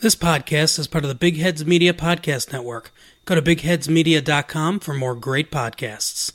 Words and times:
This 0.00 0.16
podcast 0.16 0.78
is 0.78 0.86
part 0.86 1.04
of 1.04 1.08
the 1.08 1.14
Big 1.14 1.36
Heads 1.36 1.66
Media 1.66 1.92
Podcast 1.92 2.54
Network. 2.54 2.90
Go 3.26 3.34
to 3.34 3.42
bigheadsmedia.com 3.42 4.80
for 4.80 4.94
more 4.94 5.14
great 5.14 5.50
podcasts. 5.50 6.32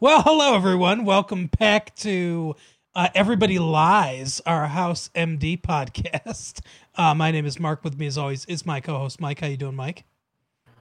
Well, 0.00 0.22
hello, 0.22 0.54
everyone. 0.54 1.04
Welcome 1.04 1.50
back 1.58 1.94
to 1.96 2.56
uh, 2.94 3.08
Everybody 3.14 3.58
Lies, 3.58 4.40
our 4.46 4.68
House 4.68 5.10
MD 5.14 5.60
podcast. 5.60 6.60
Uh, 6.96 7.12
my 7.12 7.32
name 7.32 7.44
is 7.44 7.58
Mark. 7.58 7.82
With 7.82 7.98
me, 7.98 8.06
as 8.06 8.16
always, 8.16 8.44
is 8.44 8.64
my 8.64 8.78
co-host 8.80 9.20
Mike. 9.20 9.40
How 9.40 9.48
you 9.48 9.56
doing, 9.56 9.74
Mike? 9.74 10.04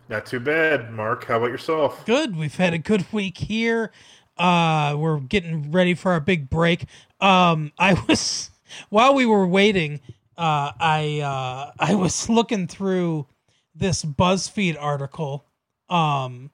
Not 0.09 0.27
too 0.27 0.39
bad, 0.39 0.91
Mark. 0.91 1.25
How 1.25 1.37
about 1.37 1.47
yourself? 1.47 2.05
Good. 2.05 2.35
We've 2.37 2.55
had 2.55 2.75
a 2.75 2.77
good 2.77 3.11
week 3.11 3.39
here. 3.39 3.91
Uh, 4.37 4.95
we're 4.95 5.19
getting 5.21 5.71
ready 5.71 5.95
for 5.95 6.11
our 6.11 6.19
big 6.19 6.51
break. 6.51 6.85
Um, 7.19 7.71
I 7.79 7.93
was 8.07 8.51
while 8.89 9.15
we 9.15 9.25
were 9.25 9.47
waiting, 9.47 10.01
uh, 10.37 10.71
I 10.79 11.21
uh, 11.21 11.71
I 11.79 11.95
was 11.95 12.29
looking 12.29 12.67
through 12.67 13.27
this 13.75 14.03
BuzzFeed 14.03 14.77
article. 14.79 15.45
Um, 15.89 16.51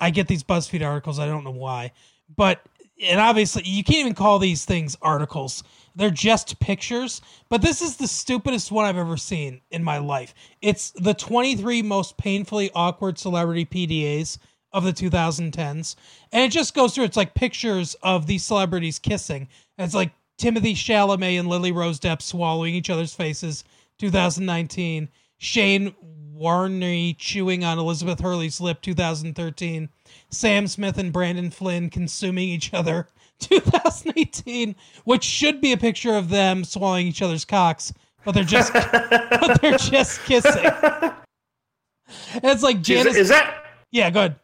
I 0.00 0.10
get 0.10 0.28
these 0.28 0.42
BuzzFeed 0.42 0.84
articles. 0.84 1.18
I 1.18 1.26
don't 1.26 1.44
know 1.44 1.50
why, 1.50 1.92
but 2.36 2.60
and 3.02 3.20
obviously 3.20 3.62
you 3.64 3.84
can't 3.84 3.98
even 4.00 4.14
call 4.14 4.38
these 4.38 4.64
things 4.64 4.96
articles. 5.02 5.62
They're 5.94 6.10
just 6.10 6.58
pictures. 6.60 7.20
But 7.48 7.62
this 7.62 7.80
is 7.80 7.96
the 7.96 8.06
stupidest 8.06 8.70
one 8.70 8.84
I've 8.84 8.98
ever 8.98 9.16
seen 9.16 9.60
in 9.70 9.82
my 9.82 9.98
life. 9.98 10.34
It's 10.60 10.90
the 10.90 11.14
23 11.14 11.82
most 11.82 12.16
painfully 12.18 12.70
awkward 12.74 13.18
celebrity 13.18 13.64
PDAs 13.64 14.38
of 14.72 14.84
the 14.84 14.92
2010s, 14.92 15.96
and 16.32 16.44
it 16.44 16.50
just 16.50 16.74
goes 16.74 16.94
through. 16.94 17.04
It's 17.04 17.16
like 17.16 17.34
pictures 17.34 17.96
of 18.02 18.26
these 18.26 18.44
celebrities 18.44 18.98
kissing. 18.98 19.48
And 19.78 19.86
it's 19.86 19.94
like 19.94 20.12
Timothée 20.38 20.74
Chalamet 20.74 21.38
and 21.38 21.48
Lily 21.48 21.72
Rose 21.72 21.98
Depp 21.98 22.20
swallowing 22.20 22.74
each 22.74 22.90
other's 22.90 23.14
faces, 23.14 23.64
2019. 23.98 25.08
Shane 25.38 25.94
Warne 26.32 27.14
chewing 27.16 27.64
on 27.64 27.78
Elizabeth 27.78 28.20
Hurley's 28.20 28.60
lip, 28.60 28.82
2013. 28.82 29.88
Sam 30.30 30.66
Smith 30.66 30.98
and 30.98 31.12
Brandon 31.12 31.50
Flynn 31.50 31.88
consuming 31.88 32.48
each 32.48 32.74
other, 32.74 33.08
2018, 33.40 34.76
which 35.04 35.24
should 35.24 35.60
be 35.60 35.72
a 35.72 35.76
picture 35.76 36.14
of 36.14 36.28
them 36.28 36.64
swallowing 36.64 37.06
each 37.06 37.22
other's 37.22 37.44
cocks, 37.44 37.92
but 38.24 38.32
they're 38.32 38.44
just 38.44 38.72
but 38.92 39.60
they're 39.60 39.78
just 39.78 40.22
kissing. 40.24 40.64
And 40.64 41.14
it's 42.44 42.62
like 42.62 42.82
Janice. 42.82 43.14
Is, 43.14 43.16
is 43.16 43.28
that? 43.28 43.64
Yeah, 43.90 44.10
go 44.10 44.20
ahead. 44.20 44.36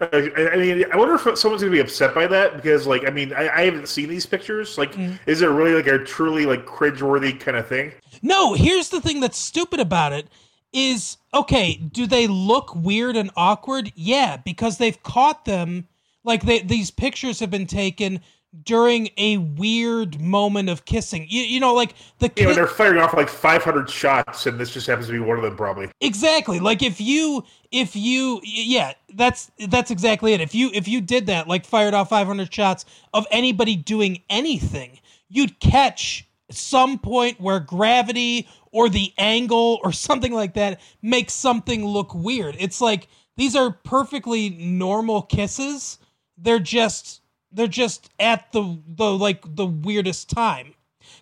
I 0.00 0.56
mean, 0.56 0.84
I 0.92 0.96
wonder 0.96 1.14
if 1.14 1.38
someone's 1.38 1.62
gonna 1.62 1.70
be 1.70 1.80
upset 1.80 2.14
by 2.14 2.26
that 2.28 2.56
because, 2.56 2.86
like, 2.86 3.06
I 3.06 3.10
mean, 3.10 3.32
I, 3.34 3.48
I 3.48 3.64
haven't 3.64 3.88
seen 3.88 4.08
these 4.08 4.24
pictures. 4.24 4.78
Like, 4.78 4.94
mm. 4.94 5.18
is 5.26 5.42
it 5.42 5.46
really 5.46 5.74
like 5.74 5.86
a 5.86 5.98
truly 5.98 6.46
like 6.46 6.64
cringeworthy 6.66 7.38
kind 7.38 7.56
of 7.56 7.66
thing? 7.66 7.92
No. 8.22 8.54
Here's 8.54 8.88
the 8.88 9.00
thing 9.00 9.20
that's 9.20 9.38
stupid 9.38 9.80
about 9.80 10.12
it 10.12 10.28
is 10.72 11.18
okay. 11.34 11.74
Do 11.74 12.06
they 12.06 12.26
look 12.26 12.74
weird 12.74 13.16
and 13.16 13.30
awkward? 13.36 13.92
Yeah, 13.94 14.38
because 14.38 14.78
they've 14.78 15.02
caught 15.02 15.44
them. 15.44 15.86
Like 16.24 16.44
they, 16.44 16.60
these 16.60 16.90
pictures 16.90 17.40
have 17.40 17.50
been 17.50 17.66
taken 17.66 18.20
during 18.64 19.10
a 19.16 19.36
weird 19.36 20.20
moment 20.20 20.68
of 20.68 20.84
kissing. 20.84 21.26
You, 21.28 21.42
you 21.42 21.60
know, 21.60 21.74
like 21.74 21.94
the 22.18 22.30
you 22.36 22.52
they're 22.54 22.66
firing 22.66 22.98
off 22.98 23.14
like 23.14 23.28
500 23.28 23.88
shots, 23.88 24.46
and 24.46 24.58
this 24.58 24.72
just 24.72 24.86
happens 24.86 25.06
to 25.06 25.12
be 25.12 25.18
one 25.18 25.36
of 25.36 25.42
them, 25.42 25.56
probably. 25.56 25.90
Exactly. 26.00 26.58
Like 26.58 26.82
if 26.82 27.00
you, 27.00 27.44
if 27.70 27.94
you, 27.94 28.40
yeah, 28.42 28.92
that's 29.14 29.50
that's 29.68 29.90
exactly 29.90 30.32
it. 30.32 30.40
If 30.40 30.54
you 30.54 30.70
if 30.74 30.88
you 30.88 31.00
did 31.00 31.26
that, 31.26 31.46
like 31.48 31.64
fired 31.64 31.94
off 31.94 32.08
500 32.08 32.52
shots 32.52 32.84
of 33.14 33.26
anybody 33.30 33.76
doing 33.76 34.22
anything, 34.28 34.98
you'd 35.28 35.60
catch 35.60 36.26
some 36.50 36.98
point 36.98 37.40
where 37.40 37.60
gravity 37.60 38.48
or 38.72 38.88
the 38.88 39.12
angle 39.16 39.78
or 39.84 39.92
something 39.92 40.32
like 40.32 40.54
that 40.54 40.80
makes 41.02 41.34
something 41.34 41.84
look 41.84 42.14
weird. 42.14 42.56
It's 42.58 42.80
like 42.80 43.08
these 43.36 43.54
are 43.54 43.70
perfectly 43.70 44.50
normal 44.50 45.22
kisses. 45.22 45.98
They're 46.36 46.58
just 46.58 47.19
they're 47.52 47.66
just 47.66 48.10
at 48.18 48.52
the 48.52 48.80
the 48.86 49.10
like 49.10 49.56
the 49.56 49.66
weirdest 49.66 50.30
time. 50.30 50.74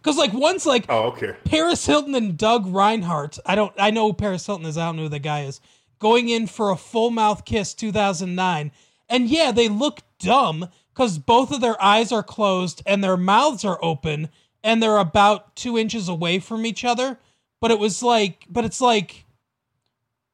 Cause 0.02 0.16
like 0.16 0.32
once 0.32 0.66
like 0.66 0.86
oh 0.88 1.08
okay. 1.08 1.34
Paris 1.44 1.86
Hilton 1.86 2.14
and 2.14 2.36
Doug 2.36 2.66
Reinhardt 2.66 3.38
I 3.46 3.54
don't 3.54 3.72
I 3.78 3.90
know 3.90 4.12
Paris 4.12 4.46
Hilton 4.46 4.66
is 4.66 4.76
I 4.76 4.86
don't 4.86 4.96
know 4.96 5.02
who 5.04 5.08
the 5.08 5.18
guy 5.18 5.42
is 5.42 5.60
going 5.98 6.28
in 6.28 6.46
for 6.46 6.70
a 6.70 6.76
full 6.76 7.10
mouth 7.10 7.44
kiss 7.44 7.74
2009 7.74 8.70
and 9.08 9.28
yeah 9.28 9.50
they 9.50 9.68
look 9.68 10.00
dumb 10.18 10.68
because 10.92 11.18
both 11.18 11.52
of 11.52 11.60
their 11.60 11.80
eyes 11.82 12.10
are 12.12 12.22
closed 12.22 12.82
and 12.84 13.02
their 13.02 13.16
mouths 13.16 13.64
are 13.64 13.78
open 13.82 14.28
and 14.64 14.82
they're 14.82 14.98
about 14.98 15.54
two 15.54 15.78
inches 15.78 16.08
away 16.08 16.40
from 16.40 16.66
each 16.66 16.84
other. 16.84 17.18
But 17.60 17.70
it 17.70 17.78
was 17.78 18.02
like 18.02 18.44
but 18.48 18.64
it's 18.64 18.80
like 18.80 19.24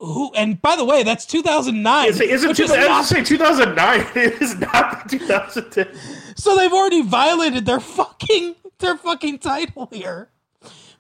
who? 0.05 0.33
And 0.35 0.61
by 0.61 0.77
the 0.77 0.85
way, 0.85 1.03
that's 1.03 1.27
2009. 1.27 2.09
Is 2.09 2.21
it, 2.21 2.31
is 2.31 2.45
it 2.45 2.57
two, 2.57 2.65
I 2.73 2.99
was 2.99 3.09
say 3.09 3.23
2009. 3.23 4.07
It 4.15 4.43
is 4.43 4.57
not 4.57 5.09
2010. 5.09 5.89
So 6.37 6.57
they've 6.57 6.73
already 6.73 7.03
violated 7.03 7.67
their 7.67 7.81
fucking 7.81 8.57
their 8.79 8.97
fucking 8.97 9.39
title 9.39 9.89
here. 9.93 10.29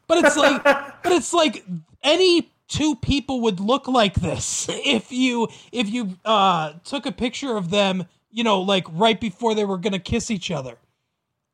But 0.07 0.25
it's 0.25 0.37
like, 0.37 0.63
but 0.65 1.13
it's 1.13 1.33
like 1.33 1.65
any 2.03 2.51
two 2.69 2.97
people 2.97 3.43
would 3.43 3.61
look 3.61 3.87
like 3.87 4.15
this 4.15 4.67
if 4.71 5.13
you 5.13 5.49
if 5.73 5.89
you 5.89 6.17
uh 6.25 6.73
took 6.85 7.07
a 7.07 7.13
picture 7.13 7.57
of 7.57 7.71
them, 7.71 8.07
you 8.31 8.45
know, 8.45 8.61
like 8.61 8.87
right 8.93 9.21
before 9.21 9.55
they 9.55 9.65
were 9.65 9.79
gonna 9.79 9.99
kiss 9.99 10.31
each 10.31 10.51
other. 10.51 10.77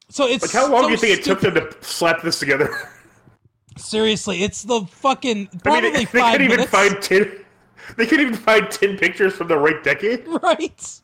So 0.09 0.27
it's 0.27 0.43
like 0.43 0.53
how 0.53 0.71
long 0.71 0.83
so 0.83 0.87
do 0.89 0.93
you 0.93 0.99
think 0.99 1.23
stupid. 1.23 1.47
it 1.49 1.55
took 1.55 1.73
them 1.73 1.81
to 1.81 1.85
slap 1.87 2.23
this 2.23 2.39
together? 2.39 2.71
Seriously, 3.77 4.43
it's 4.43 4.65
the 4.65 4.83
fucking 4.83 5.47
probably 5.63 5.79
I 5.79 5.83
mean, 5.83 5.93
they, 5.93 6.05
five 6.05 6.39
they 6.39 6.49
minutes. 6.49 6.75
Even 6.75 6.91
find 6.91 7.03
ten, 7.03 7.40
they 7.97 8.07
couldn't 8.07 8.27
even 8.27 8.39
find 8.39 8.71
ten 8.71 8.97
pictures 8.97 9.35
from 9.35 9.49
the 9.49 9.59
right 9.59 9.83
decade. 9.83 10.27
Right. 10.43 11.01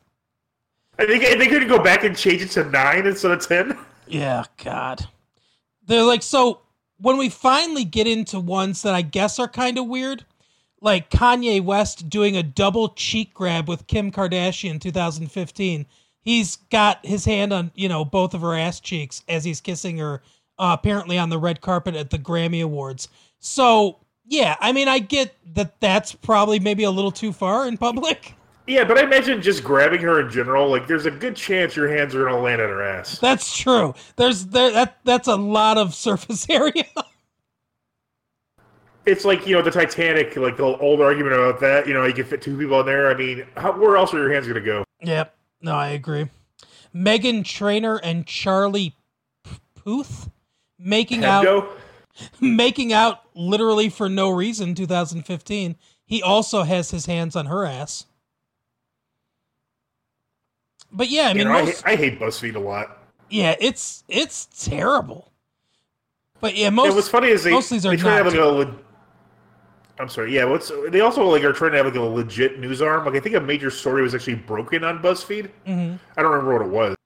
I 0.98 1.04
think 1.04 1.22
they 1.22 1.46
couldn't 1.46 1.68
go 1.68 1.78
back 1.78 2.04
and 2.04 2.16
change 2.16 2.40
it 2.40 2.50
to 2.52 2.64
nine 2.64 3.06
instead 3.06 3.30
of 3.30 3.46
ten. 3.46 3.78
Yeah, 4.06 4.44
God. 4.62 5.06
They're 5.86 6.04
like 6.04 6.22
so. 6.22 6.60
When 6.98 7.18
we 7.18 7.28
finally 7.28 7.84
get 7.84 8.06
into 8.06 8.40
ones 8.40 8.80
that 8.82 8.94
I 8.94 9.02
guess 9.02 9.38
are 9.38 9.48
kind 9.48 9.76
of 9.76 9.86
weird, 9.86 10.24
like 10.80 11.10
Kanye 11.10 11.62
West 11.62 12.08
doing 12.08 12.36
a 12.36 12.42
double 12.42 12.90
cheek 12.90 13.34
grab 13.34 13.68
with 13.68 13.86
Kim 13.86 14.10
Kardashian 14.10 14.80
2015. 14.80 15.84
He's 16.20 16.56
got 16.56 17.04
his 17.04 17.26
hand 17.26 17.52
on 17.52 17.70
you 17.74 17.88
know 17.90 18.04
both 18.04 18.32
of 18.32 18.40
her 18.40 18.54
ass 18.54 18.80
cheeks 18.80 19.22
as 19.28 19.44
he's 19.44 19.60
kissing 19.60 19.98
her 19.98 20.22
uh, 20.58 20.76
apparently 20.78 21.18
on 21.18 21.28
the 21.28 21.38
red 21.38 21.60
carpet 21.60 21.94
at 21.94 22.10
the 22.10 22.18
Grammy 22.18 22.62
Awards. 22.62 23.08
So, 23.38 23.98
yeah, 24.28 24.56
I 24.60 24.72
mean, 24.72 24.88
I 24.88 24.98
get 24.98 25.34
that 25.54 25.80
that's 25.80 26.14
probably 26.14 26.58
maybe 26.58 26.84
a 26.84 26.90
little 26.90 27.12
too 27.12 27.32
far 27.32 27.66
in 27.66 27.78
public. 27.78 28.34
Yeah, 28.66 28.82
but 28.82 28.98
I 28.98 29.02
imagine 29.04 29.40
just 29.40 29.62
grabbing 29.62 30.00
her 30.00 30.20
in 30.20 30.30
general, 30.30 30.68
like 30.68 30.88
there's 30.88 31.06
a 31.06 31.10
good 31.10 31.36
chance 31.36 31.76
your 31.76 31.88
hands 31.88 32.14
are 32.14 32.24
gonna 32.24 32.40
land 32.40 32.60
on 32.60 32.68
her 32.68 32.82
ass. 32.82 33.18
That's 33.18 33.56
true. 33.56 33.94
There's 34.16 34.46
there 34.46 34.72
that 34.72 34.98
that's 35.04 35.28
a 35.28 35.36
lot 35.36 35.78
of 35.78 35.94
surface 35.94 36.46
area. 36.50 36.84
it's 39.06 39.24
like 39.24 39.46
you 39.46 39.54
know 39.54 39.62
the 39.62 39.70
Titanic, 39.70 40.36
like 40.36 40.56
the 40.56 40.64
old 40.64 41.00
argument 41.00 41.34
about 41.34 41.60
that. 41.60 41.86
You 41.86 41.94
know, 41.94 42.04
you 42.04 42.12
can 42.12 42.24
fit 42.24 42.42
two 42.42 42.58
people 42.58 42.80
in 42.80 42.86
there. 42.86 43.08
I 43.08 43.14
mean, 43.14 43.46
how, 43.56 43.78
where 43.78 43.96
else 43.96 44.12
are 44.12 44.18
your 44.18 44.32
hands 44.32 44.48
gonna 44.48 44.60
go? 44.60 44.84
Yep. 45.00 45.32
No, 45.62 45.74
I 45.74 45.88
agree. 45.90 46.28
Meghan 46.94 47.44
Trainor 47.44 47.96
and 47.98 48.26
Charlie 48.26 48.96
Puth 49.76 50.28
making 50.78 51.24
out 51.24 51.44
making 52.40 52.92
out 52.92 53.22
literally 53.34 53.88
for 53.88 54.08
no 54.08 54.30
reason 54.30 54.74
2015 54.74 55.76
he 56.04 56.22
also 56.22 56.62
has 56.62 56.90
his 56.90 57.06
hands 57.06 57.34
on 57.34 57.46
her 57.46 57.64
ass. 57.64 58.06
But 60.92 61.10
yeah 61.10 61.28
i 61.28 61.28
mean 61.28 61.38
you 61.38 61.44
know, 61.44 61.64
most, 61.64 61.86
I, 61.86 61.92
I, 61.92 61.96
hate 61.96 62.20
buzzfeed 62.20 62.54
a 62.54 62.60
lot. 62.60 62.98
Yeah 63.28 63.54
it's 63.60 64.04
it's 64.08 64.46
terrible. 64.68 65.32
But 66.40 66.56
yeah 66.56 66.70
most 66.70 66.90
yeah, 66.90 66.94
what's 66.94 67.08
funny 67.08 67.28
is 67.28 67.44
they, 67.44 67.50
most 67.50 67.70
of 67.70 67.76
these 67.76 67.86
are 67.86 67.90
they 67.90 67.96
try 67.96 68.18
to 68.18 68.24
have 68.24 68.26
like 68.26 68.36
a 68.36 68.44
le- 68.44 68.76
i'm 69.98 70.10
sorry 70.10 70.34
yeah 70.34 70.44
what's 70.44 70.70
they 70.90 71.00
also 71.00 71.24
like 71.24 71.42
are 71.42 71.54
trying 71.54 71.70
to 71.70 71.78
have 71.78 71.86
like 71.86 71.94
a 71.94 72.00
legit 72.00 72.60
news 72.60 72.82
arm. 72.82 73.06
Like 73.06 73.14
i 73.14 73.20
think 73.20 73.34
a 73.34 73.40
major 73.40 73.70
story 73.70 74.02
was 74.02 74.14
actually 74.14 74.34
broken 74.34 74.84
on 74.84 75.02
buzzfeed. 75.02 75.50
Mm-hmm. 75.66 75.96
i 76.16 76.22
don't 76.22 76.32
remember 76.32 76.52
what 76.52 76.66
it 76.66 76.70
was 76.70 76.96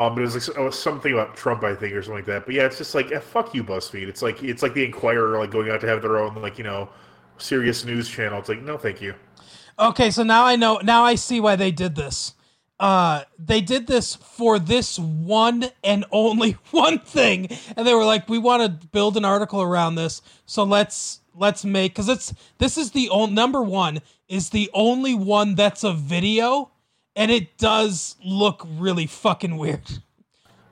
um, 0.00 0.14
but 0.14 0.22
it 0.22 0.24
was 0.24 0.48
like 0.48 0.56
it 0.56 0.60
was 0.60 0.78
something 0.78 1.12
about 1.12 1.36
Trump, 1.36 1.62
I 1.62 1.74
think, 1.74 1.92
or 1.92 2.02
something 2.02 2.16
like 2.16 2.24
that. 2.24 2.46
But 2.46 2.54
yeah, 2.54 2.64
it's 2.64 2.78
just 2.78 2.94
like 2.94 3.12
eh, 3.12 3.18
fuck 3.18 3.54
you, 3.54 3.62
BuzzFeed. 3.62 4.08
It's 4.08 4.22
like 4.22 4.42
it's 4.42 4.62
like 4.62 4.72
the 4.72 4.82
Inquirer, 4.82 5.38
like 5.38 5.50
going 5.50 5.70
out 5.70 5.82
to 5.82 5.86
have 5.86 6.00
their 6.00 6.16
own 6.16 6.34
like 6.36 6.56
you 6.56 6.64
know 6.64 6.88
serious 7.36 7.84
news 7.84 8.08
channel. 8.08 8.38
It's 8.38 8.48
like 8.48 8.62
no, 8.62 8.78
thank 8.78 9.02
you. 9.02 9.14
Okay, 9.78 10.10
so 10.10 10.22
now 10.22 10.46
I 10.46 10.56
know. 10.56 10.80
Now 10.82 11.04
I 11.04 11.16
see 11.16 11.38
why 11.38 11.54
they 11.54 11.70
did 11.70 11.96
this. 11.96 12.32
Uh, 12.78 13.24
they 13.38 13.60
did 13.60 13.86
this 13.86 14.14
for 14.14 14.58
this 14.58 14.98
one 14.98 15.66
and 15.84 16.06
only 16.10 16.52
one 16.70 16.98
thing, 17.00 17.48
and 17.76 17.86
they 17.86 17.92
were 17.92 18.06
like, 18.06 18.26
"We 18.26 18.38
want 18.38 18.80
to 18.80 18.86
build 18.88 19.18
an 19.18 19.26
article 19.26 19.60
around 19.60 19.96
this, 19.96 20.22
so 20.46 20.64
let's 20.64 21.20
let's 21.34 21.62
make 21.62 21.92
because 21.92 22.08
it's 22.08 22.32
this 22.56 22.78
is 22.78 22.92
the 22.92 23.10
only 23.10 23.34
number 23.34 23.60
one 23.60 24.00
is 24.28 24.48
the 24.48 24.70
only 24.72 25.14
one 25.14 25.56
that's 25.56 25.84
a 25.84 25.92
video 25.92 26.70
and 27.16 27.30
it 27.30 27.58
does 27.58 28.16
look 28.24 28.66
really 28.66 29.06
fucking 29.06 29.56
weird. 29.56 29.88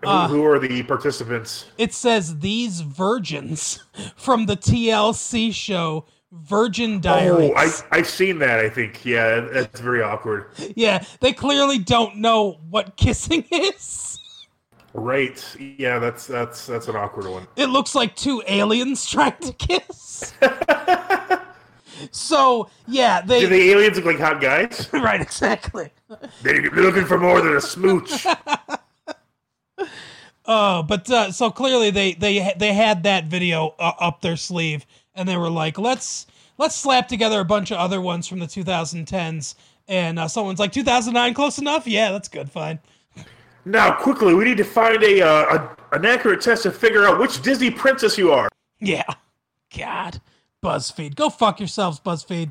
Who, 0.02 0.08
uh, 0.08 0.28
who 0.28 0.44
are 0.44 0.58
the 0.58 0.82
participants? 0.84 1.66
It 1.76 1.92
says 1.92 2.38
these 2.38 2.80
virgins 2.80 3.82
from 4.16 4.46
the 4.46 4.56
TLC 4.56 5.52
show 5.52 6.06
Virgin 6.30 6.96
oh, 6.96 7.00
Diaries. 7.00 7.50
Oh, 7.54 7.56
I 7.56 7.98
I've 7.98 8.08
seen 8.08 8.38
that. 8.40 8.58
I 8.58 8.68
think 8.68 9.04
yeah, 9.04 9.40
that's 9.40 9.80
very 9.80 10.02
awkward. 10.02 10.50
yeah, 10.76 11.04
they 11.20 11.32
clearly 11.32 11.78
don't 11.78 12.16
know 12.16 12.60
what 12.68 12.96
kissing 12.96 13.44
is. 13.50 14.18
Right? 14.94 15.42
Yeah, 15.58 15.98
that's 15.98 16.26
that's 16.26 16.66
that's 16.66 16.88
an 16.88 16.96
awkward 16.96 17.26
one. 17.30 17.46
It 17.56 17.66
looks 17.66 17.94
like 17.94 18.14
two 18.14 18.42
aliens 18.46 19.06
trying 19.10 19.38
to 19.40 19.52
kiss. 19.52 20.34
So 22.10 22.68
yeah, 22.86 23.20
they 23.20 23.40
Do 23.40 23.48
the 23.48 23.70
aliens 23.70 23.96
look 23.96 24.06
like 24.06 24.18
hot 24.18 24.40
guys? 24.40 24.88
right 24.92 25.20
exactly. 25.20 25.90
They're 26.42 26.70
looking 26.70 27.04
for 27.04 27.18
more 27.18 27.40
than 27.40 27.56
a 27.56 27.60
smooch. 27.60 28.26
Oh, 30.46 30.82
but 30.88 31.10
uh, 31.10 31.32
so 31.32 31.50
clearly 31.50 31.90
they 31.90 32.14
they 32.14 32.52
they 32.56 32.72
had 32.72 33.02
that 33.04 33.24
video 33.26 33.74
uh, 33.78 33.92
up 33.98 34.20
their 34.20 34.36
sleeve, 34.36 34.86
and 35.14 35.28
they 35.28 35.36
were 35.36 35.50
like, 35.50 35.78
let's 35.78 36.26
let's 36.58 36.74
slap 36.74 37.08
together 37.08 37.40
a 37.40 37.44
bunch 37.44 37.70
of 37.70 37.78
other 37.78 38.00
ones 38.00 38.26
from 38.26 38.40
the 38.40 38.46
2010s. 38.46 39.54
And 39.86 40.18
uh, 40.18 40.28
someone's 40.28 40.58
like, 40.58 40.72
2009, 40.72 41.32
close 41.32 41.58
enough? 41.58 41.86
Yeah, 41.86 42.12
that's 42.12 42.28
good, 42.28 42.50
fine. 42.50 42.78
Now, 43.64 43.92
quickly, 43.92 44.34
we 44.34 44.44
need 44.44 44.58
to 44.58 44.64
find 44.64 45.02
a, 45.02 45.22
uh, 45.22 45.68
a 45.90 45.96
an 45.96 46.04
accurate 46.04 46.42
test 46.42 46.64
to 46.64 46.70
figure 46.70 47.06
out 47.06 47.18
which 47.18 47.40
Disney 47.42 47.70
princess 47.70 48.18
you 48.18 48.30
are. 48.30 48.48
Yeah, 48.80 49.04
God, 49.76 50.20
BuzzFeed, 50.68 51.14
go 51.14 51.30
fuck 51.30 51.60
yourselves, 51.60 52.00
BuzzFeed. 52.00 52.50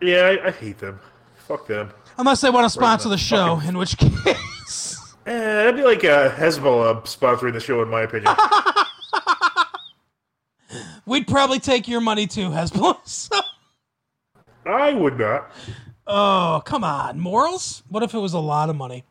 Yeah, 0.00 0.36
I, 0.42 0.48
I 0.48 0.50
hate 0.50 0.78
them. 0.78 0.98
Fuck 1.36 1.66
them. 1.66 1.90
Unless 2.18 2.40
they 2.40 2.50
want 2.50 2.64
to 2.64 2.70
sponsor 2.70 3.08
the 3.08 3.18
show, 3.18 3.54
fucking- 3.56 3.68
in 3.70 3.78
which 3.78 3.96
case, 3.96 4.96
Eh, 5.26 5.32
that'd 5.38 5.76
be 5.76 5.82
like 5.82 6.02
uh, 6.02 6.30
Hezbollah 6.30 7.02
sponsoring 7.04 7.52
the 7.52 7.60
show, 7.60 7.82
in 7.82 7.88
my 7.88 8.00
opinion. 8.02 8.34
we'd 11.06 11.26
probably 11.26 11.58
take 11.60 11.86
your 11.86 12.00
money 12.00 12.26
too, 12.26 12.48
Hezbollah. 12.50 12.98
So- 13.06 13.40
I 14.66 14.92
would 14.92 15.18
not. 15.18 15.50
oh, 16.06 16.62
come 16.64 16.84
on, 16.84 17.18
morals? 17.18 17.82
What 17.88 18.02
if 18.02 18.12
it 18.14 18.18
was 18.18 18.34
a 18.34 18.38
lot 18.38 18.68
of 18.70 18.76
money? 18.76 19.04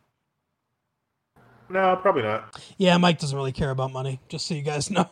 No, 1.68 1.96
probably 1.96 2.22
not. 2.22 2.60
Yeah, 2.78 2.96
Mike 2.98 3.18
doesn't 3.18 3.36
really 3.36 3.52
care 3.52 3.70
about 3.70 3.92
money, 3.92 4.20
just 4.28 4.46
so 4.46 4.54
you 4.54 4.62
guys 4.62 4.90
know. 4.90 5.08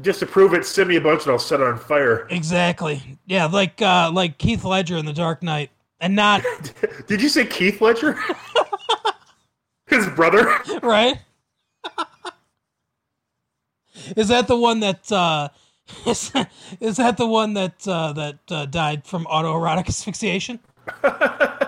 Just 0.00 0.20
to 0.20 0.26
prove 0.26 0.54
it, 0.54 0.64
send 0.64 0.88
me 0.88 0.96
a 0.96 1.00
bunch 1.00 1.24
and 1.24 1.32
I'll 1.32 1.38
set 1.38 1.60
it 1.60 1.66
on 1.66 1.78
fire. 1.78 2.26
Exactly. 2.30 3.02
Yeah, 3.26 3.46
like 3.46 3.80
uh 3.82 4.10
like 4.12 4.38
Keith 4.38 4.64
Ledger 4.64 4.96
in 4.96 5.04
The 5.06 5.12
Dark 5.12 5.42
Knight. 5.42 5.70
And 6.00 6.16
not 6.16 6.42
Did 7.06 7.20
you 7.20 7.28
say 7.28 7.44
Keith 7.46 7.80
Ledger? 7.80 8.18
His 9.86 10.06
brother? 10.08 10.46
right? 10.82 11.18
is 14.16 14.28
that 14.28 14.46
the 14.48 14.56
one 14.56 14.80
that 14.80 15.10
uh 15.12 15.48
is, 16.06 16.32
is 16.80 16.96
that 16.98 17.16
the 17.16 17.26
one 17.26 17.54
that 17.54 17.86
uh 17.86 18.12
that 18.12 18.38
uh, 18.50 18.66
died 18.66 19.04
from 19.06 19.24
autoerotic 19.26 19.88
asphyxiation? 19.88 20.60
Uh, 21.02 21.66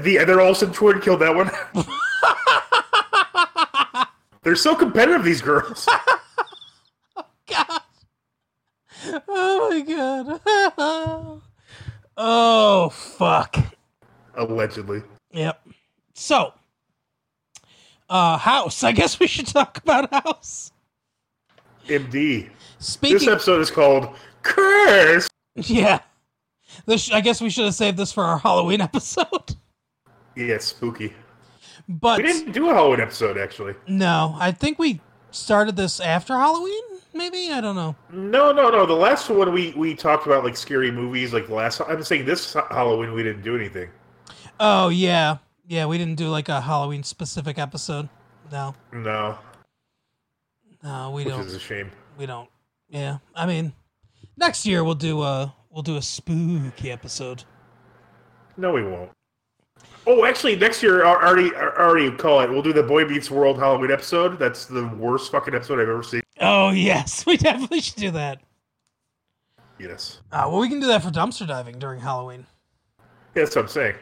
The 0.00 0.18
other 0.18 0.40
Olsen 0.40 0.72
twin 0.72 1.00
killed 1.02 1.20
that 1.20 1.34
one. 1.34 1.50
They're 4.42 4.56
so 4.56 4.74
competitive, 4.74 5.24
these 5.24 5.42
girls. 5.42 5.86
God. 7.46 7.80
Oh 9.28 9.68
my 9.70 9.80
god. 9.80 11.40
oh 12.16 12.88
fuck. 12.90 13.56
Allegedly. 14.36 15.02
Yep. 15.32 15.66
So, 16.14 16.52
uh 18.08 18.36
House. 18.38 18.82
I 18.84 18.92
guess 18.92 19.18
we 19.20 19.26
should 19.26 19.46
talk 19.46 19.78
about 19.78 20.12
House. 20.12 20.72
MD. 21.88 22.48
This 22.78 23.26
episode 23.28 23.60
is 23.60 23.70
called 23.70 24.14
Curse. 24.42 25.28
Yeah. 25.56 26.00
This, 26.86 27.10
I 27.12 27.20
guess 27.20 27.40
we 27.40 27.50
should 27.50 27.66
have 27.66 27.74
saved 27.74 27.96
this 27.96 28.12
for 28.12 28.24
our 28.24 28.38
Halloween 28.38 28.80
episode. 28.80 29.54
Yeah, 30.36 30.58
spooky. 30.58 31.12
But 31.88 32.18
We 32.18 32.24
didn't 32.24 32.52
do 32.52 32.68
a 32.70 32.74
Halloween 32.74 33.00
episode, 33.00 33.38
actually. 33.38 33.74
no, 33.86 34.34
I 34.40 34.50
think 34.50 34.78
we 34.78 35.00
started 35.30 35.76
this 35.76 36.00
after 36.00 36.34
Halloween. 36.34 36.82
Maybe 37.14 37.52
I 37.52 37.60
don't 37.60 37.76
know. 37.76 37.94
No, 38.10 38.50
no, 38.52 38.68
no. 38.70 38.84
The 38.84 38.92
last 38.92 39.30
one 39.30 39.52
we, 39.52 39.72
we 39.76 39.94
talked 39.94 40.26
about 40.26 40.44
like 40.44 40.56
scary 40.56 40.90
movies. 40.90 41.32
Like 41.32 41.46
the 41.46 41.54
last, 41.54 41.80
I'm 41.80 42.02
saying 42.02 42.24
this 42.26 42.54
Halloween 42.70 43.14
we 43.14 43.22
didn't 43.22 43.42
do 43.42 43.54
anything. 43.56 43.88
Oh 44.60 44.88
yeah, 44.88 45.38
yeah. 45.66 45.86
We 45.86 45.96
didn't 45.96 46.16
do 46.16 46.28
like 46.28 46.48
a 46.48 46.60
Halloween 46.60 47.02
specific 47.04 47.58
episode. 47.58 48.08
No, 48.52 48.74
No, 48.92 49.38
no, 50.82 51.10
we 51.10 51.24
which 51.24 51.34
don't. 51.34 51.46
is 51.46 51.54
a 51.54 51.58
shame. 51.60 51.90
We 52.18 52.26
don't. 52.26 52.48
Yeah, 52.88 53.18
I 53.34 53.46
mean, 53.46 53.72
next 54.36 54.66
year 54.66 54.84
we'll 54.84 54.94
do 54.94 55.22
a 55.22 55.54
we'll 55.70 55.82
do 55.82 55.96
a 55.96 56.02
spooky 56.02 56.90
episode. 56.92 57.44
No, 58.56 58.72
we 58.72 58.84
won't. 58.84 59.10
Oh, 60.06 60.24
actually, 60.26 60.54
next 60.56 60.82
year, 60.82 61.04
I 61.06 61.14
already, 61.14 61.54
I 61.56 61.62
already 61.78 62.10
call 62.10 62.40
it. 62.40 62.50
We'll 62.50 62.60
do 62.62 62.74
the 62.74 62.82
Boy 62.82 63.06
Meets 63.06 63.30
World 63.30 63.58
Halloween 63.58 63.90
episode. 63.90 64.38
That's 64.38 64.66
the 64.66 64.86
worst 64.88 65.32
fucking 65.32 65.54
episode 65.54 65.80
I've 65.80 65.88
ever 65.88 66.02
seen. 66.02 66.20
Oh 66.40 66.70
yes, 66.70 67.24
we 67.26 67.36
definitely 67.36 67.80
should 67.80 67.96
do 67.96 68.10
that. 68.12 68.40
Yes, 69.78 70.20
Uh, 70.30 70.46
well, 70.48 70.60
we 70.60 70.68
can 70.68 70.78
do 70.80 70.86
that 70.86 71.02
for 71.02 71.10
dumpster 71.10 71.46
diving 71.46 71.78
during 71.80 72.00
Halloween. 72.00 72.46
yeah, 73.34 73.42
that's 73.42 73.56
what 73.56 73.62
I'm 73.62 73.68
saying. 73.68 73.96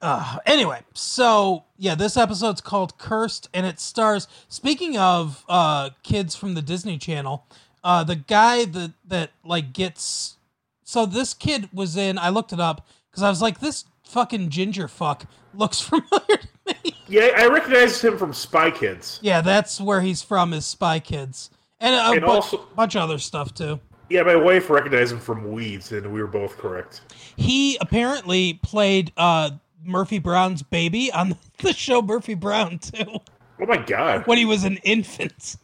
Uh, 0.00 0.38
anyway, 0.46 0.80
so 0.94 1.64
yeah, 1.76 1.94
this 1.94 2.16
episode's 2.16 2.60
called 2.60 2.96
Cursed, 2.98 3.48
and 3.54 3.66
it 3.66 3.78
stars. 3.78 4.26
Speaking 4.48 4.96
of 4.98 5.44
uh, 5.48 5.90
kids 6.02 6.34
from 6.34 6.54
the 6.54 6.62
Disney 6.62 6.98
Channel, 6.98 7.46
uh, 7.82 8.04
the 8.04 8.16
guy 8.16 8.64
that 8.66 8.92
that 9.06 9.30
like 9.44 9.72
gets. 9.72 10.36
So 10.82 11.06
this 11.06 11.32
kid 11.34 11.68
was 11.72 11.96
in. 11.96 12.18
I 12.18 12.28
looked 12.30 12.52
it 12.52 12.60
up 12.60 12.86
because 13.10 13.22
I 13.22 13.30
was 13.30 13.40
like, 13.40 13.60
this 13.60 13.84
fucking 14.04 14.50
ginger 14.50 14.88
fuck 14.88 15.26
looks 15.54 15.80
familiar 15.88 16.38
to 16.38 16.48
me. 16.84 16.93
Yeah, 17.08 17.30
I 17.36 17.46
recognize 17.48 18.00
him 18.02 18.16
from 18.16 18.32
Spy 18.32 18.70
Kids. 18.70 19.18
yeah, 19.22 19.40
that's 19.40 19.80
where 19.80 20.00
he's 20.00 20.22
from. 20.22 20.52
Is 20.54 20.64
Spy 20.66 20.98
Kids, 21.00 21.50
and 21.80 21.94
a 21.94 22.12
And 22.12 22.20
bu- 22.22 22.26
also- 22.26 22.66
bunch 22.74 22.94
of 22.96 23.02
other 23.02 23.18
stuff 23.18 23.52
too. 23.54 23.78
Yeah, 24.10 24.22
my 24.22 24.36
wife 24.36 24.68
recognized 24.70 25.12
him 25.12 25.18
from 25.20 25.50
Weeds, 25.52 25.92
and 25.92 26.12
we 26.12 26.20
were 26.20 26.26
both 26.28 26.56
correct. 26.58 27.00
He 27.36 27.76
apparently 27.80 28.54
played 28.62 29.12
uh, 29.16 29.50
Murphy 29.82 30.18
Brown's 30.18 30.62
baby 30.62 31.10
on 31.12 31.36
the 31.60 31.72
show 31.72 32.02
Murphy 32.02 32.34
Brown 32.34 32.78
too 32.78 33.18
Oh 33.60 33.66
my 33.66 33.76
god! 33.78 34.26
when 34.26 34.38
he 34.38 34.44
was 34.44 34.64
an 34.64 34.78
infant. 34.84 35.56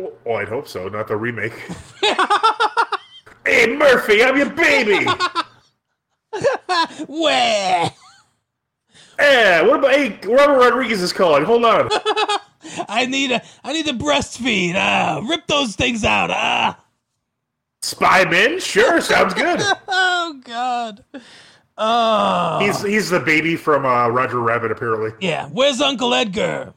Oh, 0.00 0.12
oh, 0.26 0.34
I'd 0.34 0.48
hope 0.48 0.68
so. 0.68 0.88
Not 0.88 1.08
the 1.08 1.16
remake. 1.16 1.52
hey, 3.46 3.74
Murphy, 3.74 4.22
I'm 4.22 4.36
your 4.36 4.50
baby. 4.50 5.04
Where? 7.08 7.90
Yeah, 9.18 9.62
what 9.62 9.78
about 9.80 9.92
hey 9.92 10.18
Robert 10.26 10.58
Rodriguez 10.58 11.02
is 11.02 11.12
calling? 11.12 11.44
Hold 11.44 11.64
on. 11.64 11.88
I 12.88 13.06
need 13.06 13.32
a 13.32 13.42
I 13.64 13.72
need 13.72 13.86
to 13.86 13.92
breastfeed. 13.94 14.74
Ah, 14.76 15.20
rip 15.28 15.46
those 15.46 15.74
things 15.76 16.04
out. 16.04 16.30
Ah. 16.30 16.78
Spyman? 17.82 18.60
Sure, 18.60 19.00
sounds 19.00 19.34
good. 19.34 19.60
Oh 19.88 20.40
God. 20.44 21.04
Oh. 21.78 22.58
He's 22.60 22.82
he's 22.82 23.08
the 23.10 23.20
baby 23.20 23.56
from 23.56 23.86
uh, 23.86 24.08
Roger 24.08 24.40
Rabbit, 24.40 24.70
apparently. 24.72 25.12
yeah. 25.20 25.46
Where's 25.48 25.80
Uncle 25.80 26.12
Edgar? 26.12 26.74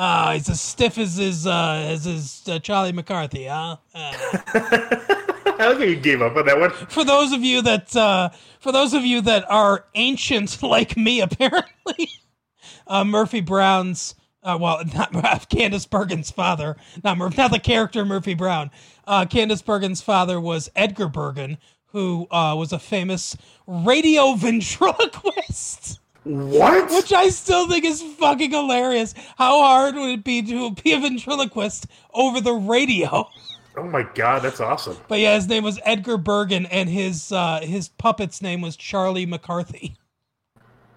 Ah, 0.00 0.30
he's 0.34 0.48
as 0.48 0.60
stiff 0.60 0.96
as 0.96 1.16
his 1.16 1.44
uh 1.46 1.84
as 1.88 2.04
his 2.04 2.42
uh, 2.48 2.58
Charlie 2.60 2.92
McCarthy. 2.92 3.46
Huh? 3.46 3.76
Ah. 3.94 4.44
I 5.60 5.66
like 5.70 5.78
how 5.78 5.82
you 5.84 5.96
gave 5.96 6.22
up 6.22 6.36
on 6.36 6.46
that 6.46 6.60
one. 6.60 6.70
for 6.70 7.04
those 7.04 7.32
of 7.32 7.42
you 7.42 7.62
that 7.62 7.94
uh 7.96 8.30
for 8.60 8.70
those 8.70 8.94
of 8.94 9.04
you 9.04 9.20
that 9.22 9.44
are 9.50 9.86
ancient 9.96 10.62
like 10.62 10.96
me, 10.96 11.20
apparently, 11.20 12.10
uh, 12.86 13.04
Murphy 13.04 13.40
Brown's. 13.40 14.14
Uh, 14.40 14.56
well, 14.58 14.82
not 14.94 15.12
Candice 15.50 15.86
Bergen's 15.90 16.30
father, 16.30 16.76
not 17.02 17.18
Mur- 17.18 17.30
not 17.36 17.50
the 17.50 17.58
character 17.58 18.04
Murphy 18.04 18.34
Brown. 18.34 18.70
Uh, 19.04 19.24
Candice 19.24 19.64
Bergen's 19.64 20.00
father 20.00 20.40
was 20.40 20.70
Edgar 20.76 21.08
Bergen, 21.08 21.58
who 21.86 22.28
uh, 22.30 22.54
was 22.56 22.72
a 22.72 22.78
famous 22.78 23.36
radio 23.66 24.34
ventriloquist, 24.34 25.98
What? 26.28 26.90
which 26.90 27.12
I 27.12 27.30
still 27.30 27.68
think 27.68 27.84
is 27.84 28.02
fucking 28.02 28.50
hilarious. 28.50 29.14
How 29.36 29.62
hard 29.62 29.94
would 29.94 30.10
it 30.10 30.24
be 30.24 30.42
to 30.42 30.72
be 30.72 30.92
a 30.92 31.00
ventriloquist 31.00 31.86
over 32.12 32.40
the 32.40 32.52
radio? 32.52 33.28
Oh 33.76 33.84
my 33.84 34.02
god, 34.14 34.42
that's 34.42 34.60
awesome. 34.60 34.96
But 35.08 35.20
yeah, 35.20 35.34
his 35.36 35.48
name 35.48 35.64
was 35.64 35.78
Edgar 35.84 36.18
Bergen, 36.18 36.66
and 36.66 36.88
his 36.88 37.32
uh, 37.32 37.60
his 37.62 37.88
puppet's 37.88 38.42
name 38.42 38.60
was 38.60 38.76
Charlie 38.76 39.24
McCarthy. 39.26 39.96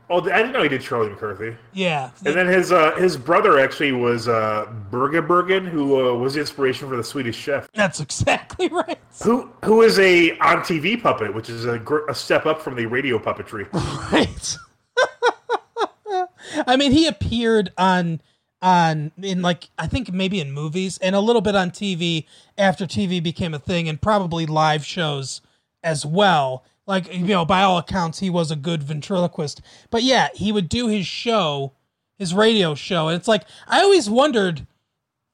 Oh, 0.09 0.19
I 0.29 0.39
didn't 0.39 0.51
know 0.51 0.61
he 0.61 0.67
did 0.67 0.81
Charlie 0.81 1.07
McCarthy. 1.07 1.55
Yeah, 1.71 2.11
And 2.25 2.35
then 2.35 2.47
his 2.47 2.73
uh, 2.73 2.91
his 2.95 3.15
brother 3.15 3.59
actually 3.59 3.93
was 3.93 4.27
uh, 4.27 4.65
Berge 4.89 5.25
Bergen, 5.25 5.65
who 5.65 6.09
uh, 6.09 6.13
was 6.15 6.33
the 6.33 6.41
inspiration 6.41 6.89
for 6.89 6.97
the 6.97 7.03
Swedish 7.03 7.37
Chef, 7.37 7.69
that's 7.73 8.01
exactly 8.01 8.67
right. 8.71 8.99
who 9.23 9.49
who 9.63 9.83
is 9.83 9.97
a 9.99 10.31
on 10.39 10.57
TV 10.57 11.01
puppet, 11.01 11.33
which 11.33 11.49
is 11.49 11.63
a, 11.65 11.79
gr- 11.79 12.05
a 12.09 12.13
step 12.15 12.45
up 12.45 12.61
from 12.61 12.75
the 12.75 12.85
radio 12.87 13.17
puppetry. 13.17 13.67
Right. 14.11 14.57
I 16.67 16.75
mean, 16.77 16.91
he 16.91 17.07
appeared 17.07 17.71
on 17.77 18.21
on 18.61 19.11
in 19.21 19.41
like 19.41 19.69
I 19.77 19.87
think 19.87 20.11
maybe 20.11 20.39
in 20.39 20.51
movies 20.51 20.97
and 20.99 21.15
a 21.15 21.19
little 21.19 21.41
bit 21.41 21.55
on 21.55 21.71
TV 21.71 22.25
after 22.57 22.85
TV 22.85 23.21
became 23.21 23.53
a 23.53 23.59
thing 23.59 23.89
and 23.89 24.01
probably 24.01 24.45
live 24.45 24.85
shows 24.85 25.41
as 25.83 26.05
well. 26.05 26.63
Like 26.85 27.13
you 27.13 27.25
know, 27.25 27.45
by 27.45 27.61
all 27.63 27.77
accounts, 27.77 28.19
he 28.19 28.29
was 28.29 28.51
a 28.51 28.55
good 28.55 28.83
ventriloquist. 28.83 29.61
But 29.89 30.03
yeah, 30.03 30.29
he 30.33 30.51
would 30.51 30.69
do 30.69 30.87
his 30.87 31.07
show, 31.07 31.73
his 32.17 32.33
radio 32.33 32.75
show, 32.75 33.07
and 33.07 33.17
it's 33.17 33.27
like 33.27 33.43
I 33.67 33.81
always 33.81 34.09
wondered. 34.09 34.67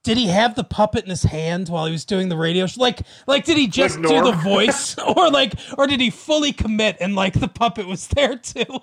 Did 0.04 0.16
he 0.16 0.28
have 0.28 0.54
the 0.54 0.64
puppet 0.64 1.04
in 1.04 1.10
his 1.10 1.24
hand 1.24 1.68
while 1.68 1.84
he 1.84 1.92
was 1.92 2.06
doing 2.06 2.30
the 2.30 2.36
radio 2.36 2.66
show? 2.66 2.80
Like, 2.80 3.00
like 3.26 3.44
did 3.44 3.58
he 3.58 3.66
just 3.66 3.98
Like 3.98 4.08
do 4.08 4.22
the 4.22 4.32
voice, 4.32 4.96
or 5.16 5.28
like, 5.28 5.52
or 5.76 5.86
did 5.86 6.00
he 6.00 6.08
fully 6.08 6.52
commit 6.52 6.96
and 7.00 7.14
like 7.14 7.34
the 7.34 7.48
puppet 7.48 7.86
was 7.86 8.06
there 8.06 8.36
too? 8.38 8.80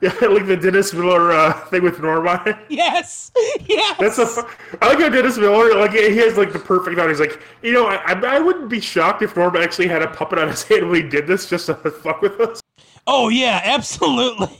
Yeah, 0.00 0.12
like 0.28 0.46
the 0.46 0.56
Dennis 0.56 0.92
Miller 0.94 1.32
uh, 1.32 1.52
thing 1.66 1.82
with 1.82 2.00
Norma. 2.00 2.58
Yes, 2.68 3.32
yes. 3.66 3.96
That's 3.98 4.18
a. 4.18 4.46
I 4.80 4.88
like 4.88 4.98
how 5.00 5.08
Dennis 5.08 5.36
Miller, 5.38 5.74
like 5.76 5.92
he 5.92 6.16
has 6.18 6.36
like 6.36 6.52
the 6.52 6.58
perfect 6.58 6.94
amount. 6.94 7.08
He's 7.10 7.18
like, 7.20 7.40
you 7.62 7.72
know, 7.72 7.86
I, 7.88 7.96
I 8.12 8.36
I 8.36 8.38
wouldn't 8.40 8.68
be 8.68 8.80
shocked 8.80 9.22
if 9.22 9.34
Norma 9.36 9.58
actually 9.60 9.88
had 9.88 10.02
a 10.02 10.08
puppet 10.08 10.38
on 10.38 10.48
his 10.48 10.62
hand 10.62 10.88
when 10.88 11.02
he 11.02 11.08
did 11.08 11.26
this 11.26 11.48
just 11.48 11.66
to 11.66 11.74
fuck 12.02 12.22
with 12.22 12.38
us. 12.40 12.60
Oh 13.06 13.28
yeah, 13.28 13.60
absolutely. 13.64 14.56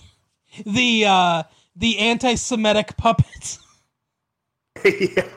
The 0.67 1.05
uh 1.07 1.43
the 1.77 1.99
anti-Semitic 1.99 2.97
puppets. 2.97 3.61
yeah, 4.85 5.29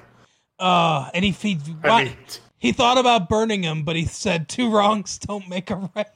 Uh, 0.60 1.10
and 1.14 1.24
he 1.26 1.32
he, 1.32 1.60
I 1.84 2.06
mean, 2.06 2.16
he 2.58 2.72
thought 2.72 2.98
about 2.98 3.30
burning 3.30 3.64
him, 3.64 3.84
but 3.84 3.96
he 3.96 4.06
said 4.06 4.50
two 4.50 4.72
wrongs 4.72 5.18
don't 5.20 5.48
make 5.50 5.70
a 5.70 5.90
right. 5.96 6.08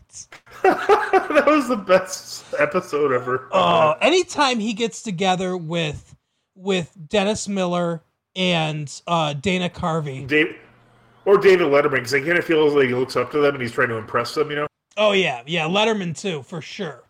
that 0.63 1.43
was 1.45 1.67
the 1.67 1.77
best 1.77 2.45
episode 2.60 3.12
ever. 3.12 3.48
Uh, 3.51 3.95
anytime 4.01 4.60
he 4.60 4.74
gets 4.74 5.01
together 5.01 5.55
with 5.57 6.15
with 6.55 6.95
Dennis 7.07 7.48
Miller 7.48 8.03
and 8.36 9.01
uh, 9.07 9.34
Dana 9.34 9.69
Carvey. 9.69 10.27
Dave 10.27 10.55
or 11.25 11.38
David 11.38 11.67
Letterman, 11.67 11.95
because 11.95 12.13
I 12.13 12.19
kind 12.19 12.38
of 12.38 12.45
feels 12.45 12.74
like 12.74 12.88
he 12.88 12.93
looks 12.93 13.15
up 13.15 13.31
to 13.31 13.39
them 13.39 13.55
and 13.55 13.62
he's 13.62 13.72
trying 13.72 13.89
to 13.89 13.98
impress 13.98 14.36
them. 14.36 14.50
You 14.50 14.57
know, 14.57 14.67
Oh 14.98 15.12
yeah, 15.12 15.41
yeah, 15.45 15.65
Letterman 15.65 16.17
too 16.17 16.43
for 16.43 16.62
sure. 16.62 17.03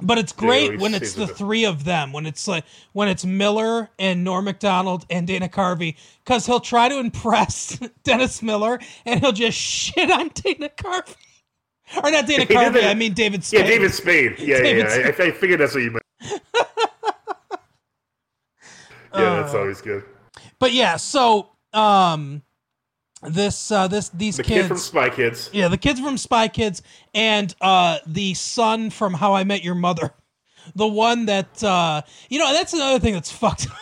But 0.00 0.18
it's 0.18 0.30
great 0.32 0.72
he 0.72 0.76
when 0.76 0.94
it's 0.94 1.14
the 1.14 1.26
three 1.26 1.64
of 1.64 1.82
them. 1.84 2.12
When 2.12 2.24
it's 2.24 2.46
like 2.46 2.64
when 2.92 3.08
it's 3.08 3.24
Miller 3.24 3.90
and 3.98 4.22
Norm 4.22 4.44
Macdonald 4.44 5.04
and 5.10 5.26
Dana 5.26 5.48
Carvey, 5.48 5.96
because 6.24 6.46
he'll 6.46 6.60
try 6.60 6.88
to 6.88 6.98
impress 7.00 7.78
Dennis 8.04 8.40
Miller 8.42 8.78
and 9.04 9.18
he'll 9.20 9.32
just 9.32 9.58
shit 9.58 10.08
on 10.10 10.28
Dana 10.34 10.68
Carvey, 10.68 11.16
or 12.02 12.10
not 12.12 12.26
Dana 12.26 12.46
Carvey. 12.46 12.84
I 12.86 12.94
mean 12.94 13.12
David 13.12 13.42
Spade. 13.42 13.60
yeah, 13.60 13.66
David 13.66 13.92
Spade. 13.92 14.38
Yeah, 14.38 14.62
David 14.62 14.86
yeah. 14.86 15.10
I, 15.24 15.28
I 15.28 15.30
figured 15.32 15.58
that's 15.60 15.74
what 15.74 15.82
you 15.82 15.90
meant. 15.90 16.04
yeah, 19.14 19.40
that's 19.40 19.54
Uh, 19.54 19.58
always 19.58 19.80
good. 19.80 20.04
But 20.58 20.72
yeah, 20.72 20.96
so 20.96 21.50
um, 21.72 22.42
this 23.22 23.70
uh, 23.70 23.88
this 23.88 24.10
these 24.10 24.36
The 24.36 24.42
kids 24.44 24.62
kid 24.62 24.68
from 24.68 24.76
Spy 24.76 25.10
Kids. 25.10 25.50
Yeah, 25.52 25.68
the 25.68 25.78
kids 25.78 26.00
from 26.00 26.16
Spy 26.16 26.48
Kids 26.48 26.82
and 27.14 27.54
uh 27.60 27.98
the 28.06 28.34
son 28.34 28.90
from 28.90 29.14
How 29.14 29.34
I 29.34 29.44
Met 29.44 29.64
Your 29.64 29.74
Mother. 29.74 30.12
The 30.74 30.86
one 30.86 31.26
that 31.26 31.62
uh 31.64 32.02
you 32.28 32.38
know, 32.38 32.52
that's 32.52 32.72
another 32.74 32.98
thing 32.98 33.14
that's 33.14 33.32
fucked 33.32 33.66
up. 33.68 33.76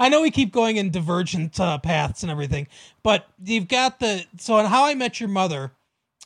I 0.00 0.08
know 0.08 0.20
we 0.20 0.30
keep 0.30 0.52
going 0.52 0.78
in 0.78 0.90
divergent 0.90 1.60
uh, 1.60 1.78
paths 1.78 2.24
and 2.24 2.32
everything, 2.32 2.66
but 3.04 3.28
you've 3.44 3.68
got 3.68 4.00
the 4.00 4.24
so 4.38 4.58
in 4.58 4.66
How 4.66 4.84
I 4.84 4.94
Met 4.94 5.20
Your 5.20 5.28
Mother, 5.28 5.72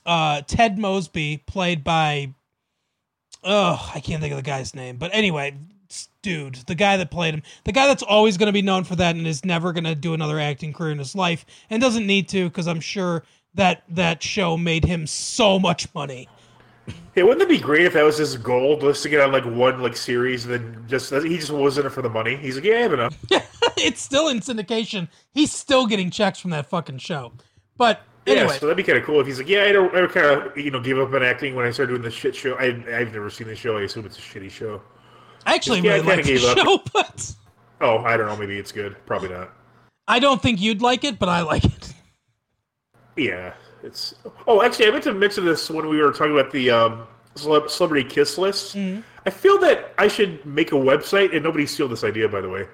uh 0.04 0.42
Ted 0.42 0.78
Mosby 0.78 1.44
played 1.46 1.84
by 1.84 2.34
oh, 3.44 3.90
I 3.94 4.00
can't 4.00 4.20
think 4.20 4.32
of 4.32 4.36
the 4.36 4.42
guy's 4.42 4.74
name, 4.74 4.96
but 4.96 5.10
anyway, 5.14 5.56
dude, 6.22 6.56
the 6.66 6.74
guy 6.74 6.96
that 6.96 7.10
played 7.10 7.34
him, 7.34 7.42
the 7.64 7.72
guy 7.72 7.86
that's 7.86 8.02
always 8.02 8.36
going 8.36 8.46
to 8.46 8.52
be 8.52 8.62
known 8.62 8.84
for 8.84 8.96
that 8.96 9.16
and 9.16 9.26
is 9.26 9.44
never 9.44 9.72
going 9.72 9.84
to 9.84 9.94
do 9.94 10.14
another 10.14 10.38
acting 10.38 10.72
career 10.72 10.92
in 10.92 10.98
his 10.98 11.14
life 11.14 11.44
and 11.68 11.80
doesn't 11.80 12.06
need 12.06 12.28
to 12.30 12.48
because 12.48 12.66
I'm 12.66 12.80
sure 12.80 13.24
that 13.54 13.82
that 13.88 14.22
show 14.22 14.56
made 14.56 14.84
him 14.84 15.06
so 15.06 15.58
much 15.58 15.92
money. 15.94 16.28
Hey, 17.14 17.22
wouldn't 17.22 17.42
it 17.42 17.48
be 17.48 17.58
great 17.58 17.84
if 17.86 17.92
that 17.94 18.04
was 18.04 18.18
his 18.18 18.36
goal, 18.36 18.78
just 18.78 19.02
to 19.02 19.08
get 19.08 19.20
on 19.20 19.32
like 19.32 19.44
one 19.44 19.80
like 19.80 19.96
series, 19.96 20.46
and 20.46 20.54
then 20.54 20.84
just 20.88 21.12
he 21.12 21.38
just 21.38 21.50
wasn't 21.50 21.86
it 21.86 21.90
for 21.90 22.02
the 22.02 22.08
money? 22.08 22.36
He's 22.36 22.56
like, 22.56 22.64
yeah, 22.64 22.74
I 22.74 22.78
have 22.78 22.92
enough. 22.92 23.16
it's 23.76 24.00
still 24.00 24.28
in 24.28 24.40
syndication. 24.40 25.08
He's 25.32 25.52
still 25.52 25.86
getting 25.86 26.10
checks 26.10 26.38
from 26.38 26.50
that 26.52 26.66
fucking 26.66 26.98
show. 26.98 27.32
But 27.76 28.02
Yeah, 28.26 28.34
anyway, 28.34 28.58
so 28.58 28.66
that'd 28.66 28.76
be 28.76 28.82
kind 28.82 28.98
of 28.98 29.04
cool 29.04 29.20
if 29.20 29.26
he's 29.26 29.38
like, 29.38 29.48
yeah, 29.48 29.64
I 29.64 29.72
don't, 29.72 29.94
I 29.94 30.06
kind 30.06 30.26
of 30.26 30.56
you 30.56 30.70
know 30.70 30.80
gave 30.80 30.98
up 30.98 31.12
on 31.12 31.22
acting 31.22 31.54
when 31.54 31.66
I 31.66 31.70
started 31.70 31.92
doing 31.92 32.02
the 32.02 32.10
shit 32.10 32.34
show. 32.34 32.54
I, 32.54 32.66
I've 32.66 33.12
never 33.12 33.30
seen 33.30 33.48
the 33.48 33.56
show. 33.56 33.76
I 33.76 33.82
assume 33.82 34.06
it's 34.06 34.18
a 34.18 34.22
shitty 34.22 34.50
show. 34.50 34.80
I 35.46 35.54
actually 35.54 35.80
yeah, 35.80 35.92
I 35.92 35.94
really 35.96 36.06
like 36.06 36.24
the 36.24 36.34
gave 36.34 36.44
up. 36.44 36.58
show, 36.58 36.78
but 36.92 37.34
Oh, 37.80 37.98
I 37.98 38.16
don't 38.16 38.26
know. 38.26 38.36
Maybe 38.36 38.58
it's 38.58 38.72
good. 38.72 38.96
Probably 39.06 39.30
not. 39.30 39.50
I 40.06 40.18
don't 40.18 40.42
think 40.42 40.60
you'd 40.60 40.82
like 40.82 41.04
it, 41.04 41.18
but 41.18 41.28
I 41.28 41.40
like 41.42 41.64
it. 41.64 41.94
Yeah, 43.16 43.54
it's. 43.82 44.14
Oh, 44.46 44.62
actually, 44.62 44.88
I 44.88 44.90
meant 44.90 45.04
to 45.04 45.14
mention 45.14 45.44
this 45.44 45.70
when 45.70 45.88
we 45.88 46.00
were 46.00 46.12
talking 46.12 46.38
about 46.38 46.52
the 46.52 46.70
um, 46.70 47.06
celebrity 47.34 48.08
kiss 48.08 48.38
list. 48.38 48.76
Mm-hmm. 48.76 49.00
I 49.26 49.30
feel 49.30 49.58
that 49.58 49.94
I 49.98 50.08
should 50.08 50.44
make 50.44 50.72
a 50.72 50.76
website, 50.76 51.34
and 51.34 51.42
nobody 51.42 51.66
steal 51.66 51.88
this 51.88 52.04
idea, 52.04 52.28
by 52.28 52.40
the 52.40 52.48
way, 52.48 52.66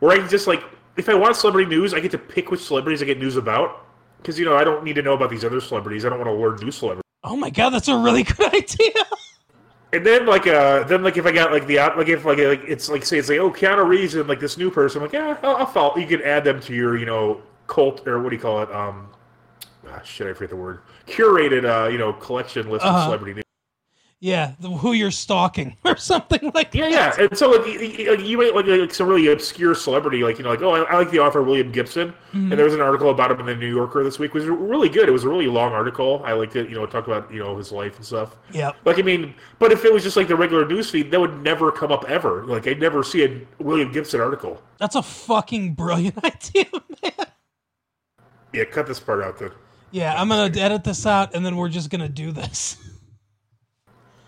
where 0.00 0.12
I 0.12 0.18
can 0.18 0.28
just 0.28 0.46
like, 0.46 0.62
if 0.96 1.08
I 1.08 1.14
want 1.14 1.36
celebrity 1.36 1.68
news, 1.68 1.94
I 1.94 2.00
get 2.00 2.10
to 2.12 2.18
pick 2.18 2.50
which 2.50 2.60
celebrities 2.60 3.02
I 3.02 3.06
get 3.06 3.18
news 3.18 3.36
about. 3.36 3.86
Because 4.18 4.38
you 4.38 4.44
know, 4.44 4.56
I 4.56 4.64
don't 4.64 4.84
need 4.84 4.94
to 4.94 5.02
know 5.02 5.14
about 5.14 5.30
these 5.30 5.44
other 5.44 5.60
celebrities. 5.60 6.04
I 6.04 6.08
don't 6.08 6.18
want 6.18 6.28
to 6.28 6.34
learn 6.34 6.56
new 6.56 6.70
celebrities. 6.70 7.02
Oh 7.24 7.36
my 7.36 7.50
god, 7.50 7.70
that's 7.70 7.88
a 7.88 7.96
really 7.96 8.22
good 8.22 8.54
idea. 8.54 8.92
And 9.94 10.06
then 10.06 10.24
like 10.26 10.46
uh 10.46 10.84
then 10.84 11.02
like 11.02 11.16
if 11.18 11.26
I 11.26 11.32
got 11.32 11.52
like 11.52 11.66
the 11.66 11.78
op- 11.78 11.96
like 11.96 12.08
if 12.08 12.24
like, 12.24 12.38
like 12.38 12.62
it's 12.66 12.88
like 12.88 13.04
say 13.04 13.18
it's 13.18 13.28
like 13.28 13.38
oh 13.38 13.50
Keanu 13.50 13.86
Reeves 13.86 14.14
and 14.14 14.26
like 14.28 14.40
this 14.40 14.56
new 14.56 14.70
person 14.70 14.98
I'm 15.02 15.04
like 15.08 15.12
yeah 15.12 15.36
I'll, 15.42 15.56
I'll 15.56 15.66
follow 15.66 15.96
you 15.98 16.06
can 16.06 16.22
add 16.22 16.44
them 16.44 16.60
to 16.62 16.74
your 16.74 16.96
you 16.96 17.04
know 17.04 17.42
cult 17.66 18.06
or 18.08 18.22
what 18.22 18.30
do 18.30 18.36
you 18.36 18.40
call 18.42 18.62
it 18.62 18.72
um 18.72 19.08
ah, 19.88 20.00
shit 20.02 20.26
I 20.26 20.32
forget 20.32 20.48
the 20.50 20.56
word 20.56 20.80
curated 21.06 21.64
uh 21.66 21.88
you 21.90 21.98
know 21.98 22.12
collection 22.14 22.70
list 22.70 22.84
Uh-huh. 22.86 22.96
of 22.98 23.04
celebrity 23.04 23.34
news. 23.34 23.41
Yeah, 24.24 24.52
the, 24.60 24.70
who 24.70 24.92
you're 24.92 25.10
stalking 25.10 25.76
or 25.84 25.96
something 25.96 26.52
like 26.54 26.72
Yeah, 26.72 26.84
that. 26.84 26.90
yeah, 26.92 27.14
yeah. 27.18 27.24
and 27.26 27.36
so 27.36 27.50
like, 27.50 27.66
y- 27.66 27.76
y- 28.08 28.22
you 28.22 28.38
might 28.38 28.54
like, 28.54 28.66
like 28.66 28.94
some 28.94 29.08
really 29.08 29.26
obscure 29.26 29.74
celebrity, 29.74 30.22
like 30.22 30.38
you 30.38 30.44
know, 30.44 30.50
like 30.50 30.62
oh, 30.62 30.70
I, 30.76 30.82
I 30.84 30.96
like 30.96 31.10
the 31.10 31.18
author 31.18 31.42
William 31.42 31.72
Gibson, 31.72 32.10
mm-hmm. 32.10 32.38
and 32.38 32.52
there 32.52 32.64
was 32.64 32.72
an 32.72 32.80
article 32.80 33.10
about 33.10 33.32
him 33.32 33.40
in 33.40 33.46
the 33.46 33.56
New 33.56 33.66
Yorker 33.74 34.04
this 34.04 34.20
week. 34.20 34.28
It 34.28 34.34
was 34.34 34.44
really 34.46 34.88
good. 34.88 35.08
It 35.08 35.10
was 35.10 35.24
a 35.24 35.28
really 35.28 35.48
long 35.48 35.72
article. 35.72 36.22
I 36.24 36.34
liked 36.34 36.54
it. 36.54 36.68
You 36.68 36.76
know, 36.76 36.84
it 36.84 36.92
talked 36.92 37.08
about 37.08 37.32
you 37.32 37.40
know 37.40 37.56
his 37.56 37.72
life 37.72 37.96
and 37.96 38.06
stuff. 38.06 38.36
Yeah. 38.52 38.70
Like 38.84 39.00
I 39.00 39.02
mean, 39.02 39.34
but 39.58 39.72
if 39.72 39.84
it 39.84 39.92
was 39.92 40.04
just 40.04 40.16
like 40.16 40.28
the 40.28 40.36
regular 40.36 40.64
newsfeed, 40.64 41.10
that 41.10 41.18
would 41.18 41.42
never 41.42 41.72
come 41.72 41.90
up 41.90 42.04
ever. 42.08 42.44
Like 42.46 42.68
I'd 42.68 42.78
never 42.78 43.02
see 43.02 43.24
a 43.24 43.40
William 43.58 43.90
Gibson 43.90 44.20
article. 44.20 44.62
That's 44.78 44.94
a 44.94 45.02
fucking 45.02 45.74
brilliant 45.74 46.24
idea, 46.24 46.66
man. 47.02 47.26
Yeah, 48.52 48.64
cut 48.66 48.86
this 48.86 49.00
part 49.00 49.20
out 49.20 49.38
then. 49.38 49.50
Yeah, 49.90 50.14
I'm 50.16 50.28
gonna 50.28 50.56
edit 50.56 50.84
this 50.84 51.06
out 51.06 51.34
and 51.34 51.44
then 51.44 51.56
we're 51.56 51.68
just 51.70 51.90
gonna 51.90 52.08
do 52.08 52.30
this. 52.30 52.76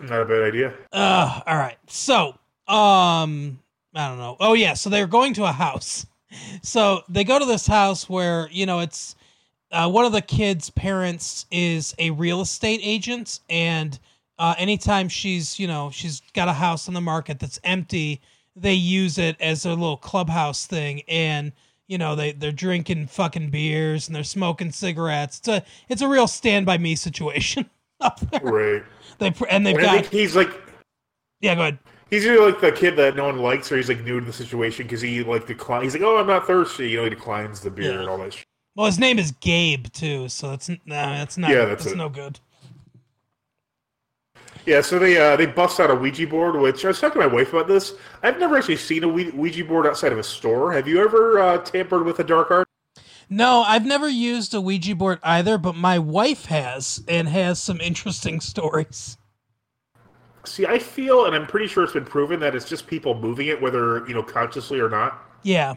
Not 0.08 0.23
a 0.23 0.25
bad 0.25 0.42
idea. 0.42 0.75
Uh, 0.92 1.40
all 1.46 1.56
right. 1.56 1.78
So, 1.88 2.28
um, 2.68 3.58
I 3.94 4.08
don't 4.08 4.18
know. 4.18 4.37
Oh 4.40 4.54
yeah, 4.54 4.75
so 4.75 4.90
they're 4.90 5.06
going 5.06 5.34
to 5.34 5.44
a 5.44 5.52
house. 5.52 6.06
So 6.62 7.02
they 7.08 7.23
go 7.23 7.38
to 7.38 7.44
this 7.44 7.64
house 7.64 8.08
where 8.08 8.49
you 8.50 8.66
know 8.66 8.80
it's 8.80 9.14
uh, 9.70 9.88
one 9.88 10.04
of 10.04 10.11
the 10.11 10.20
kids' 10.20 10.68
parents 10.68 11.46
is 11.52 11.94
a 12.00 12.11
real 12.11 12.40
estate 12.40 12.80
agent, 12.82 13.38
and 13.49 13.96
uh, 14.37 14.56
anytime 14.58 15.08
she's 15.08 15.61
you 15.61 15.68
know 15.68 15.90
she's 15.92 16.23
got 16.32 16.49
a 16.49 16.52
house 16.52 16.88
on 16.88 16.94
the 16.94 17.00
market 17.00 17.38
that's 17.38 17.61
empty, 17.62 18.20
they 18.56 18.75
use 18.75 19.16
it 19.16 19.37
as 19.40 19.64
a 19.64 19.70
little 19.70 19.96
clubhouse 19.96 20.66
thing, 20.66 21.02
and 21.06 21.52
you 21.87 21.99
know 21.99 22.16
they 22.16 22.32
they're 22.32 22.50
drinking 22.50 23.06
fucking 23.06 23.50
beers 23.50 24.08
and 24.08 24.16
they're 24.16 24.25
smoking 24.25 24.73
cigarettes. 24.73 25.38
It's 25.38 25.49
a 25.49 25.64
it's 25.88 26.02
a 26.02 26.08
real 26.08 26.26
stand 26.26 26.66
by 26.66 26.78
me 26.78 26.96
situation 26.96 27.70
up 28.04 28.20
there. 28.30 28.40
Right. 28.40 28.82
They 29.18 29.32
and 29.50 29.66
they've 29.66 29.75
And 29.76 29.82
got 29.84 30.06
he's 30.06 30.37
like 30.37 30.50
yeah. 31.40 31.54
Go 31.54 31.62
ahead. 31.62 31.78
he's 32.11 32.25
either 32.26 32.40
like 32.44 32.61
the 32.61 32.73
kid 32.73 32.96
that 32.96 33.16
no 33.16 33.26
one 33.26 33.38
likes, 33.38 33.70
or 33.73 33.76
he's 33.76 33.88
like 33.88 34.02
new 34.04 34.20
to 34.20 34.26
the 34.26 34.32
situation 34.32 34.84
because 34.87 35.00
he 35.00 35.23
like 35.25 35.46
decline. 35.46 35.82
He's 35.82 35.94
like, 35.94 36.02
oh, 36.02 36.16
I'm 36.18 36.26
not 36.26 36.46
thirsty. 36.46 36.90
You 36.90 36.99
know, 36.99 37.04
he 37.04 37.11
declines 37.11 37.61
the 37.61 37.70
beer 37.70 37.92
Yeah. 37.92 38.00
and 38.00 38.08
all 38.08 38.18
that. 38.18 38.32
shit. 38.32 38.44
Well, 38.76 38.87
his 38.87 38.99
name 38.99 39.18
is 39.18 39.30
Gabe 39.40 39.87
too, 39.92 40.28
so 40.28 40.50
that's 40.50 40.68
nah, 40.68 40.76
that's 40.87 41.37
not 41.38 41.50
Yeah, 41.50 41.64
that's 41.64 41.84
that's 41.84 41.96
no 41.96 42.08
good. 42.08 42.40
Yeah, 44.66 44.80
so 44.80 44.99
they 44.99 45.18
uh, 45.18 45.37
they 45.37 45.46
bust 45.46 45.78
out 45.78 45.90
a 45.90 45.94
Ouija 45.94 46.26
board, 46.26 46.56
which 46.56 46.84
I 46.84 46.88
was 46.88 46.99
talking 46.99 47.20
to 47.20 47.28
my 47.28 47.32
wife 47.34 47.52
about 47.52 47.68
this. 47.68 47.94
I've 48.23 48.38
never 48.38 48.56
actually 48.56 48.76
seen 48.76 49.04
a 49.04 49.08
Ouija 49.08 49.37
Ouija 49.37 49.64
board 49.64 49.87
outside 49.87 50.11
of 50.12 50.18
a 50.18 50.23
store. 50.23 50.73
Have 50.73 50.88
you 50.88 51.04
ever 51.04 51.38
uh, 51.38 51.58
tampered 51.58 52.04
with 52.04 52.18
a 52.20 52.25
dark 52.25 52.50
art? 52.50 52.66
No, 53.28 53.62
I've 53.62 53.85
never 53.87 54.09
used 54.09 54.54
a 54.54 54.61
Ouija 54.61 54.95
board 54.95 55.19
either, 55.23 55.59
but 55.59 55.75
my 55.75 55.99
wife 55.99 56.47
has 56.47 57.02
and 57.09 57.28
has 57.28 57.61
some 57.62 57.81
interesting 57.81 58.40
stories. 58.40 59.16
See, 60.45 60.66
I 60.66 60.78
feel, 60.78 61.25
and 61.25 61.35
I'm 61.35 61.47
pretty 61.47 61.66
sure 61.66 61.85
it's 61.85 61.95
been 61.95 62.04
proven 62.04 62.38
that 62.40 62.54
it's 62.54 62.69
just 62.69 62.87
people 62.87 63.14
moving 63.19 63.47
it, 63.49 63.61
whether 63.62 64.07
you 64.07 64.14
know 64.14 64.23
consciously 64.23 64.78
or 64.78 64.90
not. 64.90 65.19
Yeah, 65.43 65.75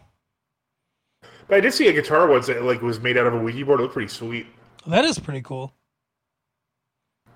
But 1.48 1.58
I 1.58 1.60
did 1.62 1.74
see 1.74 1.88
a 1.88 1.94
guitar 1.94 2.28
once 2.28 2.48
that 2.48 2.62
like 2.64 2.82
was 2.82 3.00
made 3.00 3.18
out 3.18 3.28
of 3.28 3.34
a 3.34 3.38
Ouija 3.40 3.66
board. 3.66 3.80
It 3.80 3.84
looked 3.84 3.94
pretty 3.94 4.10
sweet. 4.10 4.48
that 4.86 5.06
is 5.06 5.20
pretty 5.20 5.42
cool. 5.42 5.74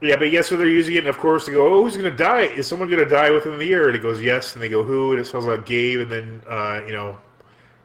Yeah, 0.02 0.16
but 0.18 0.32
yes, 0.32 0.48
so 0.48 0.58
they're 0.58 0.68
using 0.68 0.96
it, 0.96 1.00
and 1.00 1.08
of 1.08 1.18
course 1.20 1.46
they 1.46 1.54
go, 1.54 1.68
"Oh, 1.74 1.84
who's 1.84 1.96
going 1.96 2.10
to 2.10 2.18
die? 2.18 2.42
Is 2.44 2.68
someone 2.68 2.90
going 2.90 3.04
to 3.04 3.10
die 3.10 3.30
within 3.30 3.58
the 3.58 3.66
year?" 3.66 3.88
And 3.88 3.96
it 3.96 4.02
goes, 4.02 4.22
"Yes," 4.22 4.54
and 4.54 4.62
they 4.62 4.70
go, 4.70 4.84
"Who?" 4.84 5.12
And 5.12 5.20
it 5.22 5.26
sounds 5.28 5.46
like 5.46 5.66
Gabe, 5.66 6.00
and 6.02 6.12
then 6.12 6.42
uh, 6.50 6.82
you 6.88 6.94
know, 6.94 7.18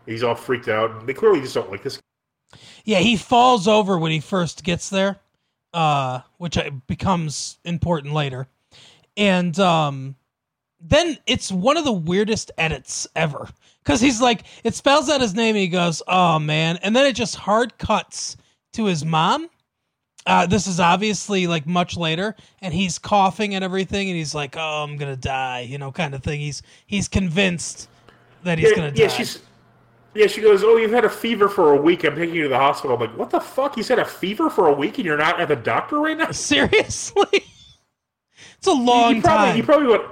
he's 0.06 0.23
all 0.23 0.35
freaked 0.35 0.68
out. 0.68 1.06
They 1.06 1.14
clearly 1.14 1.40
just 1.40 1.54
don't 1.54 1.71
like 1.71 1.83
this. 1.83 2.00
Yeah, 2.86 3.00
he 3.00 3.16
falls 3.16 3.66
over 3.66 3.98
when 3.98 4.12
he 4.12 4.20
first 4.20 4.62
gets 4.62 4.88
there, 4.88 5.18
uh, 5.74 6.20
which 6.38 6.56
becomes 6.86 7.58
important 7.64 8.14
later, 8.14 8.46
and 9.16 9.58
um, 9.58 10.14
then 10.80 11.18
it's 11.26 11.50
one 11.50 11.76
of 11.76 11.84
the 11.84 11.92
weirdest 11.92 12.52
edits 12.56 13.06
ever. 13.16 13.48
Because 13.82 14.00
he's 14.00 14.20
like, 14.20 14.44
it 14.62 14.74
spells 14.74 15.08
out 15.10 15.20
his 15.20 15.34
name, 15.34 15.56
and 15.56 15.62
he 15.62 15.68
goes, 15.68 16.00
"Oh 16.06 16.38
man," 16.38 16.78
and 16.80 16.94
then 16.94 17.04
it 17.06 17.14
just 17.14 17.34
hard 17.34 17.76
cuts 17.76 18.36
to 18.74 18.84
his 18.84 19.04
mom. 19.04 19.50
Uh, 20.24 20.46
this 20.46 20.68
is 20.68 20.78
obviously 20.78 21.48
like 21.48 21.66
much 21.66 21.96
later, 21.96 22.36
and 22.62 22.72
he's 22.72 23.00
coughing 23.00 23.56
and 23.56 23.64
everything, 23.64 24.08
and 24.08 24.16
he's 24.16 24.34
like, 24.34 24.56
"Oh, 24.56 24.84
I'm 24.84 24.96
gonna 24.96 25.16
die," 25.16 25.60
you 25.60 25.78
know, 25.78 25.90
kind 25.90 26.14
of 26.14 26.22
thing. 26.22 26.38
He's 26.38 26.62
he's 26.86 27.08
convinced 27.08 27.88
that 28.44 28.58
he's 28.58 28.70
yeah, 28.70 28.76
gonna 28.76 28.92
yeah, 28.94 29.08
die. 29.08 29.14
She's, 29.14 29.42
yeah, 30.16 30.26
she 30.26 30.40
goes, 30.40 30.64
"Oh, 30.64 30.76
you've 30.76 30.92
had 30.92 31.04
a 31.04 31.11
fever 31.11 31.49
for 31.49 31.73
a 31.73 31.80
week. 31.80 32.04
I'm 32.04 32.16
taking 32.16 32.35
you 32.35 32.44
to 32.44 32.49
the 32.49 32.56
hospital." 32.56 32.96
I'm 32.96 33.00
like, 33.00 33.16
"What 33.16 33.30
the 33.30 33.40
fuck? 33.40 33.75
He's 33.75 33.88
had 33.88 33.99
a 33.99 34.04
fever 34.04 34.50
for 34.50 34.68
a 34.68 34.73
week, 34.73 34.99
and 34.99 35.04
you're 35.04 35.16
not 35.16 35.40
at 35.40 35.49
the 35.49 35.56
doctor 35.56 36.00
right 36.00 36.16
now?" 36.16 36.30
Seriously, 36.30 37.26
it's 38.58 38.66
a 38.66 38.73
long 38.73 39.16
you 39.16 39.23
probably, 39.23 39.46
time. 39.46 39.56
You 39.56 39.62
probably 39.62 39.88
went. 39.88 40.02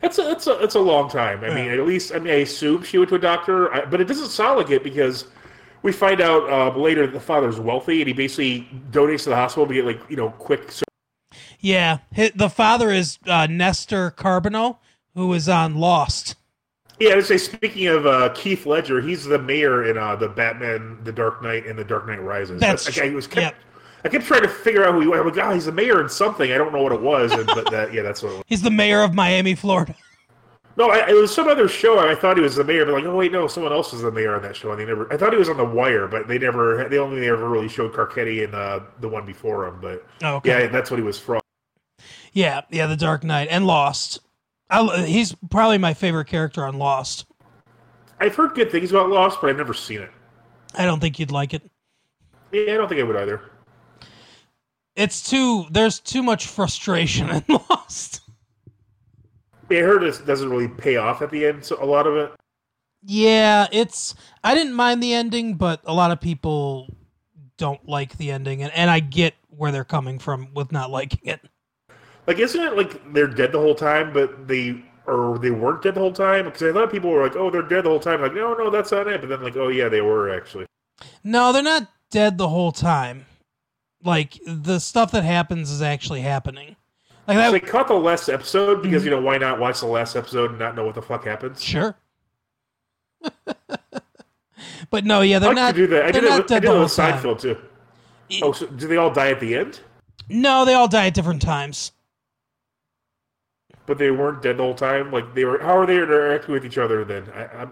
That's 0.00 0.18
a 0.18 0.22
that's 0.22 0.46
a 0.46 0.56
that's 0.60 0.74
a 0.74 0.80
long 0.80 1.10
time. 1.10 1.44
I 1.44 1.48
yeah. 1.48 1.54
mean, 1.54 1.70
at 1.70 1.86
least 1.86 2.14
I 2.14 2.18
mean, 2.18 2.32
I 2.32 2.38
assume 2.38 2.82
she 2.82 2.98
went 2.98 3.10
to 3.10 3.16
a 3.16 3.20
doctor, 3.20 3.68
but 3.90 4.00
it 4.00 4.04
doesn't 4.04 4.28
sound 4.28 4.58
like 4.58 4.70
it 4.70 4.82
because 4.82 5.26
we 5.82 5.92
find 5.92 6.20
out 6.20 6.48
uh, 6.48 6.78
later 6.78 7.06
that 7.06 7.12
the 7.12 7.20
father's 7.20 7.58
wealthy 7.58 8.00
and 8.00 8.08
he 8.08 8.12
basically 8.12 8.68
donates 8.90 9.24
to 9.24 9.30
the 9.30 9.36
hospital 9.36 9.66
to 9.66 9.74
get 9.74 9.84
like 9.84 10.00
you 10.08 10.16
know 10.16 10.30
quick. 10.30 10.72
Yeah, 11.60 11.98
the 12.34 12.48
father 12.48 12.90
is 12.90 13.18
uh, 13.26 13.46
Nestor 13.46 14.10
Carbonell, 14.12 14.78
who 15.14 15.32
is 15.34 15.48
on 15.48 15.74
Lost. 15.74 16.34
Yeah, 17.00 17.12
I 17.12 17.16
would 17.16 17.26
say 17.26 17.38
speaking 17.38 17.86
of 17.86 18.04
uh, 18.06 18.28
Keith 18.34 18.66
Ledger, 18.66 19.00
he's 19.00 19.24
the 19.24 19.38
mayor 19.38 19.90
in 19.90 19.96
uh, 19.96 20.16
the 20.16 20.28
Batman, 20.28 20.98
The 21.02 21.12
Dark 21.12 21.42
Knight, 21.42 21.66
and 21.66 21.78
The 21.78 21.84
Dark 21.84 22.06
Knight 22.06 22.22
Rises. 22.22 22.60
That's 22.60 22.98
I, 22.98 23.06
I 23.06 23.10
was 23.10 23.26
kept, 23.26 23.40
yep. 23.40 23.54
I 24.04 24.08
kept 24.10 24.26
trying 24.26 24.42
to 24.42 24.48
figure 24.48 24.84
out 24.84 24.92
who 24.92 25.00
he 25.00 25.06
was. 25.06 25.18
I'm 25.20 25.26
like, 25.26 25.38
oh, 25.38 25.54
he's 25.54 25.64
the 25.64 25.72
mayor 25.72 26.02
in 26.02 26.10
something. 26.10 26.52
I 26.52 26.58
don't 26.58 26.74
know 26.74 26.82
what 26.82 26.92
it 26.92 27.00
was, 27.00 27.32
and, 27.32 27.46
but 27.46 27.70
that, 27.70 27.94
yeah, 27.94 28.02
that's 28.02 28.22
what 28.22 28.32
it 28.32 28.36
was. 28.36 28.44
He's 28.46 28.60
the 28.60 28.70
mayor 28.70 29.00
of 29.00 29.14
Miami, 29.14 29.54
Florida. 29.54 29.96
No, 30.76 30.90
I, 30.90 31.08
it 31.08 31.14
was 31.14 31.34
some 31.34 31.48
other 31.48 31.68
show. 31.68 31.98
I 31.98 32.14
thought 32.14 32.36
he 32.36 32.42
was 32.42 32.56
the 32.56 32.64
mayor, 32.64 32.84
but 32.84 32.94
like, 32.94 33.04
oh 33.04 33.16
wait, 33.16 33.32
no, 33.32 33.46
someone 33.46 33.72
else 33.72 33.92
was 33.92 34.02
the 34.02 34.12
mayor 34.12 34.36
on 34.36 34.42
that 34.42 34.54
show, 34.54 34.70
and 34.70 34.80
they 34.80 34.84
never. 34.84 35.12
I 35.12 35.16
thought 35.16 35.32
he 35.32 35.38
was 35.38 35.48
on 35.48 35.56
The 35.56 35.64
Wire, 35.64 36.06
but 36.06 36.28
they 36.28 36.38
never. 36.38 36.86
They 36.88 36.98
only 36.98 37.28
ever 37.28 37.48
really 37.48 37.68
showed 37.68 37.92
Carcetti 37.92 38.44
and 38.44 38.54
uh, 38.54 38.80
the 39.00 39.08
one 39.08 39.26
before 39.26 39.66
him. 39.66 39.80
But 39.80 40.06
oh, 40.22 40.36
okay. 40.36 40.64
yeah, 40.64 40.66
that's 40.68 40.90
what 40.90 40.98
he 40.98 41.04
was 41.04 41.18
from. 41.18 41.40
Yeah, 42.32 42.62
yeah, 42.70 42.86
The 42.86 42.96
Dark 42.96 43.24
Knight 43.24 43.48
and 43.50 43.66
Lost. 43.66 44.20
I, 44.70 45.04
he's 45.06 45.34
probably 45.50 45.78
my 45.78 45.94
favorite 45.94 46.26
character 46.26 46.64
on 46.64 46.78
Lost. 46.78 47.26
I've 48.20 48.34
heard 48.34 48.54
good 48.54 48.70
things 48.70 48.90
about 48.90 49.08
Lost, 49.08 49.40
but 49.40 49.50
I've 49.50 49.56
never 49.56 49.74
seen 49.74 50.00
it. 50.00 50.10
I 50.74 50.84
don't 50.84 51.00
think 51.00 51.18
you'd 51.18 51.32
like 51.32 51.54
it. 51.54 51.68
Yeah, 52.52 52.74
I 52.74 52.76
don't 52.76 52.88
think 52.88 53.00
I 53.00 53.04
would 53.04 53.16
either. 53.16 53.40
It's 54.96 55.28
too. 55.28 55.66
There's 55.70 56.00
too 56.00 56.22
much 56.22 56.46
frustration 56.46 57.30
in 57.30 57.44
Lost. 57.70 58.20
I 59.70 59.74
heard 59.76 60.02
it 60.02 60.26
doesn't 60.26 60.50
really 60.50 60.68
pay 60.68 60.96
off 60.96 61.22
at 61.22 61.30
the 61.30 61.46
end. 61.46 61.64
So 61.64 61.82
a 61.82 61.86
lot 61.86 62.06
of 62.06 62.16
it. 62.16 62.32
Yeah, 63.02 63.66
it's. 63.72 64.14
I 64.44 64.54
didn't 64.54 64.74
mind 64.74 65.02
the 65.02 65.14
ending, 65.14 65.54
but 65.54 65.80
a 65.84 65.94
lot 65.94 66.10
of 66.10 66.20
people 66.20 66.94
don't 67.56 67.88
like 67.88 68.16
the 68.16 68.30
ending, 68.30 68.62
and, 68.62 68.72
and 68.74 68.90
I 68.90 69.00
get 69.00 69.34
where 69.48 69.72
they're 69.72 69.84
coming 69.84 70.18
from 70.18 70.48
with 70.54 70.72
not 70.72 70.90
liking 70.90 71.20
it. 71.24 71.40
Like, 72.30 72.38
isn't 72.38 72.62
it 72.62 72.76
like 72.76 73.12
they're 73.12 73.26
dead 73.26 73.50
the 73.50 73.58
whole 73.58 73.74
time, 73.74 74.12
but 74.12 74.46
they 74.46 74.80
or 75.06 75.36
they 75.40 75.50
weren't 75.50 75.82
dead 75.82 75.96
the 75.96 76.00
whole 76.00 76.12
time? 76.12 76.44
Because 76.44 76.62
I 76.62 76.72
thought 76.72 76.92
people 76.92 77.10
were 77.10 77.24
like, 77.24 77.34
"Oh, 77.34 77.50
they're 77.50 77.60
dead 77.60 77.82
the 77.82 77.88
whole 77.88 77.98
time." 77.98 78.22
Like, 78.22 78.34
no, 78.34 78.54
no, 78.54 78.70
that's 78.70 78.92
not 78.92 79.08
it. 79.08 79.20
But 79.20 79.30
then, 79.30 79.42
like, 79.42 79.56
oh 79.56 79.66
yeah, 79.66 79.88
they 79.88 80.00
were 80.00 80.32
actually. 80.32 80.66
No, 81.24 81.52
they're 81.52 81.60
not 81.60 81.88
dead 82.12 82.38
the 82.38 82.48
whole 82.48 82.70
time. 82.70 83.26
Like 84.04 84.38
the 84.46 84.78
stuff 84.78 85.10
that 85.10 85.24
happens 85.24 85.72
is 85.72 85.82
actually 85.82 86.20
happening. 86.20 86.76
Like 87.26 87.36
that, 87.36 87.46
so 87.46 87.52
they 87.52 87.58
caught 87.58 87.88
the 87.88 87.94
last 87.94 88.28
episode 88.28 88.80
because 88.80 89.02
mm-hmm. 89.02 89.10
you 89.10 89.16
know 89.16 89.20
why 89.20 89.36
not 89.36 89.58
watch 89.58 89.80
the 89.80 89.86
last 89.86 90.14
episode 90.14 90.50
and 90.50 90.60
not 90.60 90.76
know 90.76 90.84
what 90.84 90.94
the 90.94 91.02
fuck 91.02 91.24
happens? 91.24 91.60
Sure. 91.60 91.96
but 94.88 95.04
no, 95.04 95.22
yeah, 95.22 95.40
they're 95.40 95.50
I 95.50 95.54
not. 95.54 95.74
do 95.74 95.88
that. 95.88 96.04
I 96.04 96.12
did 96.12 96.22
it. 96.22 96.30
I 96.30 96.60
did 96.60 96.64
it 96.64 96.78
with 96.78 96.92
Seinfeld 96.92 97.40
too. 97.40 97.58
Oh, 98.40 98.52
so 98.52 98.66
do 98.66 98.86
they 98.86 98.98
all 98.98 99.10
die 99.10 99.32
at 99.32 99.40
the 99.40 99.56
end? 99.56 99.80
No, 100.28 100.64
they 100.64 100.74
all 100.74 100.86
die 100.86 101.08
at 101.08 101.14
different 101.14 101.42
times. 101.42 101.90
But 103.90 103.98
they 103.98 104.12
weren't 104.12 104.40
dead 104.40 104.56
the 104.56 104.62
whole 104.62 104.76
time. 104.76 105.10
Like 105.10 105.34
they 105.34 105.44
were. 105.44 105.58
How 105.58 105.76
are 105.76 105.84
they 105.84 105.96
interacting 105.96 106.54
with 106.54 106.64
each 106.64 106.78
other 106.78 107.04
then? 107.04 107.28
I, 107.34 107.66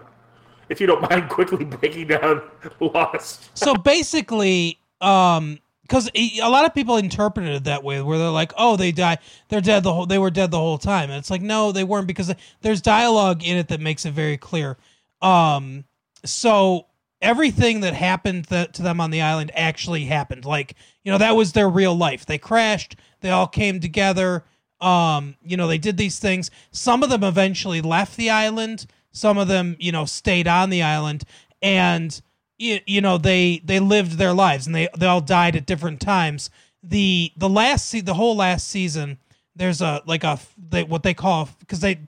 if 0.67 0.81
you 0.81 0.85
don't 0.85 0.99
mind 1.09 1.29
quickly 1.29 1.63
breaking 1.63 2.07
down 2.07 2.41
Lost. 2.81 3.57
so 3.57 3.73
basically, 3.73 4.81
um, 4.99 5.59
because 5.83 6.11
a 6.13 6.49
lot 6.49 6.65
of 6.65 6.73
people 6.73 6.97
interpreted 6.97 7.55
it 7.55 7.63
that 7.63 7.85
way, 7.85 8.01
where 8.01 8.17
they're 8.17 8.27
like, 8.31 8.51
"Oh, 8.57 8.75
they 8.75 8.91
die, 8.91 9.19
they're 9.47 9.61
dead 9.61 9.83
the 9.83 9.93
whole, 9.93 10.05
they 10.05 10.17
were 10.17 10.29
dead 10.29 10.51
the 10.51 10.59
whole 10.59 10.77
time," 10.77 11.09
and 11.09 11.17
it's 11.17 11.31
like, 11.31 11.41
no, 11.41 11.71
they 11.71 11.85
weren't, 11.85 12.05
because 12.05 12.35
there's 12.59 12.81
dialogue 12.81 13.41
in 13.41 13.55
it 13.55 13.69
that 13.69 13.79
makes 13.79 14.05
it 14.05 14.11
very 14.11 14.35
clear. 14.35 14.77
Um, 15.21 15.85
so 16.25 16.87
everything 17.21 17.79
that 17.79 17.93
happened 17.93 18.49
to 18.49 18.81
them 18.81 18.99
on 18.99 19.09
the 19.11 19.21
island 19.21 19.51
actually 19.55 20.03
happened. 20.03 20.43
Like, 20.43 20.75
you 21.05 21.13
know, 21.13 21.17
that 21.17 21.37
was 21.37 21.53
their 21.53 21.69
real 21.69 21.95
life. 21.95 22.25
They 22.25 22.37
crashed. 22.37 22.97
They 23.21 23.29
all 23.29 23.47
came 23.47 23.79
together. 23.79 24.43
Um, 24.81 25.35
you 25.43 25.57
know, 25.57 25.67
they 25.67 25.77
did 25.77 25.97
these 25.97 26.19
things. 26.19 26.51
Some 26.71 27.03
of 27.03 27.09
them 27.09 27.23
eventually 27.23 27.81
left 27.81 28.15
the 28.17 28.29
island. 28.29 28.85
Some 29.11 29.37
of 29.37 29.47
them, 29.47 29.75
you 29.79 29.91
know, 29.91 30.05
stayed 30.05 30.47
on 30.47 30.69
the 30.69 30.83
island, 30.83 31.23
and 31.61 32.19
you, 32.57 32.79
you 32.85 33.01
know 33.01 33.17
they 33.17 33.61
they 33.63 33.79
lived 33.79 34.13
their 34.13 34.33
lives 34.33 34.67
and 34.67 34.75
they 34.75 34.87
they 34.97 35.07
all 35.07 35.21
died 35.21 35.55
at 35.55 35.65
different 35.65 35.99
times. 35.99 36.49
The 36.83 37.31
the 37.35 37.49
last 37.49 37.87
se- 37.87 38.01
the 38.01 38.13
whole 38.13 38.35
last 38.35 38.67
season 38.67 39.17
there's 39.55 39.81
a 39.81 40.01
like 40.05 40.23
a 40.23 40.39
they, 40.57 40.83
what 40.83 41.03
they 41.03 41.13
call 41.13 41.49
because 41.59 41.79
they 41.79 41.99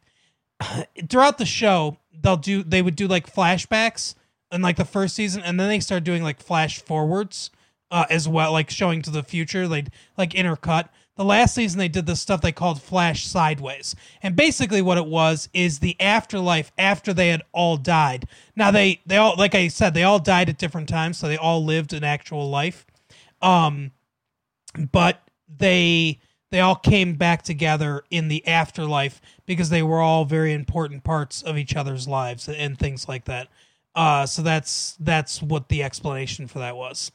throughout 1.10 1.38
the 1.38 1.46
show 1.46 1.98
they'll 2.22 2.38
do 2.38 2.64
they 2.64 2.82
would 2.82 2.96
do 2.96 3.08
like 3.08 3.32
flashbacks 3.32 4.16
in 4.52 4.62
like 4.62 4.78
the 4.78 4.86
first 4.86 5.16
season 5.16 5.42
and 5.44 5.60
then 5.60 5.70
they 5.70 5.80
start 5.80 6.04
doing 6.04 6.24
like 6.24 6.40
flash 6.42 6.82
forwards 6.82 7.52
uh, 7.92 8.06
as 8.10 8.28
well 8.28 8.52
like 8.52 8.70
showing 8.70 9.02
to 9.02 9.10
the 9.10 9.24
future 9.24 9.68
like 9.68 9.88
like 10.18 10.32
intercut 10.32 10.90
the 11.22 11.28
last 11.28 11.54
season 11.54 11.78
they 11.78 11.88
did 11.88 12.08
this 12.08 12.20
stuff 12.20 12.42
they 12.42 12.52
called 12.52 12.82
Flash 12.82 13.28
Sideways. 13.28 13.96
And 14.24 14.36
basically 14.36 14.82
what 14.82 14.98
it 14.98 15.06
was 15.06 15.50
is 15.54 15.78
the 15.78 15.96
afterlife 16.02 16.72
after 16.80 17.14
they 17.14 17.28
had 17.28 17.44
all 17.52 17.78
died. 17.78 18.28
Now 18.56 18.72
they 18.72 19.02
they 19.06 19.18
all 19.18 19.36
like 19.38 19.54
I 19.54 19.68
said 19.68 19.94
they 19.94 20.02
all 20.02 20.18
died 20.18 20.50
at 20.50 20.58
different 20.58 20.90
times 20.90 21.20
so 21.20 21.28
they 21.28 21.38
all 21.38 21.64
lived 21.64 21.94
an 21.94 22.04
actual 22.04 22.50
life. 22.50 22.88
Um 23.40 23.92
but 24.92 25.22
they 25.60 26.20
they 26.50 26.60
all 26.60 26.76
came 26.76 27.14
back 27.14 27.44
together 27.44 28.04
in 28.10 28.28
the 28.28 28.46
afterlife 28.48 29.22
because 29.46 29.70
they 29.70 29.84
were 29.84 30.02
all 30.02 30.26
very 30.26 30.54
important 30.54 31.04
parts 31.04 31.44
of 31.44 31.56
each 31.56 31.76
other's 31.76 32.08
lives 32.08 32.50
and 32.50 32.80
things 32.80 33.08
like 33.08 33.26
that. 33.26 33.48
Uh 33.94 34.26
so 34.26 34.42
that's 34.42 34.98
that's 35.00 35.40
what 35.40 35.70
the 35.70 35.84
explanation 35.84 36.48
for 36.48 36.58
that 36.58 36.76
was. 36.76 37.12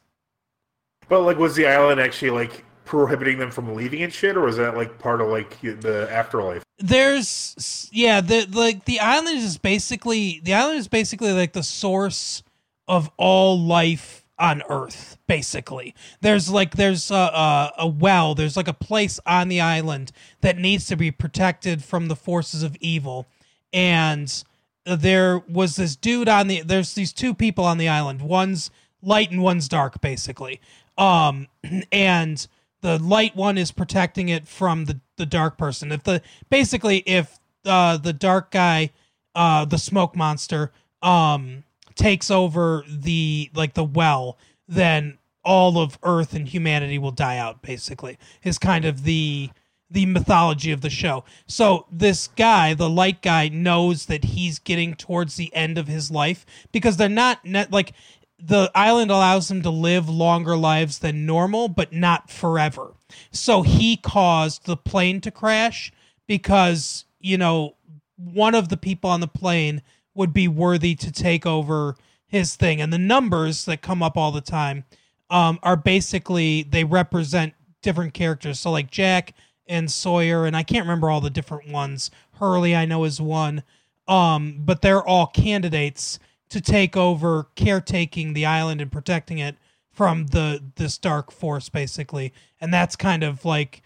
But 1.09 1.23
like 1.23 1.39
was 1.39 1.57
the 1.57 1.67
island 1.67 2.01
actually 2.01 2.31
like 2.31 2.65
prohibiting 2.87 3.39
them 3.39 3.51
from 3.51 3.75
leaving 3.75 4.03
and 4.03 4.13
shit, 4.13 4.37
or 4.37 4.43
was 4.43 4.57
that 4.57 4.77
like 4.77 4.99
part 4.99 5.21
of 5.21 5.29
like 5.29 5.61
the 5.61 6.09
afterlife? 6.11 6.65
There's 6.79 7.91
yeah, 7.93 8.21
the 8.21 8.47
like 8.47 8.87
the 8.87 9.01
island 9.01 9.39
is 9.39 9.59
basically 9.59 10.41
the 10.43 10.55
island 10.55 10.79
is 10.79 10.89
basically 10.89 11.33
like 11.33 11.53
the 11.53 11.63
source 11.63 12.43
of 12.89 13.11
all 13.19 13.61
life 13.61 14.25
on 14.39 14.63
Earth. 14.71 15.19
Basically, 15.27 15.95
there's 16.21 16.49
like 16.49 16.77
there's 16.77 17.11
a, 17.11 17.15
a, 17.15 17.73
a 17.79 17.87
well, 17.87 18.35
there's 18.35 18.57
like 18.57 18.69
a 18.69 18.75
place 18.75 19.21
on 19.27 19.49
the 19.49 19.61
island 19.61 20.13
that 20.41 20.57
needs 20.57 20.87
to 20.87 20.97
be 20.97 21.11
protected 21.11 21.85
from 21.85 22.09
the 22.09 22.17
forces 22.17 22.63
of 22.63 22.77
evil, 22.81 23.27
and 23.73 24.45
there 24.87 25.43
was 25.49 25.77
this 25.77 25.97
dude 25.97 26.29
on 26.29 26.47
the 26.47 26.63
there's 26.63 26.95
these 26.95 27.13
two 27.13 27.35
people 27.35 27.65
on 27.65 27.77
the 27.77 27.89
island 27.89 28.23
one's 28.23 28.71
light 29.03 29.31
and 29.33 29.43
one's 29.43 29.69
dark 29.69 30.01
basically 30.01 30.61
um 30.97 31.49
and 31.93 32.47
the 32.83 32.99
light 32.99 33.35
one 33.35 33.59
is 33.59 33.73
protecting 33.73 34.29
it 34.29 34.47
from 34.47 34.85
the 34.85 35.01
the 35.17 35.27
dark 35.27 35.59
person. 35.59 35.93
If 35.93 36.05
the 36.05 36.23
basically 36.51 36.99
if 36.99 37.39
uh, 37.65 37.97
the 37.97 38.13
dark 38.13 38.51
guy, 38.51 38.91
uh, 39.35 39.65
the 39.65 39.79
smoke 39.79 40.15
monster, 40.17 40.73
um, 41.03 41.65
takes 41.95 42.31
over 42.31 42.85
the 42.89 43.51
like 43.55 43.75
the 43.75 43.85
well, 43.85 44.39
then 44.69 45.19
all 45.45 45.79
of 45.79 45.99
Earth 46.03 46.35
and 46.35 46.49
humanity 46.49 46.99
will 46.99 47.13
die 47.13 47.39
out. 47.39 47.63
Basically, 47.63 48.19
is 48.43 48.59
kind 48.59 48.85
of 48.85 49.05
the 49.05 49.51
the 49.91 50.07
mythology 50.07 50.73
of 50.73 50.81
the 50.81 50.91
show. 50.91 51.25
So 51.47 51.87
this 51.93 52.29
guy, 52.29 52.75
the 52.75 52.91
light 52.91 53.23
guy, 53.23 53.49
knows 53.49 54.07
that 54.07 54.25
he's 54.25 54.59
getting 54.59 54.95
towards 54.95 55.37
the 55.37 55.55
end 55.55 55.79
of 55.79 55.87
his 55.87 56.11
life 56.11 56.45
because 56.73 56.97
they're 56.97 57.09
not 57.09 57.45
net 57.45 57.71
like 57.71 57.93
the 58.39 58.71
island 58.75 59.11
allows 59.11 59.49
them 59.49 59.63
to 59.63 59.71
live 59.71 60.09
longer 60.09 60.57
lives 60.57 60.99
than 60.99 61.27
normal, 61.27 61.69
but 61.69 61.93
not 61.93 62.31
forever. 62.31 62.95
So 63.31 63.63
he 63.63 63.97
caused 63.97 64.67
the 64.67 64.77
plane 64.77 65.21
to 65.23 65.31
crash 65.31 65.93
because, 66.27 67.05
you 67.19 67.39
know, 67.39 67.77
one 68.17 68.55
of 68.55 68.69
the 68.69 68.77
people 68.77 69.11
on 69.11 69.21
the 69.21 69.29
plane 69.29 69.83
would 70.15 70.33
be 70.33 70.49
worthy 70.49 70.95
to 70.97 71.13
take 71.13 71.47
over 71.47 71.97
his 72.27 72.57
thing. 72.57 72.81
And 72.81 72.93
the 72.93 72.99
numbers 72.99 73.65
that 73.65 73.83
come 73.83 74.03
up 74.03 74.17
all 74.17 74.33
the 74.33 74.41
time 74.41 74.85
um, 75.31 75.59
are 75.63 75.77
basically, 75.77 76.63
they 76.63 76.85
represent 76.85 77.55
different 77.83 78.15
characters. 78.15 78.61
So, 78.61 78.71
like 78.71 78.91
Jack 78.91 79.35
and 79.67 79.91
Sawyer, 79.91 80.47
and 80.47 80.57
I 80.57 80.63
can't 80.63 80.85
remember 80.85 81.11
all 81.11 81.21
the 81.21 81.31
different 81.31 81.71
ones. 81.71 82.11
Hurley, 82.39 82.77
I 82.77 82.85
know, 82.85 83.05
is 83.05 83.21
one. 83.21 83.63
Um, 84.09 84.61
but 84.61 84.83
they're 84.83 85.03
all 85.03 85.27
candidates 85.27 86.19
to 86.49 86.61
take 86.61 86.97
over 86.97 87.49
caretaking 87.55 88.33
the 88.33 88.47
island 88.47 88.81
and 88.81 88.91
protecting 88.93 89.39
it 89.39 89.57
from 89.91 90.27
the 90.27 90.63
this 90.77 90.99
dark 90.99 91.33
force 91.33 91.69
basically. 91.69 92.33
And 92.61 92.73
that's 92.73 92.97
kind 92.97 93.23
of 93.23 93.45
like 93.45 93.83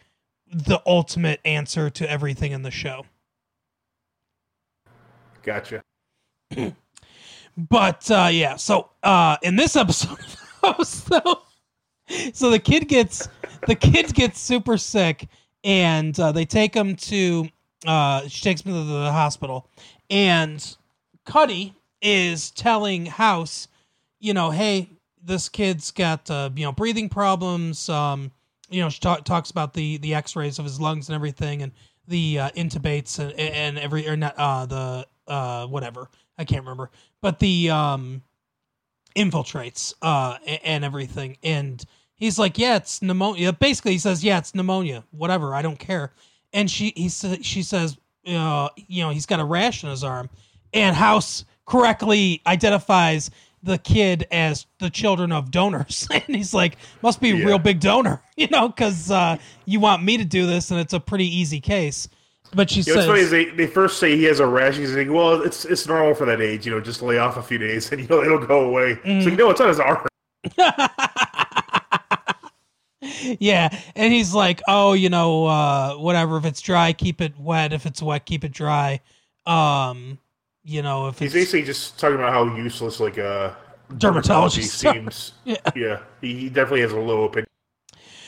the 0.53 0.81
ultimate 0.85 1.41
answer 1.45 1.89
to 1.91 2.11
everything 2.11 2.53
in 2.53 2.63
the 2.63 2.71
show. 2.71 3.07
Gotcha. 5.43 5.83
but 7.57 8.11
uh 8.11 8.29
yeah 8.31 8.57
so 8.57 8.91
uh 9.03 9.37
in 9.43 9.57
this 9.57 9.77
episode 9.77 10.19
so 10.83 11.43
so 12.33 12.51
the 12.51 12.59
kid 12.59 12.89
gets 12.89 13.29
the 13.67 13.75
kid 13.75 14.13
gets 14.15 14.41
super 14.41 14.77
sick 14.77 15.29
and 15.63 16.19
uh, 16.19 16.33
they 16.33 16.45
take 16.45 16.75
him 16.75 16.97
to 16.97 17.49
uh 17.87 18.27
she 18.27 18.43
takes 18.43 18.63
him 18.63 18.73
to 18.73 18.85
the 18.85 19.13
hospital. 19.13 19.69
And 20.11 20.77
cuddy 21.25 21.75
is 22.03 22.51
telling 22.53 23.07
house 23.07 23.69
you 24.19 24.35
know 24.35 24.51
hey 24.51 24.89
this 25.23 25.49
kid's 25.49 25.91
got 25.91 26.31
uh, 26.31 26.51
you 26.55 26.65
know 26.65 26.73
breathing 26.73 27.09
problems 27.09 27.89
um 27.89 28.31
you 28.71 28.81
know 28.81 28.89
she 28.89 29.01
ta- 29.01 29.17
talks 29.17 29.51
about 29.51 29.75
the 29.75 29.99
the 29.99 30.15
x-rays 30.15 30.59
of 30.59 30.65
his 30.65 30.81
lungs 30.81 31.09
and 31.09 31.15
everything 31.15 31.63
and 31.63 31.73
the 32.11 32.39
uh, 32.39 32.51
intubates 32.51 33.19
and, 33.19 33.33
and 33.39 33.79
every 33.79 34.07
or 34.09 34.17
not 34.17 34.35
uh 34.37 34.67
the 34.67 35.07
uh 35.27 35.67
whatever. 35.67 36.09
I 36.37 36.45
can't 36.45 36.63
remember. 36.63 36.91
But 37.23 37.39
the 37.39 37.71
um 37.71 38.23
infiltrates 39.17 39.95
uh 40.03 40.37
and 40.65 40.85
everything. 40.85 41.37
And 41.43 41.83
he's 42.15 42.39
like 42.39 42.59
yeah 42.59 42.77
it's 42.77 43.01
pneumonia 43.01 43.53
basically 43.53 43.93
he 43.93 43.99
says 43.99 44.23
yeah 44.23 44.39
it's 44.39 44.55
pneumonia 44.55 45.05
whatever 45.11 45.55
i 45.55 45.63
don't 45.63 45.79
care. 45.79 46.13
And 46.53 46.71
she 46.71 46.93
he 46.97 47.09
she 47.09 47.63
says 47.63 47.97
uh 48.27 48.69
you 48.77 49.03
know 49.03 49.11
he's 49.11 49.27
got 49.27 49.41
a 49.41 49.45
rash 49.45 49.85
in 49.85 49.91
his 49.91 50.05
arm. 50.05 50.29
And 50.73 50.95
house 50.95 51.45
correctly 51.71 52.43
identifies 52.47 53.31
the 53.63 53.79
kid 53.79 54.27
as 54.33 54.67
the 54.81 54.91
children 54.91 55.31
of 55.33 55.51
donors 55.51 56.09
and 56.13 56.35
he's 56.35 56.53
like 56.53 56.77
must 57.03 57.21
be 57.21 57.31
a 57.31 57.37
Yeah. 57.37 57.45
real 57.47 57.59
big 57.59 57.79
donor 57.79 58.21
you 58.37 58.49
know 58.49 58.69
because 58.69 59.11
uh 59.11 59.37
you 59.67 59.79
want 59.79 60.03
me 60.03 60.17
to 60.17 60.25
do 60.25 60.47
this 60.47 60.71
and 60.71 60.81
it's 60.81 60.95
a 60.95 61.01
pretty 61.01 61.27
easy 61.27 61.61
case 61.61 62.09
but 62.55 62.69
she 62.71 62.81
Yeah, 62.81 62.95
what's 62.97 63.07
says 63.07 63.31
funny 63.31 63.45
they, 63.45 63.51
they 63.51 63.67
first 63.69 63.99
say 64.01 64.17
he 64.17 64.25
has 64.25 64.41
a 64.41 64.47
rash. 64.47 64.77
He's 64.77 64.93
like, 64.97 65.09
well, 65.09 65.41
it's 65.43 65.65
it's 65.65 65.87
normal 65.87 66.15
for 66.17 66.25
that 66.27 66.41
age, 66.41 66.67
you 66.67 66.73
know, 66.73 66.81
just 66.81 67.01
lay 67.01 67.17
off 67.19 67.37
a 67.37 67.43
few 67.43 67.59
days 67.59 67.93
and 67.93 68.01
you 68.03 68.09
know 68.09 68.25
it'll 68.25 68.45
go 68.45 68.65
away. 68.69 68.99
It's 69.05 69.25
Mm. 69.25 69.27
like, 69.27 69.39
no, 69.39 69.51
it's 69.51 69.61
on 69.61 69.69
his 69.69 69.79
arm. 69.79 70.05
yeah 73.39 73.69
and 73.95 74.13
he's 74.13 74.35
like 74.35 74.61
oh 74.69 74.93
you 74.95 75.09
know 75.09 75.47
uh 75.47 75.95
whatever 75.95 76.37
if 76.39 76.45
it's 76.45 76.61
dry 76.61 76.93
keep 76.93 77.21
it 77.21 77.39
wet 77.39 77.73
if 77.73 77.87
it's 77.87 78.03
wet 78.03 78.27
keep 78.27 78.43
it 78.45 78.53
dry 78.53 79.01
um 79.47 80.19
you 80.65 80.83
know 80.83 81.09
if 81.09 81.19
He's 81.19 81.35
it's 81.35 81.35
basically 81.35 81.63
just 81.65 81.99
talking 81.99 82.17
about 82.17 82.33
how 82.33 82.55
useless 82.57 83.01
like 83.01 83.19
uh 83.19 83.53
Dermatologist. 83.97 84.79
seems. 84.79 85.33
Yeah. 85.45 85.57
yeah, 85.75 86.01
he, 86.21 86.37
he 86.39 86.49
definitely 86.49 86.83
has 86.83 86.93
a 86.93 87.01
low 87.01 87.25
opinion. 87.25 87.47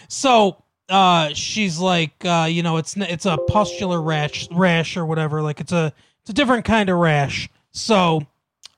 so 0.09 0.63
uh 0.89 1.33
she's 1.35 1.79
like 1.79 2.13
uh 2.25 2.47
you 2.51 2.63
know 2.63 2.77
it's 2.77 2.97
it's 2.97 3.27
a 3.27 3.39
pustular 3.39 4.01
rash 4.03 4.49
rash 4.51 4.97
or 4.97 5.07
whatever 5.07 5.41
like 5.43 5.61
it's 5.61 5.73
a 5.73 5.93
it's 6.23 6.31
a 6.31 6.33
different 6.33 6.65
kind 6.65 6.89
of 6.91 6.99
rash 6.99 7.49
so 7.73 8.27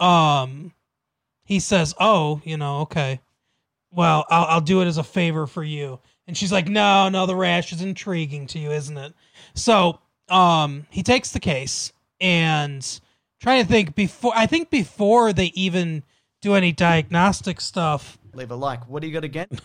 um 0.00 0.72
he 1.44 1.58
says 1.60 1.94
oh 1.98 2.40
you 2.44 2.56
know 2.56 2.80
okay 2.80 3.20
well 3.90 4.26
I'll, 4.30 4.44
I'll 4.46 4.60
do 4.60 4.82
it 4.82 4.86
as 4.86 4.98
a 4.98 5.04
favor 5.04 5.46
for 5.46 5.64
you 5.64 5.98
and 6.26 6.36
she's 6.36 6.52
like 6.52 6.68
no 6.68 7.08
no 7.08 7.26
the 7.26 7.36
rash 7.36 7.72
is 7.72 7.80
intriguing 7.80 8.46
to 8.48 8.58
you 8.58 8.70
isn't 8.70 8.96
it 8.98 9.14
so 9.54 9.98
um 10.28 10.86
he 10.90 11.02
takes 11.02 11.32
the 11.32 11.40
case 11.40 11.92
and 12.20 13.00
trying 13.44 13.62
to 13.62 13.70
think 13.70 13.94
before 13.94 14.32
i 14.34 14.46
think 14.46 14.70
before 14.70 15.32
they 15.32 15.52
even 15.54 16.02
do 16.42 16.54
any 16.54 16.72
diagnostic 16.72 17.60
stuff 17.60 18.18
Leave 18.34 18.50
a 18.50 18.56
like. 18.56 18.88
What 18.88 19.00
do 19.00 19.08
you 19.08 19.20
got 19.20 19.30
get? 19.30 19.50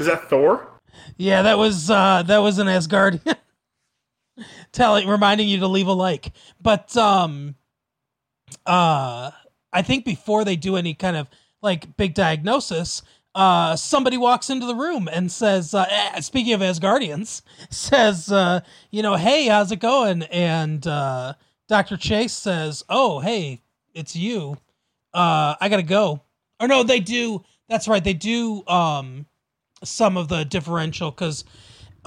Is 0.00 0.06
that 0.06 0.28
Thor? 0.28 0.68
Yeah, 1.16 1.42
that 1.42 1.58
was 1.58 1.90
uh 1.90 2.22
that 2.26 2.38
was 2.38 2.58
an 2.58 2.66
Asgardian 2.66 3.36
telling 4.72 5.06
reminding 5.08 5.48
you 5.48 5.60
to 5.60 5.66
leave 5.66 5.86
a 5.86 5.92
like. 5.92 6.32
But 6.60 6.96
um 6.96 7.56
uh 8.64 9.30
I 9.72 9.82
think 9.82 10.04
before 10.04 10.44
they 10.44 10.56
do 10.56 10.76
any 10.76 10.94
kind 10.94 11.16
of 11.16 11.28
like 11.62 11.96
big 11.96 12.14
diagnosis, 12.14 13.02
uh 13.36 13.76
somebody 13.76 14.16
walks 14.16 14.50
into 14.50 14.66
the 14.66 14.74
room 14.74 15.08
and 15.12 15.30
says 15.30 15.74
uh 15.74 15.84
eh, 15.88 16.20
speaking 16.20 16.54
of 16.54 16.60
Asgardians, 16.60 17.42
says 17.70 18.32
uh 18.32 18.60
you 18.90 19.02
know, 19.02 19.14
"Hey, 19.14 19.46
how's 19.46 19.70
it 19.70 19.78
going?" 19.80 20.22
and 20.24 20.84
uh 20.86 21.34
Dr. 21.68 21.96
Chase 21.96 22.32
says, 22.32 22.82
"Oh, 22.88 23.20
hey, 23.20 23.60
it's 23.94 24.16
you. 24.16 24.56
Uh 25.14 25.54
I 25.60 25.68
got 25.68 25.76
to 25.76 25.82
go." 25.82 26.22
Or 26.58 26.66
no, 26.66 26.82
they 26.82 26.98
do 27.00 27.44
that's 27.68 27.86
right. 27.88 28.02
They 28.02 28.14
do 28.14 28.66
um 28.66 29.26
some 29.84 30.16
of 30.16 30.28
the 30.28 30.44
differential 30.44 31.10
because 31.10 31.44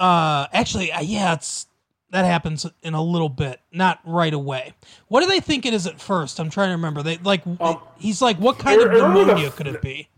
uh 0.00 0.46
actually 0.52 0.90
uh, 0.90 1.00
yeah 1.00 1.34
it's 1.34 1.66
that 2.10 2.24
happens 2.24 2.66
in 2.82 2.94
a 2.94 3.02
little 3.02 3.28
bit 3.28 3.60
not 3.70 4.00
right 4.04 4.34
away 4.34 4.72
what 5.06 5.20
do 5.20 5.28
they 5.28 5.38
think 5.38 5.64
it 5.64 5.72
is 5.72 5.86
at 5.86 6.00
first 6.00 6.40
i'm 6.40 6.50
trying 6.50 6.68
to 6.70 6.72
remember 6.72 7.02
they 7.04 7.16
like 7.18 7.42
Um, 7.60 7.78
he's 7.98 8.20
like 8.20 8.36
what 8.38 8.58
kind 8.58 8.80
of 8.82 8.88
remember 8.88 9.18
the- 9.20 9.24
pneumonia 9.26 9.50
could 9.52 9.68
it 9.68 9.80
be 9.80 10.08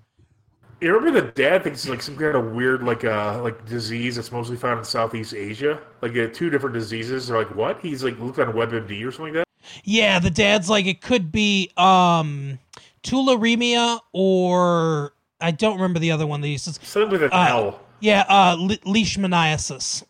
You 0.83 0.93
remember 0.95 1.21
the 1.21 1.31
dad 1.33 1.63
thinks 1.63 1.81
it's 1.85 1.89
like 1.89 2.03
some 2.03 2.17
kind 2.17 2.35
of 2.35 2.53
weird 2.53 2.83
like 2.83 3.05
uh 3.05 3.41
like 3.43 3.65
disease 3.67 4.17
that's 4.17 4.33
mostly 4.33 4.57
found 4.57 4.79
in 4.81 4.85
Southeast 4.85 5.33
Asia? 5.33 5.79
Like 6.01 6.17
uh, 6.17 6.27
two 6.33 6.51
different 6.51 6.75
diseases. 6.75 7.29
They're 7.29 7.39
like, 7.39 7.55
what? 7.55 7.79
He's 7.81 8.03
like 8.03 8.19
looked 8.19 8.39
on 8.41 8.53
WebMD 8.53 9.07
or 9.07 9.13
something 9.13 9.35
like 9.35 9.45
that. 9.45 9.49
yeah 9.85 10.19
the 10.19 10.31
dad's 10.31 10.69
like 10.69 10.87
it 10.87 11.01
could 11.01 11.31
be 11.31 11.71
um 11.77 12.59
tularemia 13.05 14.01
or 14.13 15.13
i 15.41 15.51
don't 15.53 15.75
remember 15.77 15.99
the 16.01 16.11
other 16.11 16.27
one 16.27 16.41
that 16.41 16.49
he 16.49 16.57
says 16.59 16.79
Something 16.83 17.11
with 17.13 17.23
an 17.23 17.31
Uh, 17.33 17.47
L. 17.49 17.81
yeah 18.01 18.25
uh 18.29 18.57
le- 18.59 18.77
leishmaniasis 18.79 20.03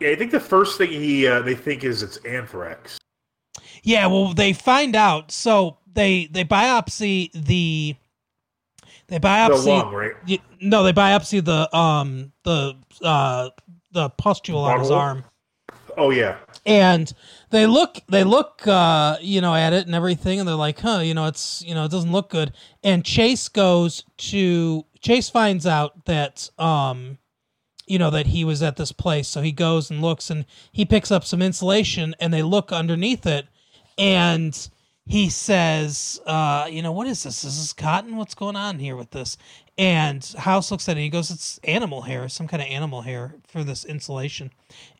Yeah, 0.00 0.10
I 0.10 0.14
think 0.14 0.30
the 0.30 0.40
first 0.40 0.76
thing 0.78 0.90
he 0.90 1.26
uh, 1.26 1.40
they 1.40 1.54
think 1.54 1.84
is 1.84 2.02
it's 2.02 2.18
anthrax. 2.18 2.98
Yeah, 3.82 4.06
well, 4.08 4.34
they 4.34 4.52
find 4.52 4.94
out. 4.96 5.30
So 5.32 5.78
they 5.90 6.26
they 6.26 6.44
biopsy 6.44 7.30
the 7.32 7.96
they 9.08 9.18
The 9.18 9.26
biopsy. 9.28 9.66
lung, 9.66 9.92
right? 9.94 10.12
y- 10.28 10.38
no, 10.60 10.82
they 10.82 10.92
biopsy 10.92 11.44
the 11.44 11.74
um 11.76 12.32
the 12.44 12.74
uh 13.02 13.50
the 13.92 14.10
pustule 14.10 14.60
on 14.64 14.80
his 14.80 14.90
arm, 14.90 15.24
Oh 15.96 16.10
yeah. 16.10 16.36
and 16.66 17.10
they 17.50 17.66
look 17.66 17.98
they 18.08 18.24
look 18.24 18.66
uh 18.66 19.16
you 19.20 19.40
know 19.40 19.54
at 19.54 19.72
it 19.72 19.86
and 19.86 19.94
everything, 19.94 20.38
and 20.40 20.48
they're 20.48 20.54
like, 20.54 20.80
huh, 20.80 20.98
you 21.00 21.14
know, 21.14 21.26
it's 21.26 21.62
you 21.66 21.74
know 21.74 21.84
it 21.84 21.90
doesn't 21.90 22.12
look 22.12 22.30
good. 22.30 22.52
And 22.82 23.04
Chase 23.04 23.48
goes 23.48 24.04
to 24.18 24.84
Chase 25.00 25.28
finds 25.30 25.66
out 25.66 26.04
that 26.06 26.50
um 26.58 27.18
you 27.86 27.98
know 28.00 28.10
that 28.10 28.26
he 28.26 28.44
was 28.44 28.62
at 28.64 28.74
this 28.76 28.90
place 28.90 29.28
so 29.28 29.40
he 29.40 29.52
goes 29.52 29.90
and 29.92 30.02
looks 30.02 30.28
and 30.28 30.44
he 30.72 30.84
picks 30.84 31.12
up 31.12 31.22
some 31.24 31.40
insulation 31.40 32.16
and 32.18 32.34
they 32.34 32.42
look 32.42 32.72
underneath 32.72 33.24
it 33.26 33.46
and 33.96 34.68
he 35.06 35.30
says 35.30 36.20
uh 36.26 36.66
you 36.70 36.82
know 36.82 36.92
what 36.92 37.06
is 37.06 37.22
this? 37.22 37.44
Is 37.44 37.58
this 37.58 37.72
cotton? 37.72 38.16
What's 38.16 38.34
going 38.34 38.56
on 38.56 38.78
here 38.78 38.96
with 38.96 39.12
this? 39.12 39.38
And 39.78 40.24
house 40.38 40.70
looks 40.70 40.88
at 40.88 40.92
it 40.92 41.00
and 41.00 41.04
he 41.04 41.10
goes 41.10 41.30
it's 41.30 41.58
animal 41.64 42.02
hair 42.02 42.28
some 42.28 42.48
kind 42.48 42.62
of 42.62 42.68
animal 42.68 43.02
hair 43.02 43.34
for 43.46 43.62
this 43.62 43.84
insulation. 43.84 44.50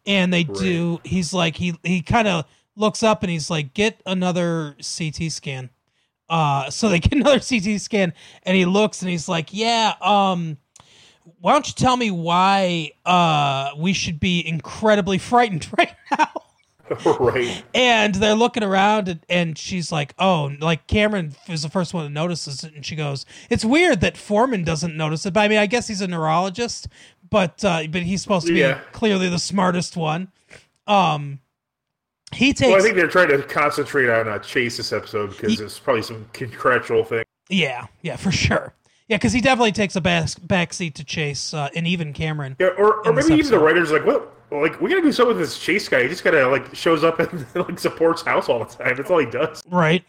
And 0.06 0.32
they 0.32 0.44
do 0.44 1.00
he's 1.04 1.34
like 1.34 1.56
he 1.56 1.78
he 1.82 2.02
kind 2.02 2.28
of 2.28 2.44
looks 2.76 3.02
up 3.02 3.22
and 3.22 3.30
he's 3.30 3.50
like 3.50 3.74
get 3.74 4.00
another 4.06 4.76
ct 4.80 5.32
scan. 5.32 5.70
Uh 6.28 6.70
so 6.70 6.88
they 6.88 7.00
get 7.00 7.12
another 7.20 7.40
ct 7.40 7.80
scan 7.80 8.12
and 8.44 8.56
he 8.56 8.64
looks 8.64 9.02
and 9.02 9.10
he's 9.10 9.28
like 9.28 9.48
yeah 9.52 9.94
um 10.00 10.56
why 11.40 11.52
don't 11.52 11.66
you 11.66 11.74
tell 11.74 11.96
me 11.96 12.12
why 12.12 12.92
uh 13.04 13.70
we 13.76 13.92
should 13.92 14.20
be 14.20 14.46
incredibly 14.46 15.18
frightened 15.30 15.66
right 15.76 15.94
now 16.16 16.45
right. 17.20 17.64
and 17.74 18.14
they're 18.16 18.34
looking 18.34 18.62
around 18.62 19.08
and, 19.08 19.20
and 19.28 19.58
she's 19.58 19.90
like 19.90 20.14
oh 20.18 20.52
like 20.60 20.86
cameron 20.86 21.34
is 21.48 21.62
the 21.62 21.68
first 21.68 21.92
one 21.94 22.04
that 22.04 22.10
notices 22.10 22.62
it 22.64 22.74
and 22.74 22.84
she 22.86 22.94
goes 22.94 23.26
it's 23.50 23.64
weird 23.64 24.00
that 24.00 24.16
foreman 24.16 24.62
doesn't 24.64 24.96
notice 24.96 25.26
it 25.26 25.32
but 25.32 25.40
i 25.40 25.48
mean 25.48 25.58
i 25.58 25.66
guess 25.66 25.88
he's 25.88 26.00
a 26.00 26.06
neurologist 26.06 26.86
but 27.28 27.64
uh 27.64 27.82
but 27.90 28.02
he's 28.02 28.22
supposed 28.22 28.46
to 28.46 28.52
be 28.52 28.60
Yeah. 28.60 28.80
clearly 28.92 29.28
the 29.28 29.38
smartest 29.38 29.96
one 29.96 30.28
um 30.86 31.40
he 32.32 32.52
takes. 32.52 32.68
Well, 32.70 32.78
I 32.80 32.82
think 32.82 32.96
they're 32.96 33.06
trying 33.06 33.28
to 33.28 33.40
concentrate 33.44 34.10
on 34.10 34.26
uh, 34.28 34.40
Chase 34.40 34.78
this 34.78 34.92
episode 34.92 35.30
because 35.30 35.60
it's 35.60 35.78
probably 35.78 36.02
some 36.02 36.26
contractual 36.32 37.04
thing. 37.04 37.22
yeah, 37.48 37.86
yeah, 38.02 38.16
for 38.16 38.32
sure. 38.32 38.74
Yeah, 39.08 39.16
because 39.18 39.32
he 39.32 39.40
definitely 39.40 39.72
takes 39.72 39.94
a 39.94 40.00
back 40.00 40.26
backseat 40.26 40.94
to 40.94 41.04
Chase 41.04 41.54
uh, 41.54 41.68
and 41.76 41.86
even 41.86 42.12
Cameron. 42.12 42.56
Yeah, 42.58 42.68
or, 42.78 43.06
or 43.06 43.12
maybe 43.12 43.34
even 43.34 43.50
the 43.50 43.58
writers 43.58 43.92
like, 43.92 44.04
what? 44.04 44.32
Well, 44.50 44.62
like 44.62 44.80
we 44.80 44.90
gotta 44.90 45.02
do 45.02 45.12
something 45.12 45.36
with 45.36 45.46
this 45.46 45.58
Chase 45.58 45.88
guy. 45.88 46.02
He 46.02 46.08
just 46.08 46.22
kind 46.22 46.36
of 46.36 46.50
like 46.52 46.74
shows 46.74 47.04
up 47.04 47.18
and 47.18 47.46
like 47.54 47.78
supports 47.78 48.22
House 48.22 48.48
all 48.48 48.60
the 48.60 48.64
time. 48.64 48.96
That's 48.96 49.10
all 49.10 49.18
he 49.18 49.26
does. 49.26 49.62
Right. 49.68 50.08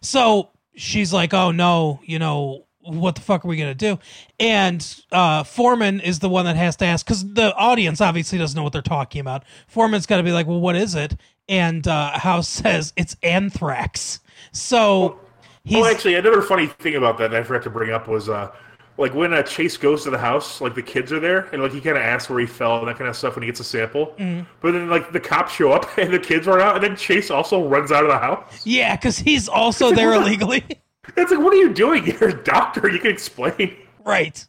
So 0.00 0.50
she's 0.74 1.12
like, 1.12 1.32
"Oh 1.34 1.50
no, 1.50 2.00
you 2.04 2.18
know 2.18 2.66
what 2.80 3.14
the 3.14 3.22
fuck 3.22 3.44
are 3.44 3.48
we 3.48 3.56
gonna 3.56 3.74
do?" 3.74 3.98
And 4.38 4.86
uh, 5.12 5.44
Foreman 5.44 6.00
is 6.00 6.18
the 6.18 6.28
one 6.28 6.44
that 6.44 6.56
has 6.56 6.76
to 6.76 6.84
ask 6.84 7.06
because 7.06 7.26
the 7.32 7.54
audience 7.54 8.00
obviously 8.00 8.38
doesn't 8.38 8.56
know 8.56 8.62
what 8.62 8.72
they're 8.72 8.82
talking 8.82 9.20
about. 9.20 9.44
Foreman's 9.66 10.06
got 10.06 10.18
to 10.18 10.22
be 10.22 10.32
like, 10.32 10.46
"Well, 10.46 10.60
what 10.60 10.76
is 10.76 10.94
it?" 10.94 11.16
And 11.48 11.86
uh, 11.88 12.18
House 12.18 12.48
says 12.62 12.92
it's 12.96 13.16
anthrax. 13.22 14.20
So 14.52 15.18
he's 15.64 15.76
Oh, 15.78 15.86
actually, 15.86 16.14
another 16.14 16.42
funny 16.42 16.66
thing 16.66 16.94
about 16.94 17.18
that, 17.18 17.30
that 17.30 17.40
I 17.40 17.44
forgot 17.44 17.62
to 17.64 17.70
bring 17.70 17.90
up 17.90 18.06
was 18.08 18.28
uh, 18.28 18.50
like 18.96 19.14
when 19.14 19.32
uh, 19.34 19.42
Chase 19.42 19.76
goes 19.76 20.04
to 20.04 20.10
the 20.10 20.18
house, 20.18 20.60
like 20.60 20.74
the 20.74 20.82
kids 20.82 21.12
are 21.12 21.20
there, 21.20 21.46
and 21.52 21.62
like 21.62 21.72
he 21.72 21.80
kind 21.80 21.96
of 21.96 22.02
asks 22.02 22.30
where 22.30 22.38
he 22.38 22.46
fell 22.46 22.78
and 22.78 22.88
that 22.88 22.96
kind 22.96 23.08
of 23.08 23.16
stuff 23.16 23.34
when 23.34 23.42
he 23.42 23.46
gets 23.46 23.60
a 23.60 23.64
sample. 23.64 24.14
Mm-hmm. 24.18 24.42
But 24.60 24.72
then 24.72 24.88
like 24.88 25.12
the 25.12 25.20
cops 25.20 25.52
show 25.52 25.72
up 25.72 25.98
and 25.98 26.12
the 26.12 26.18
kids 26.18 26.46
run 26.46 26.60
out, 26.60 26.76
and 26.76 26.84
then 26.84 26.96
Chase 26.96 27.30
also 27.30 27.66
runs 27.66 27.90
out 27.90 28.04
of 28.04 28.10
the 28.10 28.18
house. 28.18 28.64
yeah, 28.64 28.94
because 28.96 29.18
he's 29.18 29.48
also 29.48 29.92
there 29.92 30.12
illegally. 30.14 30.64
It's 31.18 31.30
like, 31.30 31.40
what 31.40 31.52
are 31.52 31.56
you 31.56 31.74
doing? 31.74 32.06
You're 32.06 32.30
a 32.30 32.42
doctor. 32.44 32.90
You 32.90 32.98
can 32.98 33.10
explain. 33.10 33.76
right. 34.06 34.46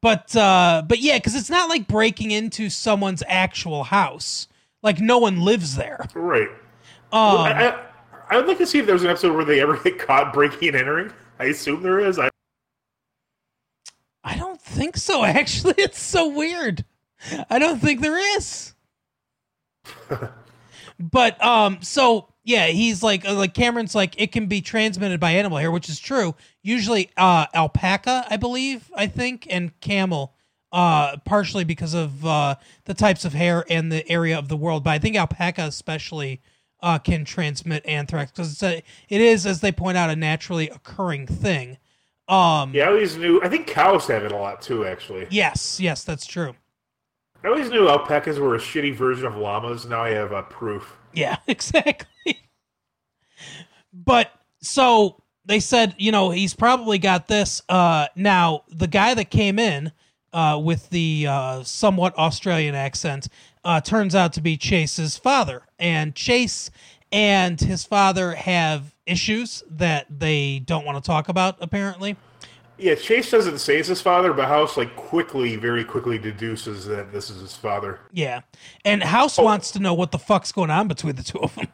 But 0.00 0.34
uh, 0.34 0.82
but 0.84 0.98
yeah, 0.98 1.16
because 1.16 1.36
it's 1.36 1.48
not 1.48 1.68
like 1.68 1.86
breaking 1.86 2.32
into 2.32 2.68
someone's 2.68 3.22
actual 3.28 3.84
house. 3.84 4.48
Like 4.82 4.98
no 5.00 5.16
one 5.18 5.40
lives 5.42 5.76
there. 5.76 6.06
Right. 6.12 6.48
Um, 7.12 7.38
I, 7.38 7.68
I, 7.68 7.84
I 8.30 8.36
would 8.36 8.46
like 8.46 8.58
to 8.58 8.66
see 8.66 8.78
if 8.78 8.86
there's 8.86 9.02
an 9.02 9.10
episode 9.10 9.34
where 9.34 9.44
they 9.44 9.60
ever 9.60 9.76
get 9.84 9.98
caught 9.98 10.32
breaking 10.32 10.68
and 10.68 10.76
entering. 10.76 11.12
I 11.38 11.46
assume 11.46 11.82
there 11.82 12.00
is. 12.00 12.18
I, 12.18 12.30
I 14.22 14.36
don't 14.36 14.60
think 14.60 14.96
so. 14.96 15.24
Actually, 15.24 15.74
it's 15.78 16.00
so 16.00 16.28
weird. 16.28 16.84
I 17.48 17.58
don't 17.58 17.80
think 17.80 18.00
there 18.00 18.18
is. 18.36 18.74
but 20.98 21.42
um, 21.44 21.78
so 21.82 22.28
yeah, 22.42 22.66
he's 22.66 23.02
like 23.02 23.26
uh, 23.26 23.34
like 23.34 23.54
Cameron's 23.54 23.94
like 23.94 24.14
it 24.20 24.32
can 24.32 24.46
be 24.46 24.60
transmitted 24.60 25.20
by 25.20 25.32
animal 25.32 25.58
hair, 25.58 25.70
which 25.70 25.88
is 25.88 25.98
true. 25.98 26.34
Usually, 26.62 27.10
uh, 27.16 27.46
alpaca, 27.54 28.26
I 28.28 28.36
believe, 28.36 28.90
I 28.94 29.06
think, 29.06 29.46
and 29.50 29.78
camel. 29.80 30.34
Uh, 30.72 31.16
partially 31.24 31.62
because 31.62 31.94
of 31.94 32.26
uh, 32.26 32.56
the 32.86 32.94
types 32.94 33.24
of 33.24 33.32
hair 33.32 33.64
and 33.70 33.92
the 33.92 34.08
area 34.10 34.36
of 34.36 34.48
the 34.48 34.56
world, 34.56 34.82
but 34.82 34.90
I 34.90 34.98
think 34.98 35.14
alpaca 35.14 35.62
especially 35.62 36.40
uh, 36.84 36.98
can 36.98 37.24
transmit 37.24 37.84
anthrax 37.86 38.30
because 38.30 38.52
it's 38.52 38.62
a, 38.62 38.82
it 39.08 39.20
is, 39.20 39.46
as 39.46 39.60
they 39.60 39.72
point 39.72 39.96
out, 39.96 40.10
a 40.10 40.16
naturally 40.16 40.68
occurring 40.68 41.26
thing. 41.26 41.78
Um, 42.28 42.72
yeah, 42.74 42.84
I 42.84 42.88
always 42.88 43.16
knew. 43.16 43.40
I 43.42 43.48
think 43.48 43.66
cows 43.66 44.06
have 44.08 44.22
it 44.22 44.32
a 44.32 44.36
lot 44.36 44.60
too. 44.60 44.84
Actually, 44.84 45.26
Yes, 45.30 45.80
yes, 45.80 46.04
that's 46.04 46.26
true. 46.26 46.54
I 47.42 47.48
always 47.48 47.70
knew 47.70 47.88
alpacas 47.88 48.38
were 48.38 48.54
a 48.54 48.58
shitty 48.58 48.94
version 48.94 49.26
of 49.26 49.36
llamas. 49.36 49.86
Now 49.86 50.04
I 50.04 50.10
have 50.10 50.32
uh, 50.32 50.42
proof. 50.42 50.96
Yeah, 51.14 51.36
exactly. 51.46 52.38
But 53.92 54.30
so 54.60 55.22
they 55.46 55.60
said, 55.60 55.94
you 55.98 56.12
know, 56.12 56.30
he's 56.30 56.54
probably 56.54 56.98
got 56.98 57.28
this. 57.28 57.62
Uh, 57.68 58.08
now, 58.14 58.64
the 58.68 58.86
guy 58.86 59.14
that 59.14 59.30
came 59.30 59.58
in 59.58 59.90
uh, 60.34 60.60
with 60.62 60.90
the 60.90 61.26
uh, 61.28 61.62
somewhat 61.62 62.16
Australian 62.18 62.74
accent 62.74 63.28
uh, 63.64 63.80
turns 63.80 64.14
out 64.14 64.32
to 64.34 64.40
be 64.40 64.56
Chase's 64.56 65.16
father. 65.16 65.62
And 65.78 66.14
Chase 66.14 66.70
and 67.12 67.60
his 67.60 67.84
father 67.84 68.34
have 68.34 68.94
issues 69.06 69.62
that 69.70 70.06
they 70.10 70.60
don't 70.60 70.84
want 70.84 71.02
to 71.02 71.06
talk 71.06 71.28
about, 71.28 71.56
apparently. 71.60 72.16
Yeah, 72.76 72.96
Chase 72.96 73.30
doesn't 73.30 73.58
say 73.58 73.78
it's 73.78 73.88
his 73.88 74.00
father, 74.00 74.32
but 74.32 74.46
House 74.48 74.76
like 74.76 74.96
quickly, 74.96 75.54
very 75.56 75.84
quickly 75.84 76.18
deduces 76.18 76.86
that 76.86 77.12
this 77.12 77.30
is 77.30 77.40
his 77.40 77.54
father. 77.54 78.00
Yeah. 78.12 78.40
And 78.84 79.02
House 79.02 79.38
wants 79.38 79.70
to 79.72 79.78
know 79.78 79.94
what 79.94 80.10
the 80.10 80.18
fuck's 80.18 80.50
going 80.50 80.70
on 80.70 80.88
between 80.88 81.14
the 81.14 81.22
two 81.22 81.38
of 81.38 81.54
them. 81.54 81.68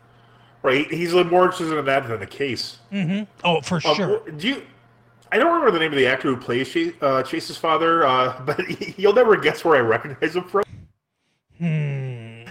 Right? 0.62 0.92
He's 0.92 1.14
more 1.14 1.46
interested 1.46 1.74
in 1.78 1.84
that 1.86 2.06
than 2.06 2.20
the 2.20 2.26
case. 2.26 2.78
Mm-hmm. 2.92 3.22
Oh, 3.42 3.62
for 3.62 3.80
Um, 3.86 3.94
sure. 3.94 4.30
Do 4.30 4.46
you? 4.48 4.62
I 5.32 5.38
don't 5.38 5.46
remember 5.46 5.70
the 5.70 5.78
name 5.78 5.92
of 5.92 5.96
the 5.96 6.06
actor 6.06 6.28
who 6.28 6.36
plays 6.36 6.68
Chase, 6.70 6.92
uh, 7.00 7.22
Chase's 7.22 7.56
father, 7.56 8.04
uh, 8.06 8.38
but 8.44 8.98
you'll 8.98 9.14
never 9.14 9.36
guess 9.36 9.64
where 9.64 9.76
I 9.76 9.80
recognize 9.80 10.36
him 10.36 10.44
from. 10.44 10.64
Hmm. 11.60 12.44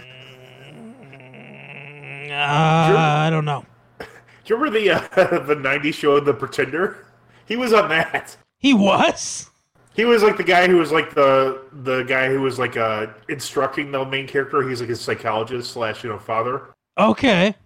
Uh, 2.30 2.32
I 2.32 3.28
don't 3.28 3.44
know. 3.44 3.64
Do 3.98 4.06
you 4.46 4.56
remember 4.56 4.78
the 4.78 4.90
uh, 4.90 5.00
the 5.46 5.56
'90s 5.56 5.94
show 5.94 6.20
The 6.20 6.32
Pretender? 6.32 7.06
He 7.46 7.56
was 7.56 7.72
on 7.72 7.88
that. 7.88 8.36
He 8.58 8.72
was. 8.72 9.50
He 9.94 10.04
was 10.04 10.22
like 10.22 10.36
the 10.36 10.44
guy 10.44 10.68
who 10.68 10.76
was 10.76 10.92
like 10.92 11.12
the 11.14 11.62
the 11.82 12.04
guy 12.04 12.28
who 12.28 12.40
was 12.40 12.58
like 12.58 12.76
uh, 12.76 13.08
instructing 13.28 13.90
the 13.90 14.04
main 14.04 14.28
character. 14.28 14.66
He's 14.68 14.80
like 14.80 14.88
his 14.88 15.00
psychologist 15.00 15.72
slash 15.72 16.04
you 16.04 16.10
know 16.10 16.18
father. 16.18 16.68
Okay. 16.96 17.56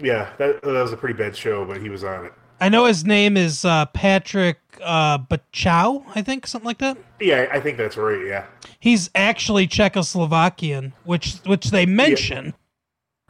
Yeah, 0.00 0.30
that, 0.38 0.62
that 0.62 0.72
was 0.72 0.92
a 0.92 0.96
pretty 0.96 1.16
bad 1.16 1.36
show, 1.36 1.64
but 1.64 1.80
he 1.80 1.88
was 1.88 2.02
on 2.02 2.26
it. 2.26 2.32
I 2.60 2.68
know 2.68 2.86
his 2.86 3.04
name 3.04 3.36
is 3.36 3.64
uh, 3.64 3.86
Patrick 3.86 4.58
uh, 4.82 5.18
Bauchau, 5.18 6.04
I 6.14 6.22
think, 6.22 6.46
something 6.46 6.66
like 6.66 6.78
that. 6.78 6.96
Yeah, 7.20 7.48
I 7.52 7.60
think 7.60 7.76
that's 7.78 7.96
right. 7.96 8.24
Yeah, 8.26 8.46
He's 8.80 9.10
actually 9.14 9.66
Czechoslovakian, 9.68 10.92
which 11.04 11.36
which 11.46 11.70
they 11.70 11.86
mention. 11.86 12.54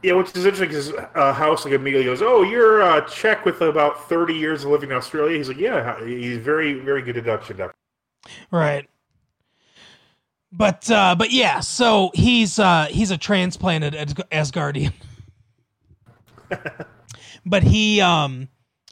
yeah. 0.03 0.13
Which 0.13 0.35
is 0.35 0.45
interesting 0.45 0.69
because 0.69 0.91
uh, 1.15 1.33
House 1.33 1.65
like 1.65 1.73
immediately 1.73 2.05
goes, 2.05 2.21
"Oh, 2.21 2.43
you're 2.43 2.81
uh, 2.81 3.01
Czech 3.01 3.45
with 3.45 3.61
about 3.61 4.07
30 4.09 4.33
years 4.33 4.63
of 4.63 4.71
living 4.71 4.89
in 4.91 4.95
Australia." 4.97 5.37
He's 5.37 5.47
like, 5.47 5.57
"Yeah, 5.59 6.03
he's 6.05 6.37
very 6.37 6.73
very 6.79 7.01
good 7.01 7.13
deduction." 7.13 7.59
Right. 8.51 8.87
But 10.51 10.89
uh, 10.89 11.15
but 11.15 11.31
yeah, 11.31 11.59
so 11.59 12.09
he's 12.15 12.57
uh, 12.57 12.87
he's 12.89 13.11
a 13.11 13.17
transplanted 13.17 13.93
As- 13.93 14.13
Asgardian. 14.15 14.93
but 17.45 17.63
he 17.63 18.01
um 18.01 18.47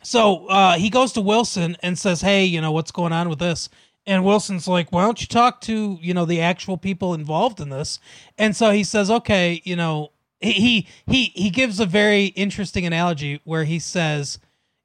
so 0.08 0.48
uh, 0.48 0.78
he 0.78 0.89
goes 0.89 1.12
to 1.12 1.22
Wilson 1.22 1.76
and 1.84 2.00
says, 2.00 2.22
"Hey, 2.22 2.46
you 2.46 2.62
know 2.62 2.72
what's 2.72 2.91
going 2.91 3.12
on 3.12 3.28
with 3.28 3.39
this?" 3.39 3.67
And 4.06 4.24
Wilson's 4.24 4.65
like, 4.65 4.89
"Why 4.89 5.04
don't 5.04 5.20
you 5.20 5.28
talk 5.28 5.60
to 5.62 6.00
you 6.02 6.13
know 6.13 6.24
the 6.24 6.39
actual 6.39 6.78
people 6.78 7.13
involved 7.13 7.60
in 7.60 7.67
this?" 7.70 8.00
And 8.38 8.56
so 8.56 8.72
he 8.72 8.86
says, 8.86 9.12
"Okay, 9.12 9.62
you 9.65 9.76
know." 9.76 10.13
He 10.39 10.52
he 10.52 10.88
he, 11.08 11.24
he 11.34 11.50
gives 11.50 11.80
a 11.80 11.88
very 11.88 12.26
interesting 12.26 12.86
analogy 12.86 13.41
where 13.43 13.63
he 13.63 13.80
says, 13.80 14.38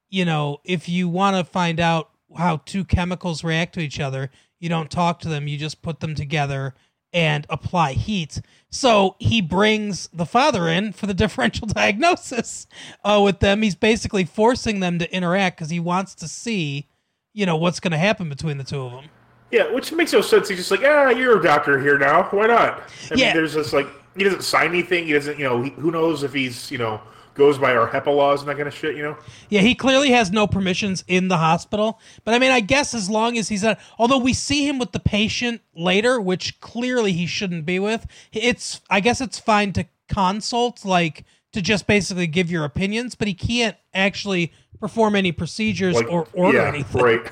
you 0.09 0.25
know, 0.25 0.57
if 0.63 0.89
you 0.89 1.07
want 1.07 1.37
to 1.37 1.43
find 1.43 1.79
out 1.79 2.09
how 2.35 2.57
two 2.65 2.83
chemicals 2.83 3.43
react 3.43 3.75
to 3.75 3.79
each 3.79 3.99
other, 3.99 4.31
you 4.59 4.67
don't 4.67 4.89
talk 4.89 5.19
to 5.19 5.29
them, 5.29 5.47
you 5.47 5.59
just 5.59 5.83
put 5.83 5.99
them 5.99 6.15
together 6.15 6.73
and 7.13 7.45
apply 7.49 7.93
heat. 7.93 8.41
So 8.69 9.15
he 9.19 9.39
brings 9.41 10.09
the 10.11 10.25
father 10.25 10.67
in 10.67 10.93
for 10.93 11.05
the 11.05 11.13
differential 11.23 11.67
diagnosis 11.67 12.67
uh, 13.03 13.21
with 13.23 13.39
them. 13.39 13.61
He's 13.61 13.75
basically 13.75 14.23
forcing 14.25 14.79
them 14.79 14.99
to 14.99 15.13
interact 15.15 15.57
because 15.57 15.69
he 15.69 15.79
wants 15.79 16.15
to 16.15 16.27
see, 16.27 16.87
you 17.33 17.45
know, 17.45 17.55
what's 17.55 17.79
going 17.79 17.91
to 17.91 17.97
happen 17.97 18.29
between 18.29 18.57
the 18.57 18.63
two 18.63 18.81
of 18.81 18.91
them. 18.93 19.05
Yeah, 19.51 19.71
which 19.71 19.91
makes 19.91 20.11
no 20.11 20.21
sense. 20.21 20.49
He's 20.49 20.57
just 20.57 20.71
like, 20.71 20.81
"Ah, 20.83 21.09
you're 21.09 21.39
a 21.39 21.43
doctor 21.43 21.79
here 21.79 21.99
now. 21.99 22.23
Why 22.31 22.47
not?" 22.47 22.79
I 23.11 23.13
Yeah. 23.13 23.27
mean, 23.27 23.35
there's 23.35 23.53
this 23.53 23.71
like 23.71 23.85
he 24.17 24.23
doesn't 24.23 24.41
sign 24.41 24.69
anything. 24.69 25.05
He 25.05 25.13
doesn't, 25.13 25.37
you 25.37 25.43
know, 25.43 25.61
he, 25.61 25.69
who 25.71 25.91
knows 25.91 26.23
if 26.23 26.33
he's 26.33 26.71
you 26.71 26.79
know 26.79 26.99
goes 27.35 27.57
by 27.57 27.75
our 27.75 27.87
HIPAA 27.87 28.15
laws 28.15 28.41
and 28.41 28.49
that 28.49 28.55
kind 28.55 28.67
of 28.67 28.73
shit. 28.73 28.95
You 28.95 29.03
know. 29.03 29.17
Yeah, 29.49 29.61
he 29.61 29.75
clearly 29.75 30.11
has 30.11 30.31
no 30.31 30.47
permissions 30.47 31.03
in 31.07 31.27
the 31.27 31.37
hospital. 31.37 31.99
But 32.23 32.33
I 32.33 32.39
mean, 32.39 32.51
I 32.51 32.59
guess 32.59 32.93
as 32.93 33.09
long 33.09 33.37
as 33.37 33.49
he's 33.49 33.63
at, 33.63 33.79
although 33.97 34.17
we 34.17 34.33
see 34.33 34.67
him 34.67 34.79
with 34.79 34.91
the 34.91 34.99
patient 34.99 35.61
later, 35.75 36.19
which 36.19 36.59
clearly 36.59 37.13
he 37.13 37.25
shouldn't 37.25 37.65
be 37.65 37.79
with, 37.79 38.05
it's, 38.31 38.81
I 38.89 38.99
guess 38.99 39.21
it's 39.21 39.39
fine 39.39 39.73
to 39.73 39.85
consult, 40.07 40.85
like 40.85 41.25
to 41.53 41.61
just 41.61 41.87
basically 41.87 42.27
give 42.27 42.51
your 42.51 42.65
opinions, 42.65 43.15
but 43.15 43.27
he 43.27 43.33
can't 43.33 43.77
actually 43.93 44.51
perform 44.79 45.15
any 45.15 45.31
procedures 45.31 45.95
like 45.95 46.11
or 46.11 46.27
order 46.33 46.59
yeah, 46.59 46.67
anything. 46.67 47.01
Right. 47.01 47.21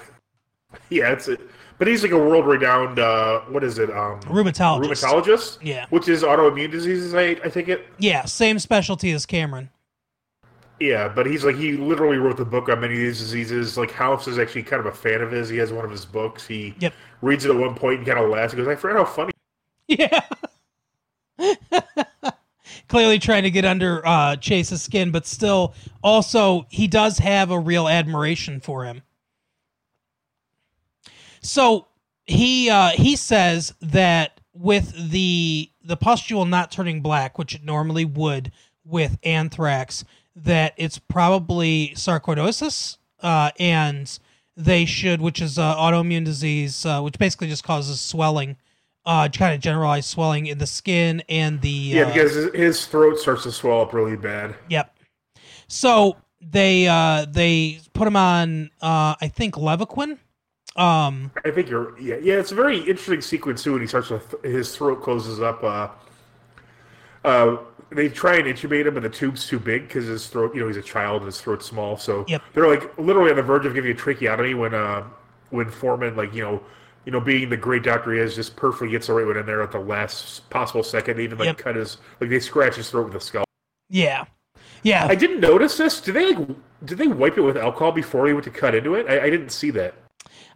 Yeah, 0.89 1.11
it's 1.11 1.27
it. 1.27 1.41
But 1.77 1.89
he's 1.89 2.01
like 2.01 2.13
a 2.13 2.17
world-renowned. 2.17 2.97
Uh, 2.97 3.41
what 3.49 3.61
is 3.61 3.77
it? 3.77 3.89
Um, 3.89 4.21
Rheumatologist. 4.21 4.85
Rheumatologist. 4.85 5.57
Yeah. 5.61 5.85
Which 5.89 6.07
is 6.07 6.23
autoimmune 6.23 6.71
diseases. 6.71 7.13
I 7.13 7.31
I 7.43 7.49
think 7.49 7.67
it. 7.67 7.85
Yeah, 7.97 8.23
same 8.23 8.57
specialty 8.57 9.11
as 9.11 9.25
Cameron. 9.25 9.69
Yeah, 10.81 11.09
but 11.09 11.27
he's 11.27 11.43
like 11.45 11.57
he 11.57 11.73
literally 11.73 12.17
wrote 12.17 12.37
the 12.37 12.45
book 12.45 12.67
on 12.67 12.79
many 12.79 12.95
of 12.95 12.99
these 12.99 13.19
diseases. 13.19 13.77
Like 13.77 13.91
House 13.91 14.27
is 14.27 14.39
actually 14.39 14.63
kind 14.63 14.79
of 14.79 14.87
a 14.87 14.91
fan 14.91 15.21
of 15.21 15.29
his. 15.31 15.47
He 15.47 15.57
has 15.57 15.71
one 15.71 15.85
of 15.85 15.91
his 15.91 16.05
books. 16.05 16.47
He 16.47 16.73
Yep. 16.79 16.93
reads 17.21 17.45
it 17.45 17.51
at 17.51 17.55
one 17.55 17.75
point 17.75 17.99
and 17.99 18.07
kind 18.07 18.17
of 18.17 18.31
laughs. 18.31 18.51
He 18.53 18.57
goes, 18.57 18.67
"I 18.67 18.75
forgot 18.75 18.97
how 18.97 19.05
funny." 19.05 19.31
Yeah. 19.87 20.21
Clearly 22.87 23.19
trying 23.19 23.43
to 23.43 23.51
get 23.51 23.63
under 23.63 24.01
uh, 24.07 24.37
Chase's 24.37 24.81
skin, 24.81 25.11
but 25.11 25.27
still, 25.27 25.75
also, 26.01 26.65
he 26.69 26.87
does 26.87 27.19
have 27.19 27.51
a 27.51 27.59
real 27.59 27.87
admiration 27.87 28.59
for 28.59 28.85
him. 28.85 29.03
So 31.41 31.89
he 32.25 32.71
uh, 32.71 32.89
he 32.89 33.15
says 33.15 33.75
that 33.81 34.41
with 34.53 35.11
the 35.11 35.69
the 35.83 35.97
pustule 35.97 36.45
not 36.45 36.71
turning 36.71 37.01
black, 37.01 37.37
which 37.37 37.53
it 37.53 37.63
normally 37.63 38.05
would 38.05 38.51
with 38.83 39.19
anthrax 39.23 40.03
that 40.35 40.73
it's 40.77 40.97
probably 40.99 41.93
sarcoidosis, 41.95 42.97
uh, 43.21 43.51
and 43.59 44.19
they 44.55 44.85
should, 44.85 45.21
which 45.21 45.41
is 45.41 45.57
uh, 45.57 45.75
autoimmune 45.75 46.25
disease, 46.25 46.85
uh, 46.85 47.01
which 47.01 47.17
basically 47.17 47.47
just 47.47 47.63
causes 47.63 47.99
swelling, 47.99 48.57
uh, 49.05 49.27
kind 49.29 49.53
of 49.55 49.61
generalized 49.61 50.07
swelling 50.09 50.45
in 50.47 50.57
the 50.57 50.67
skin 50.67 51.21
and 51.29 51.61
the 51.61 51.69
Yeah, 51.69 52.03
uh, 52.03 52.13
because 52.13 52.53
his- 52.53 52.85
throat 52.85 53.17
starts 53.19 53.43
to 53.43 53.51
swell 53.51 53.81
up 53.81 53.93
really 53.93 54.15
bad. 54.17 54.55
Yep. 54.69 54.95
So 55.67 56.17
they 56.41 56.87
uh 56.87 57.25
they 57.29 57.79
put 57.93 58.07
him 58.07 58.15
on 58.15 58.71
uh 58.81 59.15
I 59.21 59.27
think 59.27 59.55
Levaquin. 59.55 60.17
Um 60.75 61.31
I 61.45 61.51
think 61.51 61.69
you're 61.69 61.97
yeah 61.99 62.15
yeah. 62.21 62.33
It's 62.35 62.51
a 62.51 62.55
very 62.55 62.79
interesting 62.79 63.21
sequence 63.21 63.63
too 63.63 63.73
when 63.73 63.81
he 63.81 63.87
starts 63.87 64.09
with 64.09 64.35
his 64.43 64.75
throat 64.75 65.01
closes 65.03 65.39
up. 65.39 65.63
Uh, 65.63 65.87
uh, 67.23 67.57
they 67.91 68.09
try 68.09 68.35
and 68.37 68.45
intubate 68.47 68.85
him, 68.87 68.93
but 68.93 69.03
the 69.03 69.09
tube's 69.09 69.47
too 69.47 69.59
big 69.59 69.87
because 69.87 70.05
his 70.07 70.27
throat. 70.27 70.55
You 70.55 70.61
know, 70.61 70.67
he's 70.67 70.77
a 70.77 70.81
child 70.81 71.17
and 71.21 71.25
his 71.27 71.41
throat's 71.41 71.65
small. 71.65 71.97
So 71.97 72.25
Yep. 72.27 72.41
they're 72.53 72.67
like 72.67 72.97
literally 72.97 73.29
on 73.31 73.35
the 73.35 73.43
verge 73.43 73.65
of 73.65 73.73
giving 73.73 73.91
a 73.91 73.95
tracheotomy 73.95 74.53
when 74.53 74.73
uh 74.73 75.03
when 75.49 75.69
Foreman 75.69 76.15
like 76.15 76.33
you 76.33 76.43
know. 76.43 76.63
You 77.03 77.11
know, 77.11 77.19
being 77.19 77.49
the 77.49 77.57
great 77.57 77.81
doctor 77.81 78.13
he 78.13 78.19
is, 78.19 78.35
just 78.35 78.55
perfectly 78.55 78.89
gets 78.89 79.07
the 79.07 79.13
right 79.13 79.25
one 79.25 79.35
in 79.35 79.47
there 79.47 79.63
at 79.63 79.71
the 79.71 79.79
last 79.79 80.47
possible 80.51 80.83
second. 80.83 81.17
They 81.17 81.23
even 81.23 81.39
like 81.39 81.47
Yep. 81.47 81.57
cut 81.57 81.75
his 81.75 81.97
like 82.19 82.29
they 82.29 82.39
scratch 82.39 82.75
his 82.75 82.91
throat 82.91 83.05
with 83.05 83.15
a 83.15 83.19
skull. 83.19 83.43
yeah. 83.89 84.25
Yeah. 84.83 85.07
I 85.09 85.15
didn't 85.15 85.39
notice 85.39 85.77
this. 85.77 85.99
Did 85.99 86.13
they 86.13 86.33
like 86.35 86.47
did 86.85 86.99
they 86.99 87.07
wipe 87.07 87.39
it 87.39 87.41
with 87.41 87.57
alcohol 87.57 87.91
before 87.91 88.27
he 88.27 88.33
went 88.33 88.43
to 88.43 88.51
cut 88.51 88.75
into 88.75 88.93
it? 88.93 89.07
I, 89.09 89.23
I 89.25 89.29
didn't 89.31 89.49
see 89.49 89.71
that. 89.71 89.95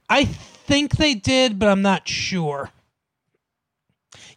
I 0.07 0.25
think 0.25 0.97
they 0.97 1.15
did, 1.15 1.57
but 1.57 1.67
I'm 1.67 1.81
not 1.81 2.07
sure. 2.07 2.69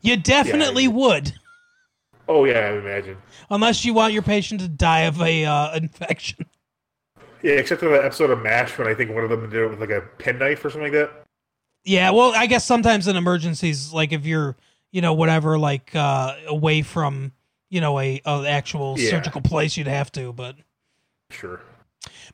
You 0.00 0.16
definitely 0.16 0.84
Yeah, 0.84 0.88
would. 0.90 1.32
Oh 2.28 2.44
yeah, 2.44 2.58
I 2.58 2.72
imagine. 2.78 3.16
Unless 3.50 3.84
you 3.84 3.94
want 3.94 4.12
your 4.12 4.22
patient 4.22 4.60
to 4.60 4.68
die 4.68 5.00
of 5.00 5.20
a 5.22 5.44
uh, 5.46 5.74
infection. 5.76 6.46
Yeah, 7.42 7.52
except 7.52 7.80
for 7.80 7.88
that 7.90 8.04
episode 8.04 8.30
of 8.30 8.42
MASH 8.42 8.76
when 8.78 8.88
I 8.88 8.94
think 8.94 9.12
one 9.12 9.24
of 9.24 9.30
them 9.30 9.48
did 9.48 9.62
it 9.62 9.68
with 9.68 9.80
like 9.80 9.90
a 9.90 10.02
penknife 10.18 10.64
or 10.64 10.70
something 10.70 10.92
like 10.92 11.08
that. 11.08 11.24
Yeah, 11.84 12.10
well, 12.10 12.32
I 12.34 12.46
guess 12.46 12.64
sometimes 12.66 13.06
in 13.08 13.16
emergencies, 13.16 13.92
like 13.92 14.12
if 14.12 14.26
you're, 14.26 14.56
you 14.90 15.00
know, 15.00 15.14
whatever, 15.14 15.58
like 15.58 15.94
uh 15.94 16.34
away 16.46 16.82
from, 16.82 17.32
you 17.70 17.80
know, 17.80 17.98
a, 17.98 18.20
a 18.26 18.44
actual 18.46 18.96
Yeah. 18.98 19.10
surgical 19.10 19.40
place, 19.40 19.76
you'd 19.76 19.86
have 19.86 20.10
to, 20.12 20.32
but 20.32 20.56
Sure. 21.30 21.60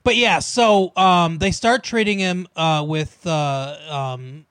but 0.03 0.17
yeah, 0.17 0.39
so 0.39 0.93
um, 0.97 1.39
they 1.39 1.51
start 1.51 1.85
treating 1.85 2.19
him 2.19 2.47
uh, 2.57 2.85
with 2.87 3.27
uh, 3.27 3.77
um, 3.91 4.47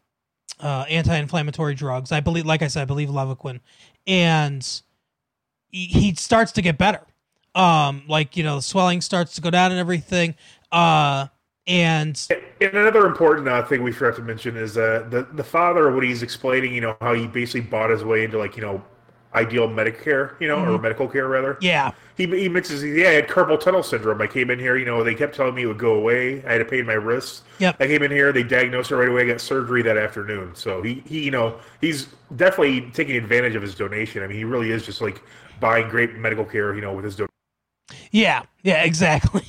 uh, 0.60 0.86
anti-inflammatory 0.90 1.76
drugs. 1.76 2.12
I 2.12 2.20
believe, 2.20 2.46
like 2.46 2.62
I 2.62 2.68
said, 2.68 2.84
I 2.84 2.86
believe 2.86 3.10
Levaquin, 3.10 3.60
and 4.06 4.82
he, 5.74 5.88
he 5.88 6.16
starts 6.16 6.54
to 6.54 6.62
get 6.62 6.78
better. 6.78 7.02
Um, 7.56 8.04
like 8.08 8.38
you 8.38 8.44
know, 8.44 8.58
the 8.58 8.62
swelling 8.62 9.02
starts 9.02 9.36
to 9.36 9.42
go 9.42 9.50
down 9.50 9.72
and 9.72 9.80
everything. 9.80 10.36
Uh, 10.72 11.28
and 11.68 12.20
And 12.30 12.74
another 12.74 13.06
important 13.06 13.48
uh, 13.48 13.64
thing 13.66 13.84
we 13.84 13.92
forgot 13.92 14.16
to 14.18 14.22
mention 14.22 14.56
is 14.56 14.78
uh, 14.78 15.06
the 15.10 15.28
the 15.34 15.44
father 15.44 15.92
what 15.94 16.04
he's 16.04 16.24
explaining, 16.24 16.74
you 16.74 16.82
know, 16.82 16.96
how 17.02 17.14
he 17.14 17.28
basically 17.28 17.62
bought 17.62 17.90
his 17.90 18.04
way 18.04 18.24
into 18.24 18.38
like 18.38 18.56
you 18.56 18.64
know 18.64 18.84
ideal 19.36 19.68
Medicare, 19.68 20.40
you 20.40 20.48
know, 20.48 20.64
or 20.64 20.78
medical 20.78 21.08
care 21.08 21.28
rather. 21.28 21.58
yeah, 21.60 21.92
He 22.16 22.28
he 22.28 22.48
mentions, 22.50 22.84
yeah, 22.84 23.10
I 23.10 23.12
had 23.14 23.28
carpal 23.28 23.60
tunnel 23.60 23.82
syndrome. 23.84 24.22
I 24.22 24.28
came 24.28 24.52
in 24.52 24.60
here, 24.60 24.78
you 24.78 24.86
know, 24.86 25.04
they 25.04 25.16
kept 25.16 25.36
telling 25.36 25.56
me 25.56 25.64
it 25.64 25.66
would 25.66 25.80
go 25.80 25.96
away. 25.96 26.44
I 26.46 26.54
had 26.54 26.58
to 26.60 26.66
pain 26.66 26.82
in 26.82 26.86
my 26.86 26.94
wrists. 26.94 27.42
Yep. 27.60 27.78
I 27.80 27.88
came 27.88 28.04
in 28.04 28.12
here, 28.12 28.32
they 28.32 28.44
diagnosed 28.44 28.92
it 28.92 28.96
right 28.96 29.10
away. 29.10 29.24
I 29.24 29.26
got 29.26 29.42
surgery 29.42 29.82
that 29.84 29.98
afternoon. 29.98 30.54
So 30.56 30.84
he, 30.84 31.04
he, 31.08 31.24
you 31.24 31.32
know, 31.32 31.60
he's 31.82 32.08
definitely 32.36 32.92
taking 32.92 33.16
advantage 33.16 33.56
of 33.56 33.62
his 33.64 33.74
donation. 33.74 34.22
I 34.24 34.28
mean, 34.28 34.38
he 34.38 34.44
really 34.44 34.70
is 34.72 34.86
just 34.86 35.02
like 35.02 35.24
buying 35.64 35.88
great 35.88 36.14
medical 36.18 36.44
care, 36.44 36.76
you 36.76 36.82
know, 36.82 36.94
with 36.94 37.06
his 37.06 37.16
donation. 37.16 37.32
Yeah, 38.12 38.44
yeah, 38.64 38.84
exactly. 38.84 39.46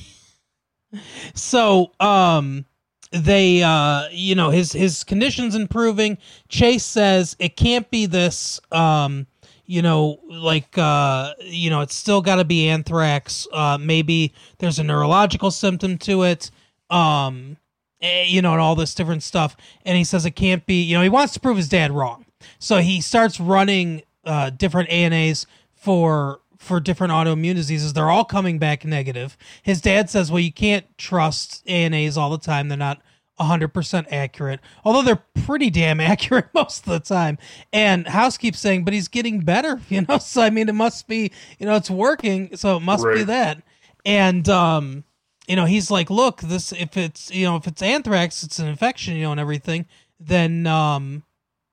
so, 1.35 1.91
um 1.99 2.65
they 3.11 3.61
uh 3.61 4.07
you 4.11 4.33
know, 4.33 4.49
his 4.49 4.71
his 4.71 5.03
conditions 5.03 5.55
improving. 5.55 6.17
Chase 6.47 6.85
says 6.85 7.35
it 7.37 7.57
can't 7.57 7.89
be 7.91 8.05
this 8.05 8.61
um 8.71 9.27
you 9.65 9.81
know, 9.81 10.19
like 10.29 10.77
uh 10.77 11.33
you 11.41 11.69
know, 11.69 11.81
it's 11.81 11.95
still 11.95 12.21
got 12.21 12.37
to 12.37 12.45
be 12.45 12.69
anthrax. 12.69 13.45
Uh 13.51 13.77
maybe 13.79 14.33
there's 14.59 14.79
a 14.79 14.83
neurological 14.85 15.51
symptom 15.51 15.97
to 15.97 16.23
it. 16.23 16.49
Um 16.89 17.57
eh, 18.01 18.23
you 18.23 18.41
know, 18.41 18.53
and 18.53 18.61
all 18.61 18.75
this 18.75 18.95
different 18.95 19.21
stuff. 19.21 19.57
And 19.85 19.97
he 19.97 20.05
says 20.05 20.25
it 20.25 20.31
can't 20.31 20.65
be, 20.65 20.81
you 20.81 20.95
know, 20.95 21.03
he 21.03 21.09
wants 21.09 21.33
to 21.33 21.41
prove 21.41 21.57
his 21.57 21.67
dad 21.67 21.91
wrong. 21.91 22.25
So 22.59 22.77
he 22.77 23.01
starts 23.01 23.37
running 23.39 24.03
uh, 24.25 24.49
different 24.49 24.89
ANAs 24.89 25.45
for 25.85 26.41
for 26.57 26.79
different 26.79 27.13
autoimmune 27.13 27.53
diseases. 27.53 27.93
They're 27.93 28.09
all 28.09 28.25
coming 28.25 28.57
back 28.57 28.83
negative. 28.83 29.37
His 29.61 29.81
dad 29.81 30.09
says, 30.09 30.31
"Well, 30.31 30.39
you 30.39 30.51
can't 30.51 30.85
trust 30.97 31.63
ANAs 31.67 32.17
all 32.17 32.31
the 32.31 32.39
time. 32.39 32.69
They're 32.69 32.77
not 32.77 33.01
100% 33.39 34.07
accurate, 34.09 34.61
although 34.83 35.03
they're 35.03 35.23
pretty 35.45 35.69
damn 35.69 35.99
accurate 36.11 36.47
most 36.55 36.87
of 36.87 36.93
the 36.93 36.99
time." 36.99 37.37
And 37.71 38.07
House 38.07 38.37
keeps 38.37 38.59
saying, 38.59 38.83
"But 38.83 38.95
he's 38.95 39.07
getting 39.07 39.41
better, 39.41 39.79
you 39.89 40.01
know. 40.01 40.17
So 40.17 40.41
I 40.41 40.49
mean, 40.49 40.67
it 40.67 40.75
must 40.75 41.07
be, 41.07 41.31
you 41.59 41.67
know, 41.67 41.75
it's 41.75 41.91
working. 41.91 42.57
So 42.57 42.77
it 42.77 42.81
must 42.81 43.05
be 43.05 43.23
that." 43.23 43.61
And 44.03 44.49
um 44.49 45.03
you 45.47 45.55
know, 45.55 45.65
he's 45.65 45.91
like, 45.91 46.09
look, 46.09 46.41
this 46.41 46.71
if 46.71 46.97
it's 46.97 47.31
you 47.31 47.45
know 47.45 47.55
if 47.55 47.67
it's 47.67 47.83
anthrax, 47.83 48.41
it's 48.41 48.57
an 48.57 48.67
infection, 48.67 49.15
you 49.15 49.23
know, 49.23 49.31
and 49.31 49.39
everything. 49.39 49.85
Then 50.19 50.65
um, 50.65 51.23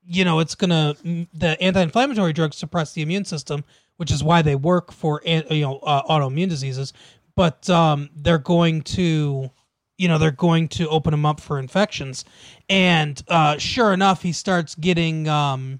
you 0.05 0.25
know, 0.25 0.39
it's 0.39 0.55
gonna 0.55 0.95
the 1.03 1.57
anti-inflammatory 1.61 2.33
drugs 2.33 2.57
suppress 2.57 2.93
the 2.93 3.01
immune 3.01 3.25
system, 3.25 3.63
which 3.97 4.11
is 4.11 4.23
why 4.23 4.41
they 4.41 4.55
work 4.55 4.91
for 4.91 5.21
you 5.25 5.61
know 5.61 5.79
uh, 5.79 6.03
autoimmune 6.03 6.49
diseases. 6.49 6.93
But 7.35 7.67
um, 7.69 8.09
they're 8.15 8.37
going 8.37 8.83
to, 8.83 9.49
you 9.97 10.07
know, 10.07 10.19
they're 10.19 10.29
going 10.29 10.67
to 10.69 10.87
open 10.89 11.13
him 11.13 11.25
up 11.25 11.39
for 11.39 11.57
infections, 11.57 12.25
and 12.69 13.21
uh, 13.27 13.57
sure 13.57 13.91
enough, 13.93 14.21
he 14.21 14.31
starts 14.31 14.75
getting 14.75 15.27
um, 15.27 15.79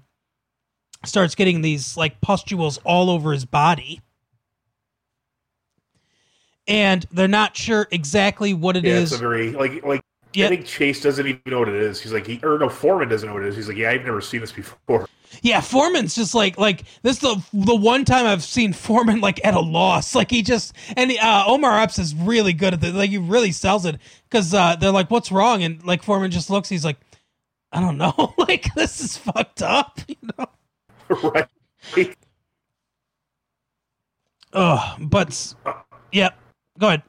starts 1.04 1.34
getting 1.34 1.60
these 1.62 1.96
like 1.96 2.20
pustules 2.20 2.78
all 2.84 3.10
over 3.10 3.32
his 3.32 3.44
body 3.44 4.00
and 6.66 7.06
they're 7.12 7.28
not 7.28 7.56
sure 7.56 7.86
exactly 7.90 8.54
what 8.54 8.76
it 8.76 8.84
Yeah, 8.84 8.92
is. 8.92 9.12
it's 9.12 9.20
a 9.20 9.22
very 9.22 9.50
like 9.50 9.84
like 9.84 10.00
Yeah. 10.34 10.46
I 10.46 10.48
think 10.48 10.66
Chase 10.66 11.00
doesn't 11.00 11.26
even 11.26 11.40
know 11.46 11.60
what 11.60 11.68
it 11.68 11.76
is. 11.76 12.00
He's 12.00 12.12
like, 12.12 12.26
he, 12.26 12.40
or 12.42 12.58
no, 12.58 12.68
Foreman 12.68 13.08
doesn't 13.08 13.28
know 13.28 13.34
what 13.34 13.44
it 13.44 13.48
is. 13.48 13.56
He's 13.56 13.68
like, 13.68 13.76
yeah, 13.76 13.90
I've 13.90 14.04
never 14.04 14.20
seen 14.20 14.40
this 14.40 14.50
before. 14.52 15.06
yeah, 15.42 15.60
Foreman's 15.60 16.14
just 16.14 16.34
like 16.34 16.58
like 16.58 16.84
this 17.02 17.16
is 17.16 17.20
the 17.20 17.42
the 17.52 17.74
one 17.74 18.04
time 18.04 18.26
I've 18.26 18.42
seen 18.42 18.72
Foreman 18.72 19.20
like 19.20 19.44
at 19.44 19.54
a 19.54 19.60
loss. 19.60 20.14
Like 20.14 20.30
he 20.30 20.42
just 20.42 20.74
and 20.96 21.12
uh, 21.12 21.44
Omar 21.46 21.78
Epps 21.78 21.98
is 21.98 22.14
really 22.14 22.52
good 22.52 22.74
at 22.74 22.82
it. 22.82 22.94
Like 22.94 23.10
he 23.10 23.18
really 23.18 23.52
sells 23.52 23.86
it 23.86 23.98
because 24.28 24.52
uh, 24.54 24.76
they're 24.76 24.90
like, 24.90 25.10
"What's 25.10 25.30
wrong?" 25.30 25.62
And 25.62 25.84
like 25.84 26.02
Foreman 26.02 26.30
just 26.30 26.50
looks. 26.50 26.68
He's 26.68 26.84
like, 26.84 26.98
"I 27.72 27.80
don't 27.80 27.98
know. 27.98 28.34
like 28.38 28.74
this 28.74 29.00
is 29.00 29.16
fucked 29.16 29.62
up." 29.62 30.00
You 30.08 30.16
know. 30.38 30.46
right? 31.96 32.16
Ugh. 34.52 35.00
But 35.00 35.54
yeah, 36.12 36.30
go 36.78 36.88
ahead. 36.88 37.02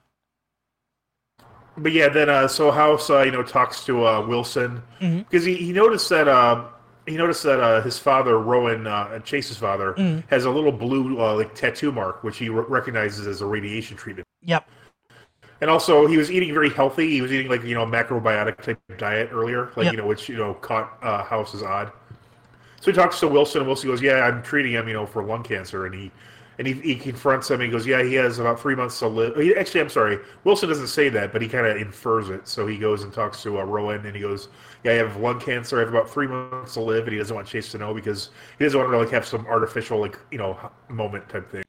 But 1.77 1.91
yeah, 1.91 2.07
then 2.09 2.29
uh, 2.29 2.47
so 2.47 2.71
House, 2.71 3.09
uh, 3.09 3.21
you 3.21 3.31
know, 3.31 3.43
talks 3.43 3.83
to 3.85 4.05
uh, 4.05 4.25
Wilson 4.25 4.81
Mhm. 5.01 5.19
because 5.29 5.43
he, 5.43 5.55
he 5.55 5.73
noticed 5.73 6.07
that 6.09 6.27
uh, 6.27 6.63
he 7.05 7.17
noticed 7.17 7.43
that 7.43 7.59
uh, 7.59 7.81
his 7.81 7.99
father, 7.99 8.39
Rowan, 8.39 8.87
uh, 8.87 9.19
Chase's 9.19 9.57
father, 9.57 9.93
Mhm. 9.97 10.23
has 10.29 10.45
a 10.45 10.49
little 10.49 10.71
blue 10.71 11.19
uh, 11.21 11.35
like 11.35 11.53
tattoo 11.53 11.91
mark, 11.91 12.23
which 12.23 12.37
he 12.37 12.49
re- 12.49 12.63
recognizes 12.67 13.27
as 13.27 13.41
a 13.41 13.45
radiation 13.45 13.97
treatment. 13.97 14.25
Yep. 14.43 14.67
And 15.61 15.69
also, 15.69 16.05
he 16.07 16.17
was 16.17 16.31
eating 16.31 16.53
very 16.53 16.69
healthy. 16.69 17.09
He 17.11 17.21
was 17.21 17.31
eating 17.31 17.49
like 17.49 17.63
you 17.63 17.75
know 17.75 17.83
a 17.83 17.87
macrobiotic 17.87 18.61
type 18.61 18.79
diet 18.97 19.29
earlier, 19.33 19.71
like 19.75 19.85
Yep. 19.85 19.93
you 19.93 19.97
know, 19.97 20.07
which 20.07 20.29
you 20.29 20.37
know 20.37 20.53
caught 20.55 20.97
uh, 21.01 21.23
House 21.23 21.53
as 21.53 21.61
odd. 21.63 21.91
So 22.81 22.91
he 22.91 22.93
talks 22.93 23.19
to 23.21 23.27
Wilson, 23.27 23.59
and 23.61 23.67
Wilson 23.67 23.89
goes, 23.89 24.01
"Yeah, 24.01 24.25
I'm 24.25 24.41
treating 24.43 24.71
him, 24.73 24.87
you 24.87 24.93
know, 24.93 25.05
for 25.05 25.23
lung 25.23 25.43
cancer." 25.43 25.85
And 25.85 25.93
he 25.95 26.11
and 26.57 26.67
he, 26.67 26.73
he 26.73 26.95
confronts 26.95 27.49
him. 27.49 27.55
And 27.55 27.63
he 27.63 27.69
goes, 27.69 27.85
"Yeah, 27.85 28.03
he 28.03 28.13
has 28.15 28.39
about 28.39 28.59
three 28.59 28.75
months 28.75 28.99
to 28.99 29.07
live." 29.07 29.35
He, 29.37 29.55
actually, 29.55 29.81
I'm 29.81 29.89
sorry, 29.89 30.19
Wilson 30.43 30.69
doesn't 30.69 30.87
say 30.87 31.09
that, 31.09 31.31
but 31.33 31.41
he 31.41 31.47
kind 31.47 31.67
of 31.67 31.77
infers 31.77 32.29
it. 32.29 32.47
So 32.47 32.67
he 32.67 32.77
goes 32.77 33.03
and 33.03 33.13
talks 33.13 33.41
to 33.43 33.59
uh, 33.59 33.63
Rowan, 33.63 34.05
and 34.05 34.15
he 34.15 34.21
goes, 34.21 34.49
"Yeah, 34.83 34.93
I 34.93 34.95
have 34.95 35.17
lung 35.17 35.39
cancer. 35.39 35.77
I 35.77 35.79
have 35.81 35.89
about 35.89 36.09
three 36.09 36.27
months 36.27 36.73
to 36.75 36.81
live." 36.81 37.03
And 37.03 37.13
he 37.13 37.17
doesn't 37.17 37.35
want 37.35 37.47
Chase 37.47 37.71
to 37.71 37.77
know 37.77 37.93
because 37.93 38.29
he 38.57 38.65
doesn't 38.65 38.79
want 38.79 38.91
to 38.91 38.97
like 38.97 39.11
have 39.11 39.25
some 39.25 39.45
artificial 39.47 39.99
like 39.99 40.17
you 40.31 40.37
know 40.37 40.57
moment 40.89 41.27
type 41.29 41.49
thing. 41.51 41.63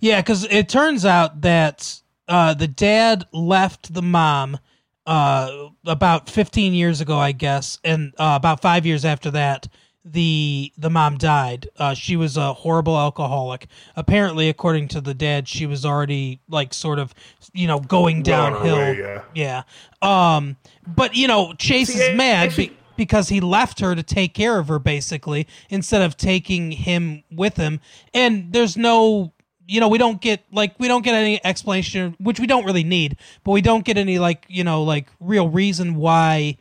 Yeah, 0.00 0.20
because 0.20 0.44
it 0.44 0.68
turns 0.68 1.04
out 1.04 1.40
that 1.42 2.00
uh, 2.28 2.54
the 2.54 2.68
dad 2.68 3.24
left 3.32 3.92
the 3.94 4.02
mom 4.02 4.58
uh, 5.06 5.68
about 5.86 6.28
15 6.28 6.74
years 6.74 7.00
ago, 7.00 7.16
I 7.16 7.32
guess, 7.32 7.78
and 7.84 8.12
uh, 8.18 8.34
about 8.36 8.60
five 8.60 8.84
years 8.84 9.04
after 9.04 9.30
that, 9.32 9.68
the 10.08 10.72
the 10.78 10.88
mom 10.88 11.18
died. 11.18 11.68
Uh, 11.76 11.92
she 11.94 12.16
was 12.16 12.36
a 12.36 12.52
horrible 12.54 12.96
alcoholic. 12.96 13.66
Apparently, 13.96 14.48
according 14.48 14.88
to 14.88 15.00
the 15.00 15.14
dad, 15.14 15.48
she 15.48 15.66
was 15.66 15.84
already 15.84 16.40
like 16.48 16.72
sort 16.72 16.98
of, 16.98 17.12
you 17.52 17.66
know, 17.66 17.80
going 17.80 18.22
Well 18.24 18.40
on 18.46 18.52
her 18.52 18.58
downhill. 18.68 18.94
yeah. 19.34 19.62
Yeah. 20.02 20.36
Um. 20.36 20.56
But 20.86 21.16
you 21.16 21.26
know, 21.26 21.52
Chase 21.54 21.88
See, 21.92 21.98
is 22.00 22.10
I- 22.10 22.14
mad 22.14 22.46
actually- 22.48 22.68
be- 22.68 22.76
because 22.96 23.28
he 23.28 23.40
left 23.40 23.80
her 23.80 23.94
to 23.94 24.02
take 24.02 24.32
care 24.32 24.58
of 24.58 24.68
her, 24.68 24.78
basically, 24.78 25.46
instead 25.68 26.00
of 26.00 26.16
taking 26.16 26.70
him 26.70 27.22
with 27.30 27.56
him. 27.58 27.78
And 28.14 28.52
there's 28.52 28.76
no 28.76 29.32
you 29.68 29.80
know 29.80 29.88
we 29.88 29.98
don't 29.98 30.20
get 30.20 30.44
like 30.52 30.78
we 30.78 30.86
don't 30.86 31.02
get 31.04 31.14
any 31.16 31.44
explanation 31.44 32.14
which 32.20 32.38
we 32.38 32.46
don't 32.46 32.64
really 32.64 32.84
need 32.84 33.16
but 33.42 33.50
we 33.50 33.60
don't 33.60 33.84
get 33.84 33.98
any 33.98 34.16
like 34.20 34.44
you 34.48 34.62
know 34.62 34.84
like 34.84 35.08
real 35.18 35.48
reason 35.48 35.96
why 35.96 36.56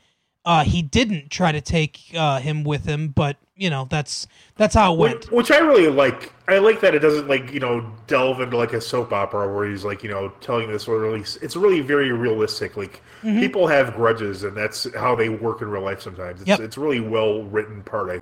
uh 0.46 0.64
he 0.64 0.82
didn't 0.82 1.30
try 1.30 1.52
to 1.52 1.62
take 1.62 2.00
uh 2.16 2.40
him 2.40 2.64
with 2.64 2.86
him 2.86 3.10
but 3.10 3.38
you 3.56 3.70
know 3.70 3.88
that's 3.90 4.28
that's 4.56 4.76
how 4.76 4.94
it 4.94 4.98
went 4.98 5.32
Which, 5.32 5.50
I 5.52 5.60
really 5.60 5.88
like. 5.88 6.34
I 6.48 6.58
like 6.60 6.82
that 6.82 6.94
it 6.94 7.00
doesn't 7.00 7.28
like 7.28 7.52
you 7.54 7.60
know 7.60 7.90
delve 8.08 8.42
into 8.42 8.58
like 8.58 8.74
a 8.74 8.82
soap 8.82 9.14
opera 9.14 9.54
where 9.54 9.68
he's 9.70 9.86
like 9.86 10.04
you 10.04 10.10
know 10.10 10.30
telling 10.42 10.68
this 10.70 10.88
or 10.88 11.00
really. 11.00 11.22
It's 11.42 11.56
really 11.56 11.82
very 11.82 12.12
realistic. 12.12 12.78
Like 12.78 13.02
Mm-hmm. 13.24 13.40
people 13.40 13.66
have 13.66 13.96
grudges, 13.96 14.44
and 14.44 14.56
that's 14.56 14.94
how 14.94 15.16
they 15.16 15.30
work 15.30 15.62
in 15.64 15.70
real 15.70 15.82
life. 15.82 16.00
Sometimes 16.02 16.42
it's, 16.42 16.48
Yep. 16.48 16.60
it's 16.60 16.78
really 16.78 17.00
well 17.00 17.44
written 17.44 17.82
part. 17.82 18.12
I 18.12 18.20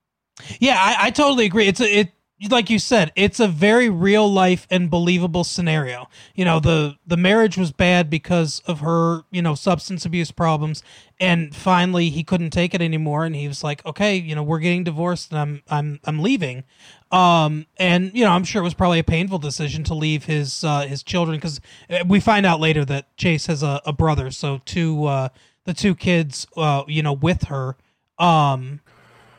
Yeah, 0.59 0.77
I, 0.79 1.07
I 1.07 1.09
totally 1.09 1.45
agree. 1.45 1.67
It's 1.67 1.81
a, 1.81 1.99
it 1.99 2.11
like 2.49 2.69
you 2.69 2.79
said, 2.79 3.11
it's 3.15 3.39
a 3.39 3.47
very 3.47 3.89
real 3.89 4.31
life 4.31 4.65
and 4.69 4.89
believable 4.89 5.43
scenario. 5.43 6.07
You 6.35 6.45
know, 6.45 6.59
the 6.59 6.95
the 7.05 7.17
marriage 7.17 7.57
was 7.57 7.71
bad 7.71 8.09
because 8.09 8.61
of 8.65 8.79
her, 8.79 9.23
you 9.31 9.41
know, 9.41 9.55
substance 9.55 10.05
abuse 10.05 10.31
problems, 10.31 10.83
and 11.23 11.55
finally 11.55 12.09
he 12.09 12.23
couldn't 12.23 12.49
take 12.49 12.73
it 12.73 12.81
anymore, 12.81 13.25
and 13.25 13.35
he 13.35 13.47
was 13.47 13.63
like, 13.63 13.85
okay, 13.85 14.15
you 14.17 14.35
know, 14.35 14.43
we're 14.43 14.59
getting 14.59 14.83
divorced, 14.83 15.31
and 15.31 15.39
I'm 15.39 15.61
I'm 15.69 15.99
I'm 16.05 16.19
leaving. 16.19 16.63
Um, 17.11 17.65
and 17.77 18.11
you 18.13 18.23
know, 18.25 18.31
I'm 18.31 18.43
sure 18.43 18.61
it 18.61 18.63
was 18.63 18.73
probably 18.73 18.99
a 18.99 19.03
painful 19.03 19.39
decision 19.39 19.83
to 19.85 19.93
leave 19.93 20.25
his 20.25 20.63
uh, 20.63 20.81
his 20.81 21.03
children 21.03 21.37
because 21.37 21.61
we 22.07 22.19
find 22.19 22.45
out 22.45 22.59
later 22.59 22.83
that 22.85 23.15
Chase 23.17 23.45
has 23.47 23.63
a, 23.63 23.81
a 23.85 23.93
brother, 23.93 24.31
so 24.31 24.61
two 24.65 25.05
uh, 25.05 25.29
the 25.65 25.73
two 25.73 25.95
kids, 25.95 26.45
uh, 26.57 26.83
you 26.87 27.01
know, 27.01 27.13
with 27.13 27.43
her. 27.43 27.77
Um, 28.19 28.81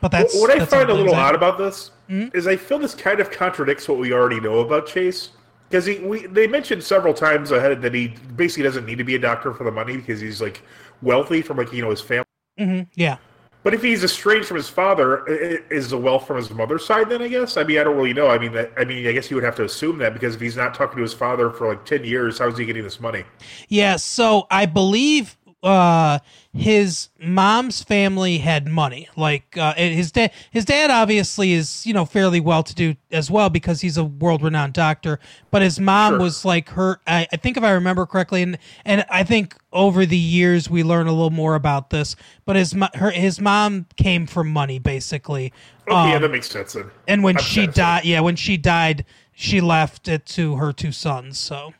but 0.01 0.11
that's 0.11 0.39
what 0.39 0.51
I 0.51 0.59
that's 0.59 0.71
find 0.71 0.89
a 0.89 0.93
little 0.93 1.15
I- 1.15 1.19
odd 1.29 1.35
about 1.35 1.57
this 1.57 1.91
Hmm? 2.07 2.27
is 2.35 2.45
I 2.45 2.55
feel 2.55 2.77
this 2.77 2.93
kind 2.93 3.19
of 3.19 3.31
contradicts 3.31 3.89
what 3.89 3.97
we 3.97 4.13
already 4.13 4.39
know 4.39 4.59
about 4.59 4.85
Chase. 4.85 5.29
Because 5.67 5.87
he, 5.87 5.97
we, 5.97 6.27
they 6.27 6.45
mentioned 6.45 6.83
several 6.83 7.11
times 7.15 7.49
ahead 7.49 7.81
that 7.81 7.95
he 7.95 8.09
basically 8.35 8.61
doesn't 8.61 8.85
need 8.85 8.99
to 8.99 9.03
be 9.03 9.15
a 9.15 9.19
doctor 9.19 9.51
for 9.51 9.63
the 9.63 9.71
money 9.71 9.97
because 9.97 10.21
he's 10.21 10.39
like 10.39 10.61
wealthy 11.01 11.41
from 11.41 11.57
like 11.57 11.71
you 11.73 11.81
know 11.81 11.89
his 11.89 12.01
family. 12.01 12.25
Mhm, 12.59 12.87
yeah. 12.95 13.17
But 13.63 13.73
if 13.73 13.81
he's 13.81 14.03
estranged 14.03 14.47
from 14.47 14.57
his 14.57 14.69
father, 14.69 15.25
is 15.25 15.89
the 15.89 15.97
wealth 15.97 16.27
from 16.27 16.37
his 16.37 16.51
mother's 16.51 16.85
side? 16.85 17.09
Then 17.09 17.23
I 17.23 17.27
guess. 17.27 17.57
I 17.57 17.63
mean, 17.63 17.79
I 17.79 17.83
don't 17.83 17.95
really 17.97 18.13
know. 18.13 18.27
I 18.27 18.37
mean, 18.37 18.51
that, 18.53 18.71
I 18.77 18.85
mean, 18.85 19.07
I 19.07 19.11
guess 19.11 19.31
you 19.31 19.35
would 19.35 19.43
have 19.43 19.55
to 19.55 19.63
assume 19.63 19.97
that 19.97 20.13
because 20.13 20.35
if 20.35 20.41
he's 20.41 20.55
not 20.55 20.75
talking 20.75 20.97
to 20.97 21.01
his 21.01 21.15
father 21.15 21.49
for 21.49 21.69
like 21.69 21.83
ten 21.83 22.03
years, 22.03 22.37
how 22.37 22.47
is 22.47 22.59
he 22.59 22.65
getting 22.65 22.83
this 22.83 22.99
money? 22.99 23.23
Yeah, 23.67 23.95
so 23.95 24.45
I 24.51 24.67
believe 24.67 25.35
uh 25.65 26.19
his 26.53 27.09
mom's 27.19 27.83
family 27.83 28.37
had 28.37 28.67
money. 28.67 29.09
Like 29.17 29.57
uh 29.57 29.73
his 29.73 30.11
dad 30.11 30.31
his 30.51 30.63
dad 30.63 30.91
obviously 30.91 31.53
is, 31.53 31.85
you 31.85 31.93
know, 31.93 32.05
fairly 32.05 32.39
well 32.39 32.63
to 32.63 32.73
do 32.75 32.95
as 33.11 33.29
well 33.31 33.49
because 33.49 33.81
he's 33.81 33.97
a 33.97 34.03
world 34.03 34.41
renowned 34.43 34.73
doctor, 34.73 35.19
but 35.51 35.61
his 35.63 35.79
mom 35.79 36.13
Sure. 36.13 36.19
was 36.19 36.45
like 36.45 36.69
her 36.69 37.01
I, 37.07 37.27
I 37.33 37.37
think 37.37 37.57
if 37.57 37.63
I 37.63 37.71
remember 37.71 38.05
correctly 38.05 38.43
and 38.43 38.57
and 38.85 39.05
I 39.09 39.23
think 39.23 39.57
over 39.73 40.05
the 40.05 40.17
years 40.17 40.69
we 40.69 40.83
learn 40.83 41.07
a 41.07 41.11
little 41.11 41.31
more 41.31 41.55
about 41.55 41.89
this, 41.89 42.15
but 42.45 42.55
his 42.55 42.73
her 42.93 43.11
his 43.11 43.41
mom 43.41 43.87
came 43.97 44.27
from 44.27 44.49
money 44.49 44.79
basically. 44.79 45.51
Okay, 45.87 46.09
yeah, 46.09 46.15
Um, 46.15 46.21
that 46.21 46.31
makes 46.31 46.49
sense. 46.49 46.73
Then. 46.73 46.91
and 47.07 47.23
when 47.23 47.37
I'm 47.37 47.43
she 47.43 47.67
died, 47.67 48.05
yeah, 48.05 48.19
when 48.21 48.35
she 48.35 48.55
died, 48.57 49.03
she 49.33 49.61
left 49.61 50.07
it 50.07 50.25
to 50.27 50.55
her 50.57 50.71
two 50.71 50.91
sons, 50.91 51.39
so 51.39 51.73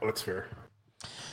Well, 0.00 0.10
that's 0.10 0.22
fair. 0.22 0.48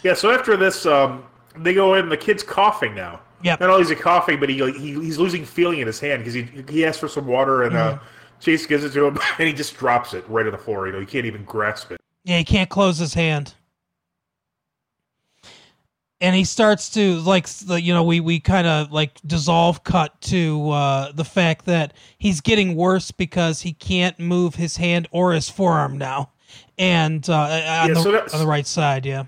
Yeah. 0.04 0.14
So 0.16 0.32
after 0.32 0.58
this, 0.58 0.86
um, 0.86 1.24
they 1.58 1.74
go 1.74 1.94
in. 1.96 2.10
The 2.10 2.18
kid's 2.18 2.44
coughing 2.44 2.96
now. 2.96 3.22
Yeah. 3.44 3.58
Not 3.60 3.70
only 3.70 3.82
is 3.82 3.90
he 3.90 3.96
coughing, 3.96 4.40
but 4.40 4.50
he, 4.50 4.58
he 4.74 4.94
he's 4.94 5.18
losing 5.18 5.46
feeling 5.46 5.80
in 5.80 5.88
his 5.88 6.00
hand 6.00 6.22
because 6.22 6.34
he 6.34 6.44
he 6.70 6.86
asks 6.86 7.00
for 7.00 7.08
some 7.08 7.26
water 7.26 7.64
and 7.64 7.76
uh, 7.76 7.98
Chase 8.40 8.66
gives 8.68 8.84
it 8.84 8.92
to 8.94 9.06
him 9.06 9.18
and 9.40 9.48
he 9.48 9.54
just 9.54 9.76
drops 9.78 10.14
it 10.14 10.24
right 10.30 10.46
on 10.46 10.52
the 10.52 10.58
floor. 10.58 10.88
You 10.88 10.94
know, 10.94 11.00
he 11.00 11.06
can't 11.06 11.26
even 11.26 11.44
grasp 11.46 11.92
it. 11.92 12.00
Yeah, 12.24 12.38
he 12.38 12.44
can't 12.44 12.70
close 12.70 12.98
his 13.00 13.14
hand. 13.16 13.56
And 16.20 16.36
he 16.36 16.44
starts 16.44 16.92
to 16.92 17.16
like 17.22 17.48
the- 17.48 17.82
you 17.82 17.94
know 17.94 18.04
we 18.04 18.20
we 18.20 18.40
kind 18.40 18.68
of 18.68 18.92
like 18.92 19.20
dissolve 19.26 19.84
cut 19.84 20.22
to 20.22 20.70
uh 20.70 21.12
the 21.14 21.26
fact 21.26 21.66
that 21.66 21.94
he's 22.20 22.42
getting 22.42 22.76
worse 22.76 23.10
because 23.10 23.62
he 23.62 23.74
can't 23.74 24.20
move 24.20 24.54
his 24.54 24.78
hand 24.78 25.08
or 25.12 25.34
his 25.34 25.50
forearm 25.50 25.98
now. 25.98 26.30
And 26.78 27.28
uh 27.28 27.34
on, 27.34 27.50
Yeah, 27.50 27.88
the, 27.96 28.02
so 28.04 28.36
on 28.36 28.40
the 28.40 28.46
right 28.48 28.68
side, 28.68 29.06
yeah. 29.08 29.24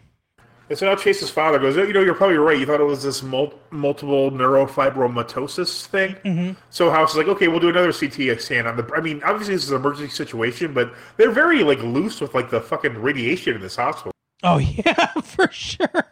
And 0.70 0.78
so 0.78 0.86
now 0.86 0.96
Chase's 0.96 1.30
father 1.30 1.60
goes, 1.60 1.76
you 1.76 1.92
know, 1.94 2.02
you're 2.02 2.14
probably 2.14 2.38
right. 2.38 2.58
You 2.58 2.66
thought 2.66 2.80
it 2.80 2.86
was 2.86 3.04
this 3.04 3.22
mul- 3.22 3.54
multiple 3.70 4.32
neurofibromatosis 4.32 5.86
thing. 5.86 6.16
Mm-hmm. 6.26 6.54
So 6.70 6.90
House 6.90 7.12
is 7.12 7.18
like, 7.18 7.28
okay, 7.28 7.48
we'll 7.48 7.60
do 7.60 7.70
another 7.70 7.92
CT 7.92 8.40
scan 8.40 8.66
on 8.66 8.78
the. 8.78 8.90
I 8.96 9.02
mean, 9.02 9.22
obviously 9.24 9.56
this 9.56 9.66
is 9.66 9.72
an 9.72 9.78
emergency 9.78 10.14
situation, 10.14 10.74
but 10.74 10.94
they're 11.18 11.32
very 11.32 11.64
like 11.64 11.80
loose 11.80 12.22
with 12.22 12.34
like 12.34 12.50
the 12.50 12.62
fucking 12.62 12.98
radiation 12.98 13.56
in 13.56 13.62
this 13.62 13.76
hospital. 13.76 14.14
Oh 14.44 14.58
yeah, 14.86 15.08
for 15.22 15.50
sure. 15.52 16.06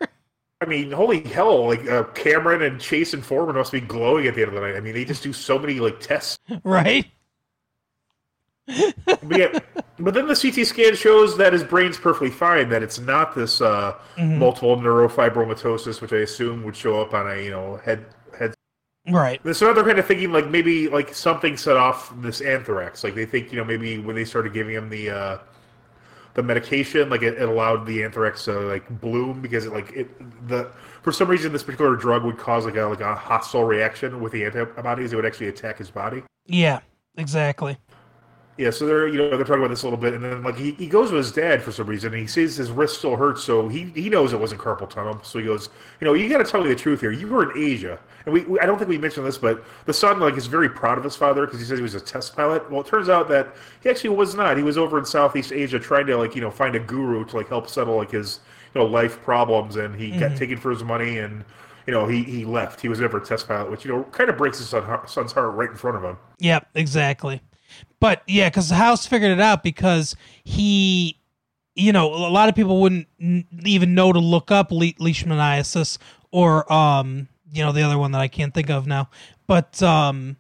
I 0.62 0.66
mean, 0.66 0.92
holy 0.92 1.22
hell! 1.22 1.68
Like 1.68 1.90
uh, 1.90 2.04
Cameron 2.14 2.62
and 2.62 2.80
Chase 2.80 3.16
and 3.16 3.26
Foreman 3.26 3.56
must 3.56 3.72
be 3.72 3.82
glowing 3.82 4.28
at 4.28 4.36
the 4.36 4.42
end 4.42 4.50
of 4.50 4.56
the 4.56 4.62
night. 4.62 4.76
I 4.76 4.80
mean, 4.80 4.94
they 4.94 5.06
just 5.06 5.24
do 5.24 5.34
so 5.34 5.58
many 5.58 5.80
like 5.80 6.00
tests. 6.00 6.38
Right? 6.64 7.08
But, 9.06 9.38
yeah, 9.38 9.60
but 10.00 10.14
then 10.14 10.28
the 10.28 10.36
CT 10.36 10.66
scan 10.66 10.96
shows 10.96 11.38
that 11.38 11.54
his 11.54 11.64
brain's 11.64 11.98
perfectly 11.98 12.30
fine. 12.30 12.70
That 12.70 12.84
it's 12.84 13.00
not 13.00 13.36
this 13.36 13.62
uh, 13.62 13.98
multiple 14.18 14.78
neurofibromatosis, 14.78 16.02
which 16.02 16.14
I 16.14 16.18
assume 16.18 16.64
would 16.64 16.76
show 16.76 17.02
up 17.02 17.14
on 17.14 17.30
a 17.30 17.44
you 17.44 17.52
know 17.52 17.78
head 17.78 18.06
head. 18.38 18.54
Right. 19.10 19.42
So 19.56 19.68
now 19.68 19.74
they're 19.74 19.84
kind 19.84 20.00
of 20.00 20.06
thinking 20.06 20.32
like 20.32 20.48
maybe 20.48 20.88
like 20.88 21.14
something 21.14 21.58
set 21.58 21.78
off 21.78 22.14
this 22.22 22.42
anthrax. 22.42 23.04
Like 23.04 23.16
they 23.16 23.26
think 23.26 23.52
you 23.52 23.58
know 23.58 23.66
maybe 23.66 24.00
when 24.00 24.16
they 24.16 24.26
started 24.26 24.54
giving 24.54 24.76
him 24.76 24.90
the 24.90 25.10
uh, 25.10 25.38
the 26.34 26.44
medication, 26.44 27.10
like 27.10 27.22
it, 27.22 27.36
it 27.36 27.48
allowed 27.48 27.86
the 27.86 28.04
anthrax 28.04 28.46
to 28.46 28.54
like 28.54 28.88
bloom 29.02 29.42
because 29.42 29.66
it 29.66 29.74
like 29.74 29.92
it 29.94 30.48
the 30.48 30.72
for 31.02 31.12
some 31.12 31.28
reason 31.28 31.52
this 31.52 31.64
particular 31.64 31.96
drug 31.96 32.24
would 32.24 32.38
cause 32.38 32.66
like 32.66 32.76
a 32.76 32.84
like 32.84 33.02
a 33.02 33.16
hostile 33.16 33.64
reaction 33.64 34.22
with 34.22 34.32
the 34.32 34.46
antibodies. 34.46 35.14
It 35.14 35.16
would 35.16 35.26
actually 35.26 35.48
attack 35.48 35.78
his 35.78 35.92
body. 35.92 36.24
Yeah, 36.46 36.80
exactly. 37.18 37.78
Yeah, 38.62 38.70
so 38.70 38.86
they're 38.86 39.08
you 39.08 39.18
know 39.18 39.30
they're 39.32 39.40
talking 39.40 39.56
about 39.56 39.70
this 39.70 39.82
a 39.82 39.88
little 39.88 39.98
bit, 39.98 40.14
and 40.14 40.24
then 40.24 40.44
like 40.44 40.56
he, 40.56 40.74
he 40.74 40.86
goes 40.86 41.12
with 41.12 41.18
his 41.18 41.32
dad 41.32 41.64
for 41.64 41.72
some 41.72 41.88
reason, 41.88 42.14
and 42.14 42.22
he 42.22 42.28
sees 42.28 42.58
his 42.58 42.70
wrist 42.70 43.00
still 43.00 43.16
hurts, 43.16 43.44
so 43.44 43.68
he 43.68 43.86
he 43.96 44.08
knows 44.08 44.34
it 44.34 44.40
wasn't 44.40 44.62
carpal 44.62 44.88
tunnel. 44.88 45.20
So 45.24 45.40
he 45.40 45.46
goes, 45.46 45.70
you 46.00 46.06
know, 46.06 46.14
you 46.14 46.30
got 46.30 46.38
to 46.38 46.44
tell 46.44 46.62
me 46.62 46.70
the 46.70 46.76
truth 46.76 47.02
here. 47.02 47.12
You 47.12 47.26
were 47.26 47.52
in 47.52 47.58
Asia, 47.58 47.98
and 48.28 48.34
we, 48.36 48.42
we 48.42 48.60
I 48.60 48.68
don't 48.68 48.78
think 48.78 48.88
we 48.88 49.00
mentioned 49.00 49.26
this, 49.26 49.40
but 49.40 49.64
the 49.86 49.94
son 49.94 50.20
like 50.20 50.38
is 50.38 50.46
very 50.46 50.70
proud 50.70 51.00
of 51.00 51.04
his 51.04 51.16
father 51.16 51.48
because 51.48 51.60
he 51.60 51.66
says 51.66 51.80
he 51.80 51.82
was 51.82 51.96
a 51.96 52.00
test 52.00 52.36
pilot. 52.36 52.70
Well, 52.70 52.82
it 52.82 52.86
turns 52.86 53.10
out 53.10 53.28
that 53.30 53.56
he 53.82 53.90
actually 53.90 54.12
was 54.12 54.36
not. 54.36 54.58
He 54.58 54.64
was 54.64 54.78
over 54.78 55.00
in 55.00 55.06
Southeast 55.06 55.52
Asia 55.52 55.80
trying 55.80 56.06
to 56.06 56.16
like 56.16 56.36
you 56.36 56.42
know 56.42 56.52
find 56.52 56.76
a 56.76 56.80
guru 56.80 57.26
to 57.26 57.38
like 57.38 57.48
help 57.48 57.68
settle 57.68 57.96
like 57.96 58.12
his 58.12 58.42
you 58.76 58.82
know 58.82 58.86
life 58.86 59.24
problems, 59.24 59.76
and 59.76 59.96
he 59.96 60.12
got 60.12 60.20
mm-hmm. 60.20 60.36
taken 60.36 60.58
for 60.58 60.70
his 60.70 60.84
money 60.84 61.18
and. 61.18 61.44
You 61.88 61.94
know, 61.94 62.06
he, 62.06 62.22
he 62.22 62.46
left. 62.46 62.80
He 62.80 62.90
was 62.90 63.00
never 63.00 63.18
a 63.18 63.26
test 63.26 63.48
pilot, 63.48 63.72
which 63.72 63.84
you 63.84 63.92
know 63.92 64.04
kind 64.12 64.30
of 64.30 64.38
breaks 64.38 64.60
his 64.60 64.70
son, 64.70 64.86
son's 65.08 65.32
heart 65.32 65.56
right 65.56 65.72
in 65.72 65.76
front 65.76 65.98
of 65.98 66.04
him. 66.04 66.16
Yep, 66.38 66.70
exactly. 66.76 67.42
But 68.00 68.24
yeah, 68.28 68.50
because 68.50 68.70
House 68.70 69.06
figured 69.06 69.32
it 69.32 69.40
out 69.40 69.64
because 69.64 70.16
he, 70.44 71.20
you 71.76 71.94
know, 71.94 72.14
a 72.14 72.30
lot 72.30 72.50
of 72.50 72.56
people 72.56 72.82
wouldn't 72.82 73.08
even 73.64 73.94
know 73.96 74.12
to 74.12 74.20
look 74.20 74.52
up 74.52 74.72
le- 74.72 74.94
leishmaniasis 74.94 75.98
or, 76.32 76.72
um, 76.72 77.28
you 77.52 77.64
know, 77.64 77.72
the 77.72 77.84
other 77.84 77.98
one 77.98 78.12
that 78.14 78.22
I 78.22 78.28
can't 78.28 78.54
think 78.54 78.70
of 78.70 78.88
now. 78.88 79.10
But, 79.48 79.82
um, 79.84 80.38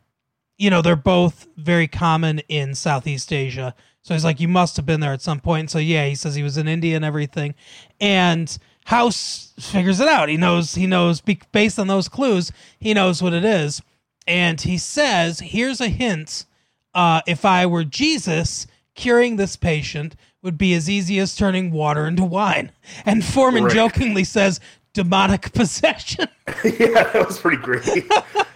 you 0.57 0.69
know, 0.69 0.81
they're 0.81 0.95
both 0.95 1.47
very 1.57 1.87
common 1.87 2.39
in 2.47 2.75
Southeast 2.75 3.33
Asia. 3.33 3.75
So 4.03 4.13
he's 4.13 4.23
like, 4.23 4.39
you 4.39 4.47
must 4.47 4.77
have 4.77 4.85
been 4.85 4.99
there 4.99 5.13
at 5.13 5.21
some 5.21 5.39
point. 5.39 5.69
So 5.69 5.77
yeah, 5.77 6.05
he 6.05 6.15
says 6.15 6.35
he 6.35 6.43
was 6.43 6.57
in 6.57 6.67
India 6.67 6.95
and 6.95 7.05
everything. 7.05 7.55
And 7.99 8.57
House 8.85 9.53
figures 9.59 9.99
it 9.99 10.07
out. 10.07 10.29
He 10.29 10.37
knows, 10.37 10.75
he 10.75 10.87
knows, 10.87 11.21
based 11.51 11.77
on 11.77 11.87
those 11.87 12.09
clues, 12.09 12.51
he 12.79 12.93
knows 12.93 13.21
what 13.21 13.33
it 13.33 13.45
is. 13.45 13.81
And 14.27 14.59
he 14.59 14.77
says, 14.77 15.39
here's 15.39 15.81
a 15.81 15.87
hint. 15.87 16.45
Uh, 16.93 17.21
if 17.27 17.45
I 17.45 17.65
were 17.65 17.83
Jesus, 17.83 18.67
curing 18.95 19.35
this 19.37 19.55
patient 19.55 20.15
would 20.41 20.57
be 20.57 20.73
as 20.73 20.89
easy 20.89 21.19
as 21.19 21.35
turning 21.35 21.71
water 21.71 22.05
into 22.07 22.23
wine. 22.25 22.71
And 23.05 23.23
Foreman 23.23 23.65
Right. 23.65 23.73
jokingly 23.73 24.23
says, 24.23 24.59
demonic 24.93 25.51
possession. 25.53 26.27
yeah, 26.63 27.03
that 27.13 27.23
was 27.25 27.39
pretty 27.39 27.57
great. 27.61 28.03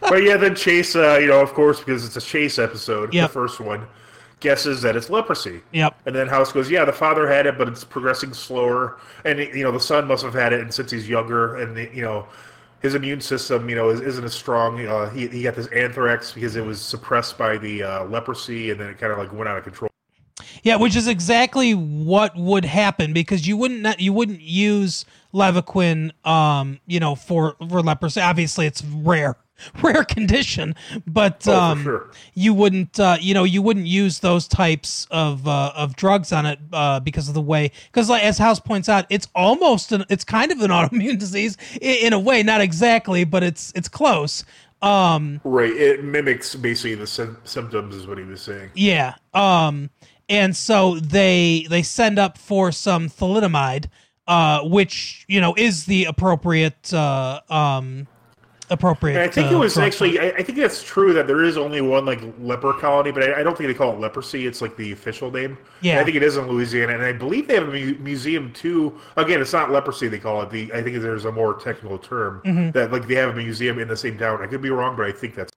but 0.01 0.23
yeah, 0.23 0.35
then 0.37 0.55
Chase, 0.55 0.95
uh, 0.95 1.17
you 1.21 1.27
know, 1.27 1.39
of 1.41 1.53
course, 1.53 1.79
because 1.79 2.05
it's 2.05 2.17
a 2.17 2.21
Chase 2.21 2.59
episode, 2.59 3.13
Yep. 3.13 3.29
the 3.29 3.33
first 3.33 3.59
one, 3.59 3.85
guesses 4.41 4.81
that 4.81 4.95
it's 4.97 5.09
leprosy. 5.09 5.61
yep. 5.71 5.95
And 6.05 6.13
then 6.15 6.27
House 6.27 6.51
goes, 6.51 6.69
yeah, 6.69 6.83
the 6.85 6.91
father 6.93 7.27
had 7.27 7.45
it, 7.45 7.57
but 7.57 7.67
it's 7.69 7.83
progressing 7.85 8.33
slower. 8.33 8.97
And, 9.23 9.39
you 9.39 9.63
know, 9.63 9.71
the 9.71 9.79
son 9.79 10.07
must 10.07 10.23
have 10.23 10.33
had 10.33 10.51
it 10.53 10.59
and 10.61 10.73
since 10.73 10.91
he's 10.91 11.07
younger. 11.07 11.55
And, 11.55 11.77
you 11.95 12.01
know, 12.01 12.27
his 12.85 12.95
immune 12.95 13.19
system, 13.19 13.67
you 13.69 13.75
know, 13.75 13.89
is, 13.89 13.99
isn't 13.99 14.23
as 14.23 14.33
strong. 14.33 14.85
Uh, 14.85 15.09
he, 15.09 15.27
he 15.27 15.41
got 15.43 15.55
this 15.55 15.67
anthrax 15.67 16.31
because 16.31 16.55
it 16.55 16.63
was 16.63 16.79
suppressed 16.79 17.37
by 17.37 17.57
the 17.57 17.83
uh, 17.83 18.05
leprosy 18.05 18.71
and 18.71 18.79
then 18.79 18.87
it 18.89 18.97
kind 18.99 19.11
of 19.11 19.17
like 19.17 19.33
went 19.33 19.49
out 19.49 19.57
of 19.57 19.63
control. 19.63 19.89
Yeah, 20.63 20.77
which 20.77 20.95
is 20.95 21.07
exactly 21.07 21.73
what 21.73 22.35
would 22.35 22.65
happen 22.65 23.13
because 23.13 23.47
you 23.47 23.57
wouldn't 23.57 23.81
not, 23.81 23.99
you 23.99 24.13
wouldn't 24.13 24.41
use 24.41 25.05
Levaquin, 25.33 26.11
um, 26.25 26.79
you 26.87 26.99
know, 26.99 27.15
for 27.15 27.55
for 27.69 27.81
leprosy. 27.81 28.21
Obviously, 28.21 28.65
it's 28.65 28.83
rare, 28.83 29.35
rare 29.81 30.03
condition, 30.03 30.75
but 31.07 31.47
Oh, 31.47 31.59
um, 31.59 31.83
sure. 31.83 32.11
you 32.33 32.53
wouldn't 32.53 32.99
uh, 32.99 33.17
you 33.19 33.33
know 33.33 33.43
you 33.43 33.61
wouldn't 33.61 33.87
use 33.87 34.19
those 34.19 34.47
types 34.47 35.07
of 35.11 35.47
uh, 35.47 35.71
of 35.75 35.95
drugs 35.95 36.31
on 36.31 36.45
it 36.45 36.59
uh, 36.73 36.99
because 36.99 37.27
of 37.27 37.33
the 37.33 37.41
way 37.41 37.71
because 37.91 38.09
like 38.09 38.23
as 38.23 38.37
House 38.37 38.59
points 38.59 38.89
out, 38.89 39.05
it's 39.09 39.27
almost 39.35 39.91
an, 39.91 40.05
it's 40.09 40.23
kind 40.23 40.51
of 40.51 40.61
an 40.61 40.71
autoimmune 40.71 41.17
disease 41.19 41.57
in, 41.81 42.07
in 42.07 42.13
a 42.13 42.19
way, 42.19 42.43
not 42.43 42.61
exactly, 42.61 43.23
but 43.23 43.43
it's 43.43 43.71
it's 43.75 43.87
close. 43.87 44.43
Um, 44.81 45.41
Right. 45.43 45.71
It 45.71 46.03
mimics 46.03 46.53
basically 46.55 46.95
the 46.95 47.07
sym- 47.07 47.37
symptoms, 47.43 47.95
is 47.95 48.05
what 48.07 48.17
he 48.17 48.23
was 48.23 48.41
saying. 48.41 48.71
Yeah. 48.75 49.15
Um 49.33 49.89
and 50.27 50.55
so 50.55 50.95
they 50.99 51.65
they 51.69 51.81
send 51.83 52.19
up 52.19 52.37
for 52.37 52.71
some 52.71 53.09
thalidomide 53.09 53.89
uh 54.27 54.61
which, 54.63 55.23
you 55.27 55.39
know, 55.39 55.53
is 55.57 55.85
the 55.85 56.05
appropriate 56.05 56.93
uh 56.93 57.39
um 57.49 58.07
appropriate 58.69 59.15
And 59.15 59.23
I 59.23 59.31
think 59.31 59.51
uh, 59.51 59.55
it 59.55 59.59
was 59.59 59.77
actually. 59.77 60.19
I, 60.19 60.29
I 60.29 60.43
think 60.43 60.57
that's 60.57 60.81
true 60.81 61.13
that 61.13 61.27
there 61.27 61.43
is 61.43 61.57
only 61.57 61.81
one 61.81 62.05
like 62.05 62.21
leper 62.39 62.73
colony, 62.73 63.11
but 63.11 63.23
I, 63.23 63.41
I 63.41 63.43
don't 63.43 63.57
think 63.57 63.67
they 63.67 63.73
call 63.73 63.93
it 63.93 63.99
leprosy. 63.99 64.47
It's 64.47 64.61
like 64.61 64.75
the 64.75 64.91
official 64.91 65.29
name. 65.31 65.57
Yeah. 65.81 65.93
And 65.93 66.01
I 66.01 66.03
think 66.03 66.15
it 66.17 66.23
is 66.23 66.37
in 66.37 66.47
Louisiana, 66.47 66.93
and 66.93 67.03
I 67.03 67.11
believe 67.13 67.47
they 67.47 67.55
have 67.55 67.67
a 67.67 67.71
mu- 67.71 67.97
museum 67.99 68.51
too. 68.53 68.99
Again, 69.17 69.41
it's 69.41 69.53
not 69.53 69.71
leprosy 69.71 70.07
they 70.07 70.19
call 70.19 70.41
it. 70.41 70.49
The 70.49 70.73
I 70.73 70.81
think 70.81 70.97
there's 71.01 71.25
a 71.25 71.31
more 71.31 71.53
technical 71.55 71.97
term 71.97 72.41
Mm-hmm. 72.45 72.71
that 72.71 72.91
like 72.91 73.07
they 73.07 73.15
have 73.15 73.29
a 73.29 73.35
museum 73.35 73.79
in 73.79 73.87
the 73.87 73.97
same 73.97 74.17
town. 74.17 74.41
I 74.41 74.47
could 74.47 74.61
be 74.61 74.69
wrong, 74.69 74.95
but 74.97 75.05
I 75.05 75.11
think 75.11 75.35
that's 75.35 75.51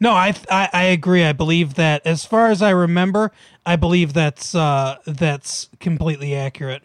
No, 0.00 0.12
I, 0.12 0.34
I 0.50 0.68
I 0.72 0.82
agree. 0.84 1.24
I 1.24 1.32
believe 1.32 1.74
that 1.74 2.02
as 2.06 2.24
far 2.24 2.48
as 2.48 2.60
I 2.62 2.70
remember, 2.70 3.30
I 3.64 3.76
believe 3.76 4.12
that's 4.12 4.54
uh 4.54 4.96
that's 5.06 5.68
completely 5.80 6.34
accurate. 6.34 6.82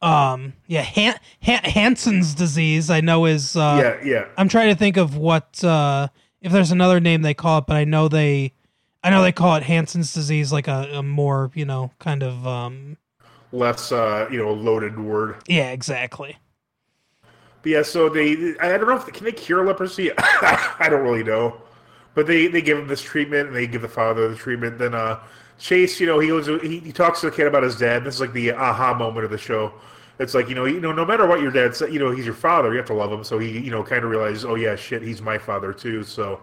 Um 0.00 0.52
yeah, 0.66 0.82
Han- 0.82 1.18
Han- 1.42 1.64
Hansen's 1.64 2.34
disease 2.34 2.88
I 2.90 3.00
know 3.00 3.24
is 3.26 3.56
uh 3.56 3.98
yeah, 4.02 4.08
yeah. 4.08 4.24
I'm 4.36 4.48
trying 4.48 4.68
to 4.68 4.78
think 4.78 4.96
of 4.96 5.16
what 5.16 5.62
uh 5.64 6.08
if 6.40 6.52
there's 6.52 6.70
another 6.70 7.00
name 7.00 7.22
they 7.22 7.34
call 7.34 7.58
it, 7.58 7.66
but 7.66 7.76
I 7.76 7.84
know 7.84 8.08
they 8.08 8.52
I 9.02 9.10
know 9.10 9.22
they 9.22 9.32
call 9.32 9.56
it 9.56 9.62
Hansen's 9.64 10.12
disease 10.12 10.52
like 10.52 10.68
a, 10.68 10.88
a 10.92 11.02
more, 11.02 11.50
you 11.54 11.64
know, 11.64 11.92
kind 11.98 12.22
of 12.22 12.46
um 12.46 12.96
Less 13.50 13.92
uh, 13.92 14.28
you 14.30 14.36
know 14.38 14.52
loaded 14.52 15.00
word. 15.00 15.36
yeah, 15.48 15.70
exactly. 15.70 16.36
But 17.62 17.72
yeah, 17.72 17.82
so 17.82 18.08
they 18.08 18.54
I 18.60 18.76
don't 18.76 18.86
know 18.86 18.96
if 18.96 19.06
can 19.06 19.24
they 19.24 19.32
cure 19.32 19.64
leprosy. 19.66 20.10
I 20.18 20.88
don't 20.90 21.02
really 21.02 21.24
know, 21.24 21.60
but 22.14 22.26
they 22.26 22.46
they 22.46 22.60
give 22.60 22.78
him 22.78 22.86
this 22.88 23.00
treatment 23.02 23.48
and 23.48 23.56
they 23.56 23.66
give 23.66 23.82
the 23.82 23.88
father 23.88 24.28
the 24.28 24.36
treatment. 24.36 24.78
Then 24.78 24.94
uh, 24.94 25.18
Chase, 25.58 25.98
you 26.00 26.06
know, 26.06 26.18
he 26.20 26.28
goes 26.28 26.46
he, 26.62 26.78
he 26.78 26.92
talks 26.92 27.20
to 27.20 27.30
the 27.30 27.36
kid 27.36 27.46
about 27.46 27.62
his 27.62 27.76
dad. 27.76 28.04
This 28.04 28.14
is 28.14 28.20
like 28.20 28.32
the 28.32 28.52
aha 28.52 28.94
moment 28.94 29.24
of 29.24 29.30
the 29.30 29.38
show. 29.38 29.72
It's 30.18 30.34
like 30.34 30.48
you 30.48 30.54
know 30.54 30.64
you 30.64 30.80
know 30.80 30.92
no 30.92 31.04
matter 31.04 31.26
what 31.26 31.40
your 31.40 31.50
dad 31.50 31.74
said, 31.74 31.92
you 31.92 31.98
know 31.98 32.10
he's 32.10 32.24
your 32.24 32.34
father. 32.34 32.70
You 32.70 32.76
have 32.78 32.86
to 32.86 32.94
love 32.94 33.12
him. 33.12 33.24
So 33.24 33.38
he 33.38 33.58
you 33.58 33.70
know 33.70 33.82
kind 33.82 34.04
of 34.04 34.10
realizes 34.10 34.44
oh 34.44 34.54
yeah 34.54 34.76
shit 34.76 35.02
he's 35.02 35.20
my 35.20 35.38
father 35.38 35.72
too. 35.72 36.02
So 36.02 36.40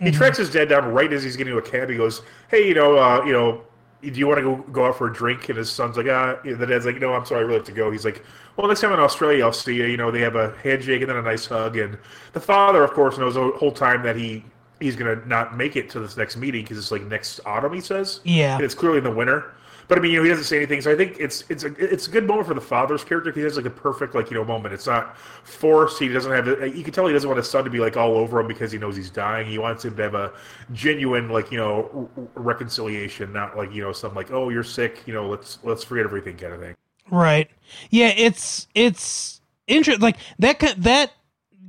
he 0.00 0.10
tracks 0.10 0.38
his 0.38 0.50
dad 0.50 0.68
down 0.68 0.92
right 0.92 1.12
as 1.12 1.24
he's 1.24 1.36
getting 1.36 1.52
to 1.52 1.58
a 1.58 1.62
cab. 1.62 1.90
He 1.90 1.96
goes 1.96 2.22
hey 2.50 2.66
you 2.66 2.74
know 2.74 2.98
uh, 2.98 3.22
you 3.24 3.32
know 3.32 3.62
do 4.00 4.10
you 4.12 4.26
want 4.28 4.38
to 4.38 4.42
go, 4.42 4.56
go 4.70 4.86
out 4.86 4.96
for 4.96 5.08
a 5.08 5.12
drink? 5.12 5.48
And 5.48 5.58
his 5.58 5.70
son's 5.70 5.96
like, 5.96 6.06
ah, 6.06 6.38
the 6.44 6.66
dad's 6.66 6.86
like, 6.86 7.00
no, 7.00 7.14
I'm 7.14 7.24
sorry, 7.24 7.40
I 7.40 7.42
really 7.42 7.58
have 7.58 7.66
to 7.66 7.72
go. 7.72 7.90
He's 7.90 8.04
like, 8.04 8.24
well, 8.56 8.68
next 8.68 8.80
time 8.80 8.92
in 8.92 9.00
Australia, 9.00 9.44
I'll 9.44 9.52
see 9.52 9.74
you. 9.74 9.86
You 9.86 9.96
know, 9.96 10.10
they 10.10 10.20
have 10.20 10.36
a 10.36 10.56
handshake 10.62 11.00
and 11.00 11.10
then 11.10 11.16
a 11.16 11.22
nice 11.22 11.46
hug. 11.46 11.76
And 11.76 11.98
the 12.32 12.40
father, 12.40 12.84
of 12.84 12.92
course, 12.92 13.18
knows 13.18 13.34
the 13.34 13.50
whole 13.56 13.72
time 13.72 14.02
that 14.04 14.14
he 14.14 14.44
he's 14.80 14.96
gonna 14.96 15.24
not 15.26 15.56
make 15.56 15.76
it 15.76 15.90
to 15.90 16.00
this 16.00 16.16
next 16.16 16.36
meeting 16.36 16.62
because 16.62 16.78
it's 16.78 16.90
like 16.90 17.02
next 17.02 17.40
autumn, 17.46 17.72
he 17.72 17.80
says. 17.80 18.20
Yeah. 18.24 18.56
And 18.56 18.64
it's 18.64 18.74
clearly 18.74 18.98
in 18.98 19.04
the 19.04 19.10
winter. 19.10 19.54
But 19.88 19.96
I 19.96 20.02
mean, 20.02 20.12
you 20.12 20.18
know, 20.18 20.24
he 20.24 20.28
doesn't 20.28 20.44
say 20.44 20.58
anything, 20.58 20.82
so 20.82 20.92
I 20.92 20.96
think 20.96 21.16
it's 21.18 21.44
it's 21.48 21.64
a 21.64 21.74
it's 21.82 22.08
a 22.08 22.10
good 22.10 22.26
moment 22.26 22.46
for 22.46 22.52
the 22.52 22.60
father's 22.60 23.02
character. 23.02 23.32
He 23.32 23.40
has 23.40 23.56
like 23.56 23.64
a 23.64 23.70
perfect 23.70 24.14
like 24.14 24.30
you 24.30 24.36
know 24.36 24.44
moment. 24.44 24.74
It's 24.74 24.86
not 24.86 25.16
forced. 25.16 25.98
He 25.98 26.08
doesn't 26.08 26.30
have. 26.30 26.46
You 26.76 26.84
can 26.84 26.92
tell 26.92 27.06
he 27.06 27.14
doesn't 27.14 27.28
want 27.28 27.38
his 27.38 27.48
son 27.48 27.64
to 27.64 27.70
be 27.70 27.80
like 27.80 27.96
all 27.96 28.18
over 28.18 28.38
him 28.38 28.46
because 28.46 28.70
he 28.70 28.76
knows 28.76 28.96
he's 28.96 29.08
dying. 29.08 29.46
He 29.46 29.56
wants 29.56 29.86
him 29.86 29.96
to 29.96 30.02
have 30.02 30.14
a 30.14 30.34
genuine 30.74 31.30
like 31.30 31.50
you 31.50 31.56
know 31.56 32.10
reconciliation, 32.34 33.32
not 33.32 33.56
like 33.56 33.72
you 33.72 33.80
know 33.80 33.92
some 33.92 34.14
like 34.14 34.30
oh 34.30 34.50
you're 34.50 34.62
sick, 34.62 35.02
you 35.06 35.14
know 35.14 35.26
let's 35.26 35.58
let's 35.62 35.84
forget 35.84 36.04
everything 36.04 36.36
kind 36.36 36.52
of 36.52 36.60
thing. 36.60 36.76
Right. 37.10 37.50
Yeah, 37.88 38.12
it's 38.14 38.68
it's 38.74 39.40
interesting. 39.66 40.02
Like 40.02 40.18
that 40.38 40.60
that 40.76 41.12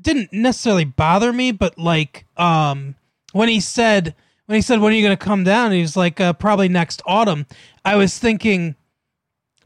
didn't 0.02 0.34
necessarily 0.34 0.84
bother 0.84 1.32
me, 1.32 1.54
but 1.54 1.78
like 1.78 2.26
um 2.36 2.96
when 3.34 3.50
he 3.50 3.60
said 3.60 4.16
when 4.46 4.56
he 4.56 4.62
said 4.62 4.80
when 4.80 4.94
are 4.94 4.96
you 4.96 5.04
going 5.04 5.18
to 5.18 5.24
come 5.24 5.44
down, 5.44 5.72
he 5.72 5.82
was 5.82 5.96
like 5.96 6.20
uh, 6.20 6.34
probably 6.34 6.70
next 6.70 7.02
autumn. 7.06 7.46
I 7.86 7.96
was 7.96 8.18
thinking 8.18 8.76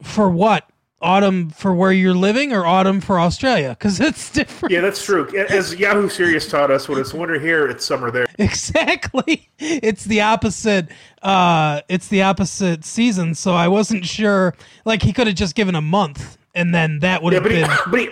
for 0.02 0.28
what? 0.28 0.68
Autumn 1.00 1.50
for 1.50 1.74
where 1.74 1.92
you're 1.92 2.14
living 2.14 2.52
or 2.52 2.64
autumn 2.64 2.98
for 3.00 3.20
Australia? 3.20 3.70
Because 3.78 4.00
it's 4.00 4.30
different. 4.32 4.72
Yeah, 4.72 4.80
that's 4.80 5.04
true. 5.04 5.28
As 5.36 5.74
Yahoo 5.74 6.08
Serious 6.08 6.48
taught 6.50 6.70
us, 6.70 6.88
when 6.88 6.98
it's 6.98 7.12
winter 7.12 7.38
here, 7.38 7.66
it's 7.68 7.84
summer 7.84 8.10
there. 8.10 8.26
Exactly. 8.38 9.50
It's 9.58 10.04
the 10.04 10.20
opposite 10.22 10.88
uh 11.22 11.82
it's 11.88 12.08
the 12.08 12.22
opposite 12.22 12.84
season, 12.84 13.34
so 13.34 13.52
I 13.52 13.68
wasn't 13.68 14.04
sure 14.04 14.54
like 14.84 15.02
he 15.02 15.12
could 15.12 15.26
have 15.26 15.36
just 15.36 15.54
given 15.54 15.74
a 15.74 15.80
month 15.82 16.36
and 16.54 16.74
then 16.74 17.00
that 17.00 17.22
would 17.22 17.32
Yeah, 17.32 17.40
have 17.40 17.50
he, 17.50 17.60
been 17.60 17.70
but 17.90 18.00
he 18.00 18.08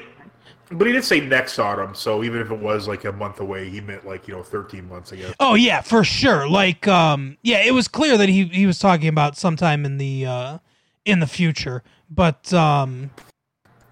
but 0.78 0.86
he 0.86 0.92
did 0.92 1.04
say 1.04 1.20
next 1.20 1.58
autumn, 1.58 1.94
so 1.94 2.22
even 2.24 2.40
if 2.40 2.50
it 2.50 2.58
was 2.58 2.88
like 2.88 3.04
a 3.04 3.12
month 3.12 3.40
away, 3.40 3.68
he 3.68 3.80
meant 3.80 4.06
like 4.06 4.28
you 4.28 4.34
know 4.34 4.42
thirteen 4.42 4.88
months, 4.88 5.12
guess. 5.12 5.34
Oh 5.40 5.54
yeah, 5.54 5.80
for 5.80 6.04
sure. 6.04 6.48
Like 6.48 6.86
um 6.88 7.36
yeah, 7.42 7.62
it 7.62 7.72
was 7.72 7.88
clear 7.88 8.16
that 8.18 8.28
he 8.28 8.44
he 8.46 8.66
was 8.66 8.78
talking 8.78 9.08
about 9.08 9.36
sometime 9.36 9.84
in 9.84 9.98
the 9.98 10.26
uh 10.26 10.58
in 11.04 11.20
the 11.20 11.26
future. 11.26 11.82
But 12.10 12.52
um 12.52 13.10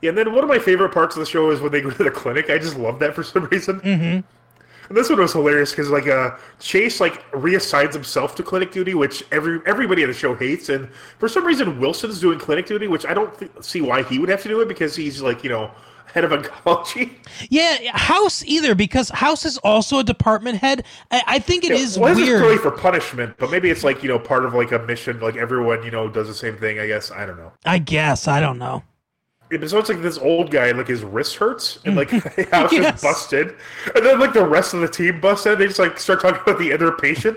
Yeah, 0.03 0.11
and 0.11 0.19
then 0.19 0.33
one 0.35 0.43
of 0.45 0.49
my 0.49 0.59
favorite 0.59 0.93
parts 0.93 1.17
of 1.17 1.21
the 1.21 1.27
show 1.27 1.51
is 1.51 1.61
when 1.61 1.73
they 1.73 1.81
go 1.81 1.91
to 1.91 2.05
the 2.05 2.11
clinic. 2.11 2.51
I 2.51 2.59
just 2.59 2.77
love 2.77 2.99
that 3.01 3.15
for 3.15 3.23
some 3.23 3.45
reason. 3.47 3.81
mhm. 3.81 4.25
And 4.89 4.97
this 4.97 5.09
one 5.09 5.21
was 5.21 5.33
hilarious 5.33 5.71
because 5.71 5.89
like 5.89 6.09
uh, 6.09 6.33
Chase 6.59 7.01
like 7.01 7.31
reassigns 7.31 7.93
himself 7.93 8.35
to 8.35 8.43
clinic 8.43 8.73
duty, 8.73 8.95
which 8.95 9.23
every 9.31 9.61
everybody 9.65 10.03
in 10.03 10.09
the 10.09 10.15
show 10.15 10.35
hates, 10.35 10.69
and 10.69 10.89
for 11.19 11.29
some 11.29 11.45
reason 11.47 11.79
Wilson's 11.79 12.19
doing 12.19 12.41
clinic 12.41 12.67
duty, 12.67 12.89
which 12.89 13.07
I 13.07 13.15
don't 13.15 13.33
th- 13.39 13.53
see 13.61 13.83
why 13.83 14.03
he 14.03 14.19
would 14.19 14.29
have 14.29 14.43
to 14.43 14.49
do 14.49 14.61
it 14.61 14.67
because 14.67 14.97
he's 14.97 15.23
like 15.23 15.45
you 15.45 15.51
know 15.51 15.71
head 16.15 16.25
of 16.25 16.33
a 16.33 16.39
oncology. 16.39 17.13
yeah, 17.49 17.97
House 17.97 18.45
either 18.45 18.75
because 18.75 19.09
House 19.11 19.45
is 19.45 19.59
also 19.59 19.99
a 19.99 20.05
department 20.05 20.59
head. 20.59 20.85
I, 21.11 21.23
I 21.27 21.39
think 21.39 21.65
it 21.65 21.73
is 21.73 21.99
well, 21.99 22.15
weird. 22.15 22.61
for 22.61 22.71
punishment, 22.71 23.35
but 23.39 23.51
maybe 23.51 23.71
it's 23.71 23.85
like 23.85 24.03
you 24.03 24.09
know 24.09 24.19
part 24.19 24.45
of 24.45 24.55
like 24.55 24.73
a 24.73 24.79
mission, 24.81 25.21
like 25.21 25.37
everyone 25.37 25.83
you 25.83 25.91
know 25.91 26.09
does 26.09 26.29
the 26.29 26.35
same 26.35 26.57
thing. 26.57 26.79
I 26.79 26.87
guess 26.87 27.11
I 27.11 27.27
don't 27.27 27.37
know. 27.39 27.53
I 27.65 27.79
guess, 27.79 28.29
I 28.29 28.41
don't 28.41 28.59
know. 28.59 28.83
Yeah, 29.53 29.67
so 29.67 29.79
it's 29.79 29.89
like 29.89 30.01
this 30.01 30.17
old 30.17 30.53
guy, 30.53 30.71
like 30.71 30.87
his 30.87 31.03
wrist 31.03 31.35
hurts, 31.35 31.81
and 31.85 31.97
like 31.97 32.11
house 32.53 32.73
Yes. 32.73 32.97
is 32.97 33.03
busted, 33.03 33.57
and 33.97 34.07
then 34.07 34.21
like 34.21 34.33
the 34.33 34.47
rest 34.47 34.75
of 34.75 34.81
the 34.81 34.89
team 34.89 35.21
busts 35.21 35.45
in. 35.47 35.59
They 35.59 35.67
just 35.67 35.81
like 35.81 35.99
start 35.99 36.21
talking 36.21 36.41
about 36.41 36.61
the 36.61 36.73
other 36.73 36.93
patient, 36.93 37.37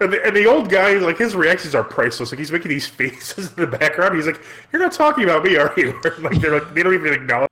and 0.00 0.12
the, 0.12 0.24
and 0.24 0.36
the 0.36 0.46
old 0.46 0.68
guy, 0.70 0.92
like 0.94 1.18
his 1.18 1.34
reactions 1.34 1.74
are 1.74 1.82
priceless. 1.82 2.30
Like 2.30 2.38
he's 2.38 2.52
making 2.52 2.68
these 2.68 2.86
faces 3.00 3.48
in 3.48 3.56
the 3.56 3.66
background. 3.66 4.14
He's 4.14 4.26
like, 4.28 4.40
"You're 4.72 4.80
not 4.80 4.92
talking 4.92 5.24
about 5.24 5.42
me, 5.42 5.56
are 5.56 5.74
you?" 5.76 5.98
like 6.20 6.40
they're 6.40 6.54
like 6.60 6.72
they 6.72 6.84
don't 6.84 6.94
even 6.94 7.12
acknowledge. 7.14 7.49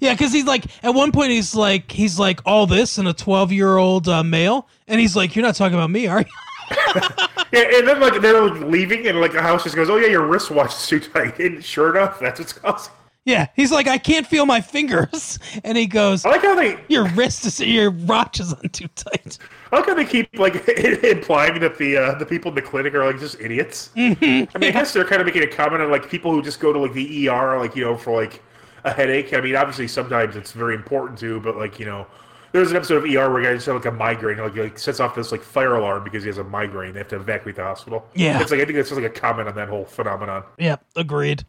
Yeah, 0.00 0.14
because 0.14 0.32
he's 0.32 0.46
like 0.46 0.64
at 0.84 0.94
one 0.94 1.12
point 1.12 1.30
he's 1.30 1.54
like 1.54 1.90
he's 1.90 2.18
like 2.18 2.40
all 2.46 2.66
this 2.66 2.98
and 2.98 3.08
a 3.08 3.12
twelve 3.12 3.52
year 3.52 3.76
old 3.76 4.08
uh, 4.08 4.22
male, 4.22 4.68
and 4.88 5.00
he's 5.00 5.16
like, 5.16 5.36
"You're 5.36 5.44
not 5.44 5.54
talking 5.54 5.76
about 5.76 5.90
me, 5.90 6.06
are 6.06 6.20
you?" 6.20 6.26
Yeah, 7.52 7.64
and 7.74 7.86
then 7.86 8.00
like 8.00 8.22
they're 8.22 8.48
leaving, 8.48 9.06
and 9.06 9.20
like 9.20 9.32
the 9.32 9.42
house 9.42 9.64
just 9.64 9.76
goes, 9.76 9.90
"Oh 9.90 9.96
yeah, 9.96 10.08
your 10.08 10.26
wristwatch 10.26 10.72
is 10.74 10.86
too 10.86 11.00
tight." 11.00 11.38
And 11.38 11.62
sure 11.62 11.94
enough, 11.94 12.18
that's 12.18 12.40
what's 12.40 12.54
causing. 12.54 12.94
Yeah, 13.26 13.48
he's 13.54 13.70
like, 13.70 13.86
"I 13.86 13.98
can't 13.98 14.26
feel 14.26 14.46
my 14.46 14.62
fingers," 14.62 15.38
and 15.62 15.76
he 15.76 15.86
goes, 15.86 16.24
I 16.24 16.30
like 16.30 16.40
how 16.40 16.54
they 16.54 16.82
"Your 16.88 17.06
wrist 17.10 17.44
is 17.44 17.60
your 17.60 17.90
watch 17.90 18.40
is 18.40 18.54
on 18.54 18.70
too 18.70 18.88
tight." 18.94 19.36
I 19.70 19.76
like 19.76 19.86
how 19.86 19.94
they 19.94 20.06
keep 20.06 20.38
like 20.38 20.66
implying 21.04 21.60
that 21.60 21.76
the 21.76 21.96
uh, 21.98 22.14
the 22.14 22.24
people 22.24 22.48
in 22.50 22.54
the 22.54 22.62
clinic 22.62 22.94
are 22.94 23.04
like 23.04 23.20
just 23.20 23.38
idiots. 23.38 23.90
Mm-hmm. 23.96 24.56
I 24.56 24.58
mean, 24.58 24.68
I 24.70 24.72
guess 24.72 24.94
they're 24.94 25.04
kind 25.04 25.20
of 25.20 25.26
making 25.26 25.42
a 25.42 25.46
comment 25.46 25.82
on 25.82 25.90
like 25.90 26.08
people 26.08 26.32
who 26.32 26.40
just 26.40 26.58
go 26.58 26.72
to 26.72 26.78
like 26.78 26.94
the 26.94 27.28
ER, 27.28 27.58
like 27.58 27.76
you 27.76 27.84
know, 27.84 27.98
for 27.98 28.18
like 28.18 28.42
a 28.84 28.92
headache. 28.92 29.32
I 29.32 29.40
mean, 29.40 29.56
obviously 29.56 29.88
sometimes 29.88 30.36
it's 30.36 30.52
very 30.52 30.74
important 30.74 31.18
to, 31.20 31.40
but 31.40 31.56
like 31.56 31.78
you 31.78 31.86
know, 31.86 32.06
there's 32.52 32.70
an 32.70 32.76
episode 32.76 32.96
of 32.98 33.04
ER 33.04 33.30
where 33.30 33.40
a 33.40 33.44
guy 33.44 33.54
just 33.54 33.66
had 33.66 33.74
like 33.74 33.86
a 33.86 33.92
migraine, 33.92 34.38
like, 34.38 34.56
like 34.56 34.78
sets 34.78 35.00
off 35.00 35.14
this 35.14 35.32
like 35.32 35.42
fire 35.42 35.74
alarm 35.74 36.04
because 36.04 36.22
he 36.22 36.28
has 36.28 36.38
a 36.38 36.44
migraine. 36.44 36.92
They 36.92 37.00
have 37.00 37.08
to 37.08 37.16
evacuate 37.16 37.56
the 37.56 37.62
hospital. 37.62 38.06
Yeah. 38.14 38.40
it's 38.40 38.50
like 38.50 38.60
I 38.60 38.64
think 38.64 38.78
it's 38.78 38.90
just 38.90 39.00
like 39.00 39.10
a 39.10 39.20
comment 39.20 39.48
on 39.48 39.54
that 39.54 39.68
whole 39.68 39.84
phenomenon. 39.84 40.44
Yeah, 40.58 40.76
agreed. 40.96 41.44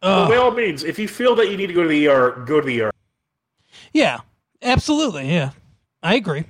But 0.00 0.28
by 0.28 0.36
all 0.36 0.50
means, 0.50 0.84
if 0.84 0.98
you 0.98 1.08
feel 1.08 1.34
that 1.36 1.50
you 1.50 1.56
need 1.56 1.68
to 1.68 1.72
go 1.72 1.82
to 1.82 1.88
the 1.88 2.08
ER, 2.08 2.44
go 2.46 2.60
to 2.60 2.66
the 2.66 2.82
ER. 2.82 2.90
Yeah, 3.92 4.20
absolutely. 4.62 5.32
Yeah, 5.32 5.50
I 6.02 6.14
agree. 6.14 6.44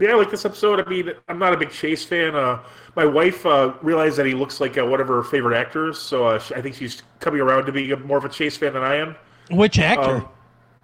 Yeah, 0.00 0.10
I 0.10 0.14
like 0.14 0.30
this 0.30 0.44
episode. 0.44 0.80
I 0.80 0.88
mean, 0.88 1.10
I'm 1.28 1.38
not 1.38 1.52
a 1.52 1.56
big 1.56 1.70
Chase 1.70 2.04
fan. 2.04 2.36
Uh, 2.36 2.60
my 2.94 3.04
wife 3.04 3.44
uh, 3.44 3.74
realized 3.82 4.16
that 4.18 4.26
he 4.26 4.34
looks 4.34 4.60
like 4.60 4.78
uh, 4.78 4.86
one 4.86 5.00
of 5.00 5.08
her 5.08 5.22
favorite 5.22 5.56
actors, 5.56 5.98
so 5.98 6.26
uh, 6.26 6.38
she, 6.38 6.54
I 6.54 6.62
think 6.62 6.76
she's 6.76 7.02
coming 7.20 7.40
around 7.40 7.66
to 7.66 7.72
being 7.72 8.00
more 8.06 8.18
of 8.18 8.24
a 8.24 8.28
Chase 8.28 8.56
fan 8.56 8.74
than 8.74 8.82
I 8.82 8.96
am. 8.96 9.16
Which 9.50 9.78
actor? 9.78 10.16
Um, 10.16 10.28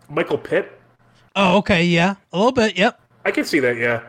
Michael 0.08 0.38
Pitt. 0.38 0.80
oh, 1.36 1.58
okay. 1.58 1.84
Yeah, 1.84 2.16
a 2.32 2.36
little 2.36 2.52
bit. 2.52 2.76
Yep. 2.76 3.00
I 3.24 3.30
can 3.30 3.44
see 3.44 3.60
that, 3.60 3.76
yeah. 3.76 4.02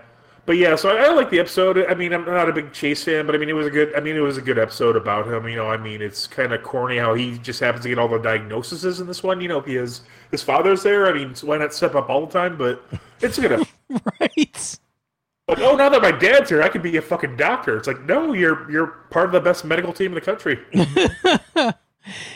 But 0.45 0.57
yeah, 0.57 0.75
so 0.75 0.95
I, 0.95 1.05
I 1.05 1.13
like 1.13 1.31
the 1.31 1.39
episode. 1.39 1.83
I 1.89 1.95
mean, 1.95 2.13
I'm 2.13 2.23
not 2.23 2.47
a 2.47 2.53
big 2.53 2.71
Chase 2.71 3.03
fan, 3.03 3.25
but 3.25 3.33
I 3.33 3.39
mean, 3.39 3.49
it 3.49 3.53
was 3.53 3.65
a 3.65 3.71
good. 3.71 3.95
I 3.95 3.99
mean, 3.99 4.15
it 4.15 4.19
was 4.19 4.37
a 4.37 4.41
good 4.41 4.59
episode 4.59 4.95
about 4.95 5.27
him. 5.27 5.47
You 5.47 5.55
know, 5.55 5.69
I 5.69 5.77
mean, 5.77 6.01
it's 6.01 6.27
kind 6.27 6.53
of 6.53 6.61
corny 6.61 6.97
how 6.97 7.15
he 7.15 7.39
just 7.39 7.59
happens 7.59 7.83
to 7.83 7.89
get 7.89 7.97
all 7.97 8.07
the 8.07 8.19
diagnoses 8.19 8.99
in 8.99 9.07
this 9.07 9.23
one. 9.23 9.41
You 9.41 9.47
know, 9.47 9.61
because 9.61 10.01
his 10.29 10.43
father's 10.43 10.83
there. 10.83 11.07
I 11.07 11.13
mean, 11.13 11.33
why 11.41 11.57
not 11.57 11.73
step 11.73 11.95
up 11.95 12.09
all 12.09 12.27
the 12.27 12.31
time? 12.31 12.57
But 12.57 12.83
it's 13.21 13.39
a 13.39 13.41
good. 13.41 13.67
right. 14.19 14.77
Like, 15.47 15.59
oh, 15.59 15.75
now 15.75 15.89
that 15.89 16.01
my 16.01 16.11
dad's 16.11 16.49
here, 16.49 16.63
I 16.63 16.69
could 16.69 16.81
be 16.81 16.97
a 16.97 17.01
fucking 17.01 17.37
doctor. 17.37 17.77
It's 17.77 17.87
like, 17.87 18.01
no, 18.01 18.33
you're 18.33 18.69
you're 18.71 18.87
part 19.11 19.27
of 19.27 19.31
the 19.31 19.39
best 19.39 19.63
medical 19.63 19.93
team 19.93 20.07
in 20.07 20.15
the 20.15 20.21
country. 20.21 20.59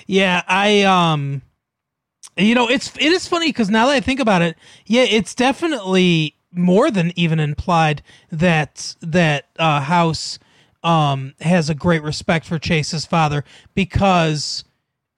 Yeah, 0.07 0.41
I 0.47 0.81
um 0.81 1.41
you 2.37 2.55
know, 2.55 2.67
it's 2.67 2.95
it 2.97 3.11
is 3.11 3.27
funny 3.27 3.51
cuz 3.53 3.69
now 3.69 3.87
that 3.87 3.93
I 3.93 3.99
think 3.99 4.19
about 4.19 4.41
it, 4.41 4.57
yeah, 4.85 5.03
it's 5.03 5.35
definitely 5.35 6.35
more 6.51 6.89
than 6.89 7.13
even 7.15 7.39
implied 7.39 8.01
that 8.31 8.95
that 9.01 9.45
uh 9.57 9.81
House 9.81 10.39
um 10.83 11.35
has 11.41 11.69
a 11.69 11.75
great 11.75 12.01
respect 12.01 12.45
for 12.45 12.57
Chase's 12.57 13.05
father 13.05 13.43
because 13.75 14.63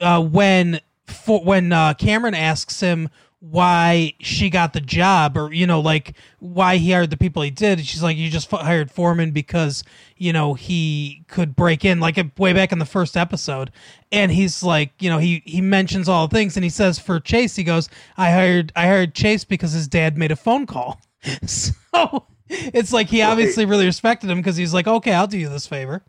uh 0.01 0.21
when 0.21 0.81
for 1.05 1.41
when 1.43 1.71
uh 1.71 1.93
Cameron 1.93 2.33
asks 2.33 2.79
him 2.81 3.09
why 3.41 4.13
she 4.19 4.51
got 4.51 4.71
the 4.71 4.79
job 4.79 5.35
or 5.35 5.51
you 5.51 5.65
know 5.65 5.79
like 5.79 6.13
why 6.37 6.77
he 6.77 6.91
hired 6.91 7.09
the 7.09 7.17
people 7.17 7.41
he 7.41 7.49
did. 7.49 7.83
She's 7.85 8.03
like 8.03 8.15
you 8.15 8.29
just 8.29 8.53
f- 8.53 8.61
hired 8.61 8.91
foreman 8.91 9.31
because 9.31 9.83
you 10.15 10.31
know 10.31 10.53
he 10.53 11.25
could 11.27 11.55
break 11.55 11.83
in 11.83 11.99
like 11.99 12.19
uh, 12.19 12.25
way 12.37 12.53
back 12.53 12.71
in 12.71 12.77
the 12.77 12.85
first 12.85 13.17
episode. 13.17 13.71
And 14.11 14.31
he's 14.31 14.61
like 14.61 14.91
you 14.99 15.09
know 15.09 15.17
he 15.17 15.41
he 15.43 15.59
mentions 15.59 16.07
all 16.07 16.27
the 16.27 16.35
things 16.35 16.55
and 16.55 16.63
he 16.63 16.69
says 16.69 16.99
for 16.99 17.19
chase 17.19 17.55
he 17.55 17.63
goes 17.63 17.89
i 18.15 18.29
hired 18.29 18.71
i 18.75 18.85
hired 18.85 19.15
chase 19.15 19.43
because 19.43 19.71
his 19.71 19.87
dad 19.87 20.17
made 20.17 20.31
a 20.31 20.35
phone 20.35 20.65
call. 20.65 21.01
So 21.45 22.25
it's 22.49 22.91
like 22.91 23.07
he 23.07 23.21
obviously 23.21 23.65
really 23.65 23.85
respected 23.85 24.29
him 24.29 24.37
because 24.39 24.57
he's 24.57 24.73
like 24.73 24.85
okay 24.87 25.13
i'll 25.13 25.27
do 25.27 25.37
you 25.37 25.47
this 25.49 25.65
favor 25.65 26.03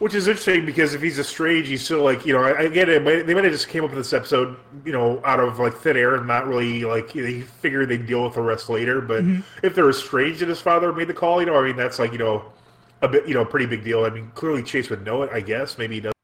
Which 0.00 0.14
is 0.14 0.28
interesting 0.28 0.64
because 0.64 0.94
if 0.94 1.02
he's 1.02 1.18
a 1.18 1.24
strange, 1.24 1.68
he's 1.68 1.84
still 1.84 2.02
like 2.02 2.24
you 2.24 2.32
know. 2.32 2.42
I, 2.42 2.58
I 2.58 2.68
get 2.68 2.88
it. 2.88 3.04
They 3.26 3.34
might 3.34 3.44
have 3.44 3.52
just 3.52 3.68
came 3.68 3.84
up 3.84 3.90
with 3.90 3.98
this 3.98 4.14
episode, 4.14 4.56
you 4.84 4.92
know, 4.92 5.20
out 5.26 5.40
of 5.40 5.58
like 5.58 5.76
thin 5.76 5.96
air 5.96 6.14
and 6.14 6.26
not 6.26 6.46
really 6.48 6.84
like 6.84 7.12
they 7.12 7.42
figured 7.42 7.90
they'd 7.90 8.06
deal 8.06 8.24
with 8.24 8.34
the 8.34 8.40
rest 8.40 8.70
later. 8.70 9.02
But 9.02 9.24
mm-hmm. 9.24 9.42
if 9.62 9.74
they're 9.74 9.90
estranged 9.90 10.40
and 10.40 10.48
his 10.48 10.60
father 10.60 10.90
made 10.92 11.08
the 11.08 11.14
call, 11.14 11.40
you 11.40 11.46
know, 11.46 11.56
I 11.56 11.66
mean, 11.66 11.76
that's 11.76 11.98
like 11.98 12.12
you 12.12 12.18
know, 12.18 12.50
a 13.02 13.08
bit, 13.08 13.28
you 13.28 13.34
know, 13.34 13.44
pretty 13.44 13.66
big 13.66 13.84
deal. 13.84 14.04
I 14.06 14.10
mean, 14.10 14.30
clearly 14.34 14.62
Chase 14.62 14.88
would 14.88 15.04
know 15.04 15.22
it. 15.22 15.30
I 15.34 15.40
guess 15.40 15.76
maybe 15.76 15.96
he 15.96 16.00
does. 16.00 16.14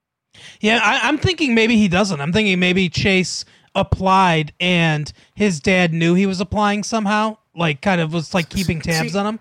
Yeah, 0.61 0.81
I, 0.83 1.07
I'm 1.07 1.19
thinking 1.19 1.55
maybe 1.55 1.77
he 1.77 1.89
doesn't. 1.89 2.21
I'm 2.21 2.33
thinking 2.33 2.59
maybe 2.59 2.89
Chase 2.89 3.45
applied 3.75 4.55
and 4.59 5.13
his 5.35 5.61
dad 5.61 5.93
knew 5.93 6.15
he 6.15 6.25
was 6.25 6.41
applying 6.41 6.83
somehow, 6.83 7.37
like 7.55 7.83
kind 7.83 8.01
of 8.01 8.13
was 8.13 8.33
like 8.33 8.49
keeping 8.49 8.81
tabs 8.81 9.13
See- 9.13 9.19
on 9.19 9.27
him. 9.27 9.41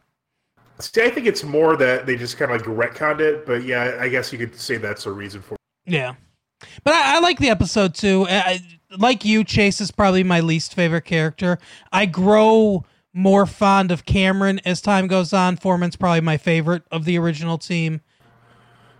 See, 0.79 1.01
I 1.03 1.09
think 1.09 1.25
it's 1.27 1.43
more 1.43 1.77
that 1.77 2.05
they 2.05 2.15
just 2.17 2.37
kind 2.37 2.51
of 2.51 2.65
like 2.65 2.93
retconned 2.93 3.19
it. 3.21 3.45
But 3.45 3.63
yeah, 3.63 3.97
I 3.99 4.09
guess 4.09 4.31
you 4.33 4.37
could 4.39 4.55
say 4.55 4.77
that's 4.77 5.05
a 5.05 5.11
reason 5.11 5.41
for. 5.41 5.53
it. 5.55 5.59
Yeah, 5.85 6.15
but 6.83 6.93
I, 6.93 7.17
I 7.17 7.19
like 7.19 7.39
the 7.39 7.49
episode 7.49 7.93
too. 7.95 8.25
I, 8.29 8.35
I- 8.37 8.59
like 8.97 9.25
you, 9.25 9.43
Chase 9.43 9.81
is 9.81 9.91
probably 9.91 10.23
my 10.23 10.39
least 10.39 10.73
favorite 10.73 11.01
character. 11.03 11.57
I 11.91 12.05
grow 12.05 12.85
more 13.13 13.45
fond 13.45 13.91
of 13.91 14.05
Cameron 14.05 14.61
as 14.63 14.79
time 14.79 15.07
goes 15.07 15.33
on. 15.33 15.57
Foreman's 15.57 15.97
probably 15.97 16.21
my 16.21 16.37
favorite 16.37 16.83
of 16.91 17.03
the 17.03 17.17
original 17.17 17.57
team. 17.57 17.99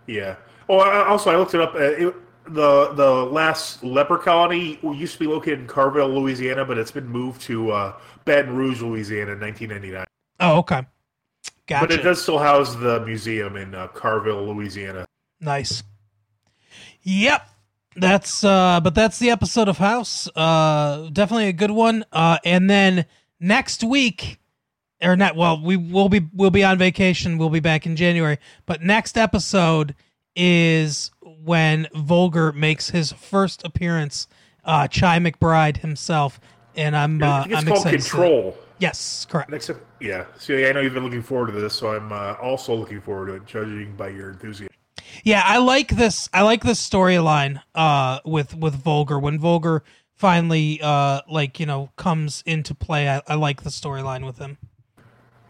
Yeah. 0.07 0.35
Oh, 0.69 0.79
I- 0.79 1.07
also 1.07 1.29
I 1.31 1.37
looked 1.37 1.53
it 1.53 1.61
up. 1.61 1.75
Uh, 1.75 1.79
it, 1.79 2.15
the 2.47 2.93
the 2.93 3.09
last 3.25 3.83
leper 3.83 4.17
colony 4.17 4.77
used 4.83 5.13
to 5.13 5.19
be 5.19 5.25
located 5.27 5.59
in 5.59 5.67
Carville, 5.67 6.09
Louisiana, 6.09 6.63
but 6.65 6.77
it's 6.77 6.91
been 6.91 7.07
moved 7.07 7.41
to 7.43 7.71
uh, 7.71 7.93
Baton 8.25 8.55
Rouge, 8.55 8.81
Louisiana, 8.81 9.31
in 9.33 9.39
1999. 9.39 10.05
Oh, 10.41 10.57
okay, 10.59 10.83
gotcha. 11.67 11.87
But 11.87 11.91
it 11.91 12.03
does 12.03 12.21
still 12.21 12.37
house 12.39 12.75
the 12.75 12.99
museum 13.05 13.55
in 13.57 13.73
uh, 13.75 13.87
Carville, 13.89 14.45
Louisiana. 14.53 15.05
Nice. 15.41 15.83
Yep. 17.03 17.49
That's 17.97 18.43
uh 18.43 18.81
but 18.83 18.93
that's 18.93 19.19
the 19.19 19.29
episode 19.29 19.69
of 19.69 19.77
House. 19.77 20.27
Uh 20.35 21.09
definitely 21.13 21.47
a 21.47 21.53
good 21.53 21.71
one. 21.71 22.03
Uh 22.11 22.37
and 22.43 22.69
then 22.69 23.05
next 23.39 23.83
week 23.83 24.39
or 25.01 25.15
not 25.15 25.35
well, 25.37 25.61
we 25.61 25.77
will 25.77 26.09
be 26.09 26.27
we'll 26.33 26.49
be 26.49 26.63
on 26.63 26.77
vacation. 26.77 27.37
We'll 27.37 27.49
be 27.49 27.61
back 27.61 27.85
in 27.85 27.95
January. 27.95 28.37
But 28.65 28.81
next 28.81 29.17
episode 29.17 29.95
is 30.35 31.11
when 31.21 31.87
Vogler 31.93 32.51
makes 32.51 32.89
his 32.89 33.13
first 33.13 33.63
appearance, 33.63 34.27
uh 34.65 34.87
Chi 34.89 35.19
McBride 35.19 35.77
himself. 35.77 36.39
And 36.75 36.97
I'm 36.97 37.23
uh 37.23 37.45
it's 37.45 37.55
I'm 37.55 37.65
called 37.65 37.77
excited. 37.87 37.97
to 37.97 38.03
see 38.03 38.09
that. 38.09 38.23
Control. 38.23 38.57
Yes, 38.79 39.25
correct. 39.29 39.51
Next, 39.51 39.71
yeah. 40.05 40.25
So 40.37 40.53
yeah, 40.53 40.69
I 40.69 40.71
know 40.71 40.81
you've 40.81 40.93
been 40.93 41.03
looking 41.03 41.21
forward 41.23 41.47
to 41.47 41.59
this, 41.59 41.73
so 41.73 41.95
I'm 41.95 42.11
uh, 42.11 42.33
also 42.41 42.73
looking 42.75 43.01
forward 43.01 43.27
to 43.27 43.33
it, 43.35 43.45
judging 43.45 43.95
by 43.95 44.09
your 44.09 44.29
enthusiasm. 44.31 44.73
Yeah, 45.23 45.41
I 45.45 45.57
like 45.57 45.89
this. 45.89 46.29
I 46.33 46.41
like 46.43 46.63
this 46.63 46.87
storyline 46.87 47.61
uh, 47.73 48.19
with 48.25 48.55
with 48.55 48.75
Vogler 48.75 49.19
when 49.19 49.39
Vogler 49.39 49.83
finally 50.13 50.79
uh, 50.81 51.21
like 51.29 51.59
you 51.59 51.65
know 51.65 51.89
comes 51.95 52.43
into 52.45 52.75
play. 52.75 53.09
I, 53.09 53.21
I 53.27 53.35
like 53.35 53.63
the 53.63 53.69
storyline 53.69 54.25
with 54.25 54.37
him. 54.37 54.57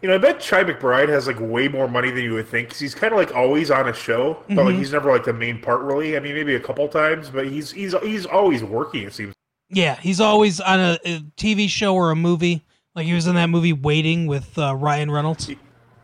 You 0.02 0.08
know, 0.10 0.14
I 0.16 0.18
bet 0.18 0.38
Chi 0.40 0.62
McBride 0.62 1.08
has 1.08 1.26
like 1.26 1.40
way 1.40 1.68
more 1.68 1.88
money 1.88 2.10
than 2.10 2.22
you 2.22 2.34
would 2.34 2.48
think. 2.48 2.68
'cause 2.68 2.78
he's 2.78 2.94
kind 2.94 3.12
of 3.12 3.18
like 3.18 3.34
always 3.34 3.70
on 3.70 3.88
a 3.88 3.94
show, 3.94 4.36
but 4.48 4.64
like 4.66 4.74
Mhm. 4.74 4.78
he's 4.78 4.92
never 4.92 5.10
like 5.10 5.24
the 5.24 5.32
main 5.32 5.60
part 5.60 5.80
really. 5.80 6.16
I 6.16 6.20
mean, 6.20 6.34
maybe 6.34 6.54
a 6.54 6.60
couple 6.60 6.86
times, 6.88 7.30
but 7.30 7.46
he's 7.48 7.72
he's 7.72 7.94
he's 8.02 8.26
always 8.26 8.62
working. 8.62 9.04
It 9.04 9.14
seems. 9.14 9.32
Yeah, 9.68 9.96
he's 9.96 10.20
always 10.20 10.60
on 10.60 10.78
a, 10.78 10.98
a 11.04 11.20
TV 11.36 11.68
show 11.68 11.94
or 11.94 12.10
a 12.12 12.16
movie. 12.16 12.64
Like 12.96 13.04
he 13.04 13.12
was 13.12 13.26
in 13.26 13.34
that 13.34 13.50
movie 13.50 13.74
Waiting 13.74 14.26
with 14.26 14.58
uh, 14.58 14.74
Ryan 14.74 15.10
Reynolds. 15.10 15.50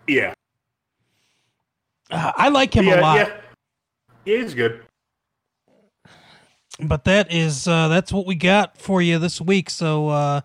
Yeah. 0.06 0.34
Uh, 2.10 2.32
I 2.36 2.50
like 2.50 2.74
him 2.74 2.86
yeah, 2.86 3.00
a 3.00 3.02
lot. 3.02 3.16
yeah. 3.16 3.40
Yeah, 4.26 4.42
he's 4.42 4.54
good. 4.54 4.82
But 6.78 7.04
that 7.04 7.32
is 7.32 7.66
uh, 7.66 7.88
that's 7.88 8.12
what 8.12 8.26
we 8.26 8.34
got 8.34 8.76
for 8.76 9.00
you 9.00 9.18
this 9.18 9.40
week. 9.40 9.70
So 9.70 10.08
uh, 10.08 10.40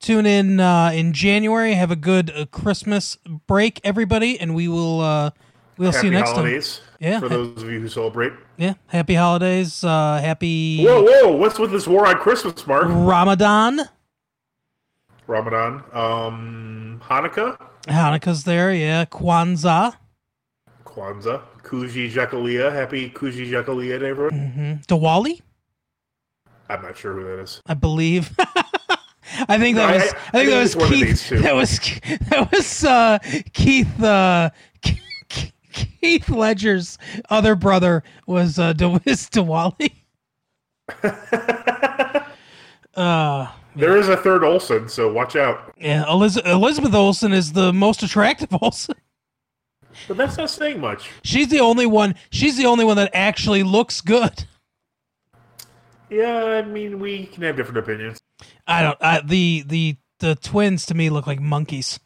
tune 0.00 0.24
in 0.24 0.58
uh, 0.58 0.90
in 0.94 1.12
January. 1.12 1.74
Have 1.74 1.90
a 1.90 1.96
good 1.96 2.30
uh, 2.30 2.46
Christmas 2.46 3.18
break, 3.46 3.80
everybody, 3.84 4.40
and 4.40 4.54
we 4.54 4.68
will 4.68 5.00
uh, 5.00 5.30
we'll 5.76 5.92
Happy 5.92 6.00
see 6.00 6.06
you 6.06 6.12
next 6.12 6.32
time. 6.32 6.62
Yeah. 6.98 7.20
For 7.20 7.28
those 7.28 7.62
of 7.62 7.70
you 7.70 7.80
who 7.80 7.88
celebrate. 7.88 8.32
Yeah, 8.56 8.74
happy 8.86 9.14
holidays. 9.14 9.84
Uh, 9.84 10.18
happy 10.22 10.84
Whoa, 10.84 11.02
whoa! 11.02 11.36
What's 11.36 11.58
with 11.58 11.72
this 11.72 11.86
war 11.86 12.06
on 12.06 12.16
Christmas, 12.16 12.66
Mark? 12.66 12.86
Ramadan. 12.88 13.80
Ramadan, 15.30 15.84
um, 15.92 17.00
Hanukkah, 17.04 17.56
Hanukkah's 17.86 18.42
there. 18.44 18.74
Yeah, 18.74 19.04
Kwanzaa. 19.04 19.94
Kwanzaa, 20.84 21.40
Kujichagulia. 21.62 22.72
Happy 22.72 23.10
Kujichagulia 23.10 24.02
everyone. 24.02 24.34
hmm 24.34 24.72
Diwali, 24.88 25.40
I'm 26.68 26.82
not 26.82 26.96
sure 26.96 27.12
who 27.14 27.22
that 27.24 27.42
is. 27.42 27.60
I 27.66 27.74
believe. 27.74 28.34
I 29.48 29.58
think 29.58 29.76
that 29.76 29.94
was. 29.94 30.12
I, 30.32 30.32
think 30.32 30.50
that 30.50 30.58
was 30.58 30.74
it's 30.74 30.76
one 30.76 30.92
of 30.92 30.98
Keith. 30.98 31.28
That 31.42 31.54
was 31.54 31.78
that 32.30 32.52
was 32.52 32.84
uh, 32.84 33.18
Keith. 33.52 34.02
Uh, 34.02 34.50
Keith 35.72 36.28
Ledger's 36.28 36.98
other 37.30 37.54
brother 37.54 38.02
was 38.26 38.58
uh, 38.58 38.72
D- 38.72 38.86
was 38.86 39.30
Diwali. 39.30 39.92
Uh, 42.96 43.46
There 43.76 43.96
is 43.96 44.08
a 44.08 44.16
third 44.16 44.42
Olsen, 44.44 44.88
so 44.88 45.12
watch 45.12 45.36
out. 45.36 45.72
yeah, 45.78 46.04
Eliz- 46.08 46.36
Elizabeth 46.44 46.94
Olsen 46.94 47.32
is 47.32 47.52
the 47.52 47.72
most 47.72 48.02
attractive 48.02 48.48
Olsen. 48.60 48.96
But 50.08 50.16
that's 50.16 50.36
not 50.36 50.50
saying 50.50 50.80
much. 50.80 51.10
She's 51.22 51.48
the 51.48 51.60
only 51.60 51.86
one. 51.86 52.14
She's 52.30 52.56
the 52.56 52.66
only 52.66 52.84
one 52.84 52.96
that 52.96 53.10
actually 53.14 53.62
looks 53.62 54.00
good. 54.00 54.44
Yeah, 56.08 56.44
I 56.44 56.62
mean, 56.62 56.98
we 56.98 57.26
can 57.26 57.42
have 57.44 57.56
different 57.56 57.78
opinions. 57.78 58.18
I 58.66 58.82
don't. 58.82 58.98
I, 59.00 59.20
the 59.20 59.62
the 59.66 59.96
the 60.18 60.34
twins 60.34 60.86
to 60.86 60.94
me 60.94 61.10
look 61.10 61.26
like 61.26 61.40
monkeys. 61.40 62.00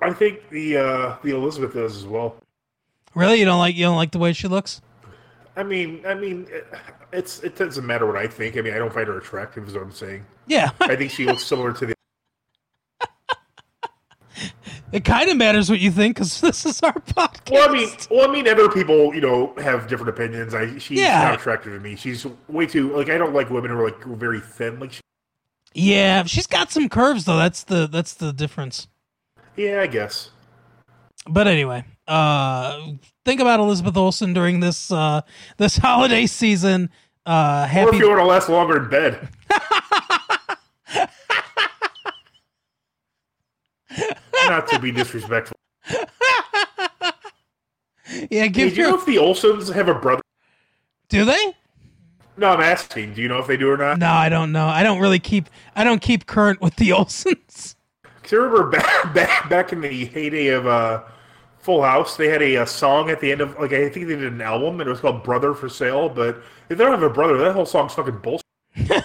I 0.00 0.12
think 0.12 0.48
the 0.50 0.76
uh, 0.76 1.16
the 1.22 1.30
Elizabeth 1.34 1.74
does 1.74 1.96
as 1.96 2.06
well. 2.06 2.36
Really, 3.14 3.38
you 3.38 3.44
don't 3.44 3.58
like 3.58 3.74
you 3.76 3.84
don't 3.84 3.96
like 3.96 4.10
the 4.10 4.18
way 4.18 4.32
she 4.32 4.48
looks? 4.48 4.80
I 5.56 5.62
mean, 5.62 6.02
I 6.06 6.14
mean, 6.14 6.46
it's 7.12 7.40
it 7.42 7.56
doesn't 7.56 7.86
matter 7.86 8.06
what 8.06 8.16
I 8.16 8.26
think. 8.26 8.56
I 8.56 8.60
mean, 8.62 8.72
I 8.74 8.78
don't 8.78 8.92
find 8.92 9.06
her 9.06 9.18
attractive, 9.18 9.68
is 9.68 9.74
what 9.74 9.82
I'm 9.82 9.92
saying. 9.92 10.24
Yeah, 10.46 10.70
I 10.80 10.96
think 10.96 11.10
she 11.10 11.26
looks 11.26 11.44
similar 11.44 11.72
to 11.74 11.86
the. 11.86 11.94
it 14.92 15.04
kind 15.04 15.30
of 15.30 15.36
matters 15.36 15.68
what 15.70 15.78
you 15.80 15.90
think 15.90 16.16
because 16.16 16.40
this 16.40 16.64
is 16.66 16.80
our 16.82 16.92
podcast. 16.94 17.50
Well, 17.50 17.68
I 17.68 17.72
mean, 17.72 17.88
well, 18.10 18.28
I 18.28 18.32
mean, 18.32 18.48
other 18.48 18.68
people, 18.68 19.14
you 19.14 19.20
know, 19.20 19.54
have 19.58 19.88
different 19.88 20.10
opinions. 20.10 20.54
I 20.54 20.78
she's 20.78 21.00
Yeah. 21.00 21.22
not 21.24 21.34
attractive 21.34 21.72
to 21.74 21.80
me. 21.80 21.96
She's 21.96 22.26
way 22.48 22.66
too 22.66 22.94
like 22.96 23.08
I 23.10 23.18
don't 23.18 23.34
like 23.34 23.50
women 23.50 23.70
who 23.70 23.78
are 23.80 23.84
like 23.90 24.02
very 24.04 24.40
thin. 24.40 24.80
Like, 24.80 24.92
she, 24.92 25.00
yeah, 25.74 26.24
she's 26.24 26.46
got 26.46 26.70
some 26.70 26.88
curves 26.88 27.24
though. 27.26 27.36
That's 27.36 27.64
the 27.64 27.86
that's 27.86 28.14
the 28.14 28.32
difference. 28.32 28.88
yeah, 29.56 29.80
I 29.82 29.86
guess. 29.86 30.30
But 31.28 31.46
anyway, 31.46 31.84
uh, 32.08 32.80
think 33.24 33.40
about 33.40 33.60
Elizabeth 33.60 33.96
Olsen 33.96 34.32
during 34.32 34.60
this 34.60 34.90
uh 34.90 35.20
this 35.58 35.76
holiday 35.78 36.26
season. 36.26 36.90
Uh, 37.24 37.62
Or 37.64 37.68
happy 37.68 37.96
if 37.96 38.02
you 38.02 38.08
want 38.08 38.20
to 38.20 38.24
last 38.26 38.48
longer 38.48 38.82
in 38.82 38.88
bed. 38.90 39.28
not 44.46 44.66
to 44.68 44.78
be 44.78 44.90
disrespectful. 44.90 45.56
yeah, 45.88 46.04
Hey, 48.28 48.48
give 48.48 48.74
do 48.74 48.80
you 48.80 48.88
know 48.88 48.94
if 48.96 49.06
the 49.06 49.16
Olsens 49.16 49.72
have 49.72 49.88
a 49.88 49.94
brother? 49.94 50.22
do 51.08 51.24
they? 51.24 51.54
No, 52.38 52.48
I'm 52.48 52.60
asking. 52.60 53.12
Do 53.14 53.20
you 53.22 53.28
know 53.28 53.38
if 53.38 53.46
they 53.46 53.56
do 53.58 53.70
or 53.70 53.76
not? 53.76 53.98
No, 53.98 54.10
I 54.10 54.30
don't 54.30 54.52
know. 54.52 54.66
I 54.66 54.82
don't 54.82 54.98
really 55.00 55.18
keep 55.18 55.48
I 55.76 55.84
don't 55.84 56.00
keep 56.00 56.26
current 56.26 56.60
with 56.62 56.76
the 56.76 56.90
Olsens. 56.90 57.74
Cause 58.22 58.32
I 58.32 58.36
remember 58.36 58.70
back, 58.70 59.14
back 59.14 59.50
back 59.50 59.72
in 59.72 59.80
the 59.82 60.06
heyday 60.06 60.48
of 60.48 60.66
uh, 60.66 61.02
Full 61.62 61.82
House, 61.82 62.16
they 62.16 62.28
had 62.28 62.42
a, 62.42 62.56
a 62.56 62.66
song 62.66 63.08
at 63.08 63.20
the 63.20 63.30
end 63.30 63.40
of 63.40 63.56
like 63.58 63.72
I 63.72 63.88
think 63.88 64.08
they 64.08 64.16
did 64.16 64.32
an 64.32 64.40
album 64.40 64.80
and 64.80 64.88
it 64.88 64.90
was 64.90 65.00
called 65.00 65.22
"Brother 65.22 65.54
for 65.54 65.68
Sale." 65.68 66.08
But 66.08 66.42
if 66.68 66.76
they 66.76 66.84
don't 66.84 66.90
have 66.90 67.02
a 67.02 67.08
brother, 67.08 67.38
that 67.38 67.52
whole 67.52 67.66
song's 67.66 67.94
fucking 67.94 68.18
bullshit. 68.18 68.44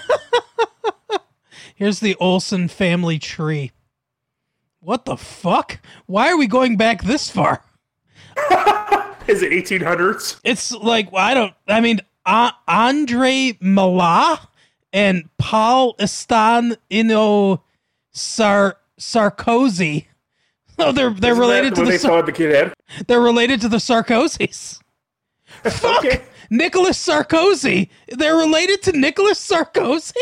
Here's 1.76 2.00
the 2.00 2.16
Olsen 2.16 2.68
family 2.68 3.20
tree. 3.20 3.72
What 4.80 5.06
the 5.06 5.18
fuck? 5.18 5.80
Why 6.08 6.30
are 6.30 6.38
we 6.38 6.48
going 6.48 6.78
back 6.78 7.04
this 7.04 7.30
far? 7.30 7.64
Is 9.28 9.44
it 9.44 9.52
1800s? 9.52 10.40
It's 10.44 10.72
like 10.72 11.10
I 11.14 11.36
don't. 11.36 11.54
I 11.68 11.80
mean, 11.80 12.00
uh, 12.26 12.52
Andre 12.68 13.52
Malat 13.62 14.48
and 14.92 15.30
Paul 15.38 15.96
Estan 15.98 16.76
Ino 16.92 17.64
Sar 18.12 18.78
Sarkozy. 19.00 20.07
Oh, 20.80 20.92
they're 20.92 21.10
they're 21.10 21.32
Isn't 21.32 21.42
related 21.42 21.76
to 21.76 21.84
the 21.86 21.92
they 21.92 21.98
Sar- 21.98 22.22
the 22.22 22.32
kid 22.32 22.54
head. 22.54 22.74
they're 23.08 23.20
related 23.22 23.62
to 23.62 23.70
the 23.70 23.78
Sarkozys. 23.78 24.80
Fuck, 25.64 26.06
Okay. 26.06 26.24
Nicolas 26.52 27.04
Sarkozy. 27.04 27.90
They're 28.10 28.36
related 28.36 28.84
to 28.84 28.92
Nicolas 28.92 29.40
Sarkozy. 29.46 30.14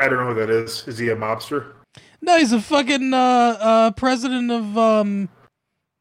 I 0.00 0.08
don't 0.08 0.18
know 0.18 0.34
who 0.34 0.34
that 0.40 0.50
is. 0.50 0.86
Is 0.88 0.98
he 0.98 1.08
a 1.10 1.16
mobster? 1.16 1.72
No, 2.20 2.36
he's 2.38 2.52
a 2.52 2.60
fucking 2.60 3.14
uh, 3.14 3.16
uh, 3.60 3.90
president 3.92 4.50
of 4.50 4.76
um, 4.76 5.28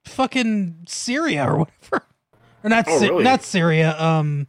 fucking 0.06 0.86
Syria 0.88 1.46
or 1.46 1.58
whatever, 1.60 2.06
or 2.64 2.70
not 2.70 2.86
Oh, 2.88 3.00
really? 3.00 3.24
not 3.24 3.44
Syria. 3.44 3.96
Um, 4.02 4.48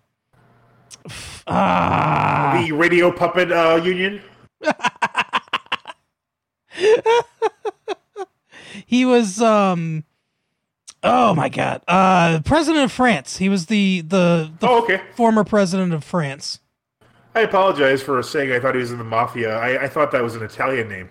ah, 1.47 2.63
The 2.65 2.73
Radio 2.73 3.13
Puppet 3.13 3.53
uh, 3.53 3.81
Union. 3.85 4.23
he 8.87 9.05
was 9.05 9.41
um, 9.43 10.05
oh 11.03 11.35
my 11.35 11.49
god, 11.49 11.83
uh, 11.89 12.41
president 12.45 12.85
of 12.85 12.93
France. 12.93 13.37
He 13.39 13.49
was 13.49 13.67
the 13.67 14.01
the, 14.03 14.51
the 14.61 14.69
Oh, 14.69 14.83
okay. 14.83 15.01
former 15.17 15.45
president 15.45 15.93
of 15.93 16.05
France. 16.05 16.61
I 17.35 17.41
apologize 17.41 18.01
for 18.03 18.23
saying 18.23 18.53
I 18.53 18.61
thought 18.61 18.75
he 18.75 18.81
was 18.81 18.93
in 18.93 18.99
the 18.99 19.05
mafia. 19.05 19.57
I, 19.59 19.85
I 19.85 19.89
thought 19.89 20.13
that 20.13 20.23
was 20.23 20.37
an 20.37 20.43
Italian 20.43 20.89
name. 20.89 21.09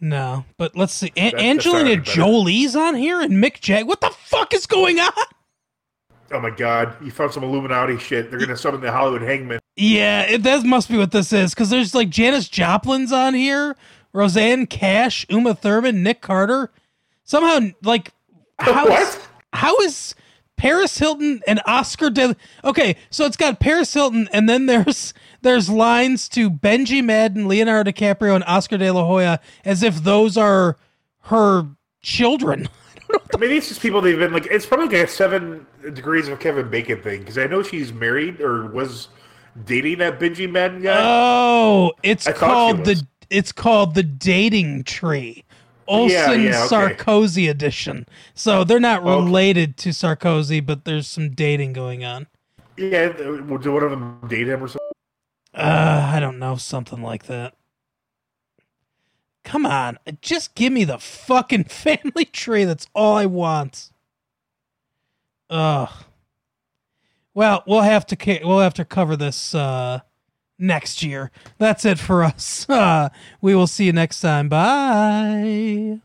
No, 0.00 0.44
but 0.56 0.76
let's 0.76 0.92
see. 0.92 1.12
A- 1.16 1.30
That- 1.30 1.40
Angelina. 1.40 1.96
Jolie's 2.02 2.74
on 2.74 2.94
here 2.96 3.20
and 3.20 3.32
Mick 3.34 3.60
Jag. 3.60 3.86
What 3.86 4.00
the 4.00 4.10
fuck 4.10 4.52
is 4.52 4.66
going 4.66 4.98
on? 4.98 5.12
Oh 6.32 6.40
my 6.40 6.50
god, 6.50 6.96
you 7.04 7.10
found 7.10 7.32
some 7.32 7.44
Illuminati 7.44 7.98
shit. 7.98 8.30
They're 8.30 8.40
gonna 8.40 8.56
summon 8.56 8.80
the 8.80 8.90
Hollywood 8.90 9.22
Hangman. 9.22 9.60
Yeah, 9.76 10.22
it, 10.22 10.42
that 10.44 10.64
must 10.64 10.88
be 10.88 10.96
what 10.96 11.12
this 11.12 11.32
is 11.32 11.52
because 11.54 11.68
there's 11.70 11.94
like 11.94 12.08
Janis 12.08 12.48
Joplin's 12.48 13.12
on 13.12 13.34
here, 13.34 13.76
Rosanne 14.12 14.66
Cash, 14.66 15.26
Uma 15.28 15.54
Thurman, 15.54 16.02
Nick 16.02 16.20
Carter. 16.20 16.70
Somehow, 17.24 17.70
like, 17.82 18.12
how 18.58 18.86
is, 18.88 19.18
how 19.52 19.76
is 19.78 20.14
Paris 20.56 20.98
Hilton 20.98 21.40
and 21.46 21.60
Oscar 21.66 22.10
De? 22.10 22.36
Okay, 22.64 22.96
so 23.10 23.24
it's 23.24 23.36
got 23.36 23.60
Paris 23.60 23.92
Hilton, 23.94 24.28
and 24.32 24.48
then 24.48 24.66
there's 24.66 25.14
there's 25.42 25.68
lines 25.68 26.28
to 26.30 26.50
Benji 26.50 27.04
Madden, 27.04 27.48
Leonardo 27.48 27.90
DiCaprio, 27.90 28.34
and 28.34 28.44
Oscar 28.44 28.78
De 28.78 28.90
La 28.90 29.04
Hoya 29.04 29.40
as 29.64 29.82
if 29.82 30.02
those 30.02 30.36
are 30.36 30.76
her 31.22 31.66
children. 32.02 32.68
Maybe 33.38 33.56
it's 33.56 33.68
just 33.68 33.80
people 33.80 34.00
they've 34.00 34.18
been 34.18 34.32
like. 34.32 34.46
It's 34.46 34.66
probably 34.66 34.86
like 34.86 35.08
a 35.08 35.10
seven 35.10 35.66
degrees 35.94 36.28
of 36.28 36.38
Kevin 36.40 36.70
Bacon 36.70 37.02
thing 37.02 37.20
because 37.20 37.38
I 37.38 37.46
know 37.46 37.62
she's 37.62 37.92
married 37.92 38.40
or 38.40 38.66
was 38.68 39.08
dating 39.64 39.98
that 39.98 40.18
Benji 40.18 40.50
Madden 40.50 40.82
guy. 40.82 40.98
Oh, 40.98 41.92
it's 42.02 42.26
I 42.26 42.32
called 42.32 42.84
the 42.84 43.04
it's 43.32 43.52
called 43.52 43.94
the 43.94 44.02
dating 44.02 44.84
tree. 44.84 45.44
Olsen 45.88 46.10
Yeah, 46.44 46.50
yeah, 46.50 46.64
okay. 46.64 46.94
Sarkozy 46.94 47.50
edition. 47.50 48.06
So 48.34 48.62
they're 48.64 48.78
not 48.78 49.02
Okay. 49.02 49.10
related 49.24 49.76
to 49.78 49.88
Sarkozy, 49.90 50.64
but 50.64 50.84
there's 50.84 51.08
some 51.08 51.30
dating 51.30 51.72
going 51.72 52.04
on. 52.04 52.28
yeah, 52.76 53.08
well, 53.42 53.58
do 53.58 53.72
one 53.72 53.82
of 53.82 53.90
them 53.90 54.20
date 54.28 54.48
him 54.48 54.62
or 54.62 54.68
something? 54.68 54.78
Uh, 55.54 56.10
I 56.14 56.20
don't 56.20 56.38
know, 56.38 56.56
something 56.56 57.02
like 57.02 57.24
that. 57.26 57.54
Come 59.44 59.66
on, 59.66 59.98
just 60.22 60.54
give 60.54 60.72
me 60.72 60.84
the 60.84 60.98
fucking 60.98 61.64
family 61.68 62.24
tree. 62.24 62.64
That's 62.64 62.86
all 62.94 63.16
I 63.16 63.26
want. 63.26 63.90
Ugh. 65.50 65.90
Well, 67.34 67.64
we'll 67.66 67.80
have 67.82 68.06
to 68.06 68.40
we'll 68.44 68.60
have 68.60 68.74
to 68.74 68.84
cover 68.84 69.16
this 69.16 69.54
uh, 69.54 70.00
next 70.58 71.02
year. 71.02 71.30
That's 71.58 71.84
it 71.84 71.98
for 71.98 72.22
us. 72.22 72.68
Uh, 72.68 73.08
we 73.40 73.54
will 73.54 73.66
see 73.66 73.84
you 73.84 73.92
next 73.92 74.20
time. 74.20 74.48
Bye. 74.48 76.00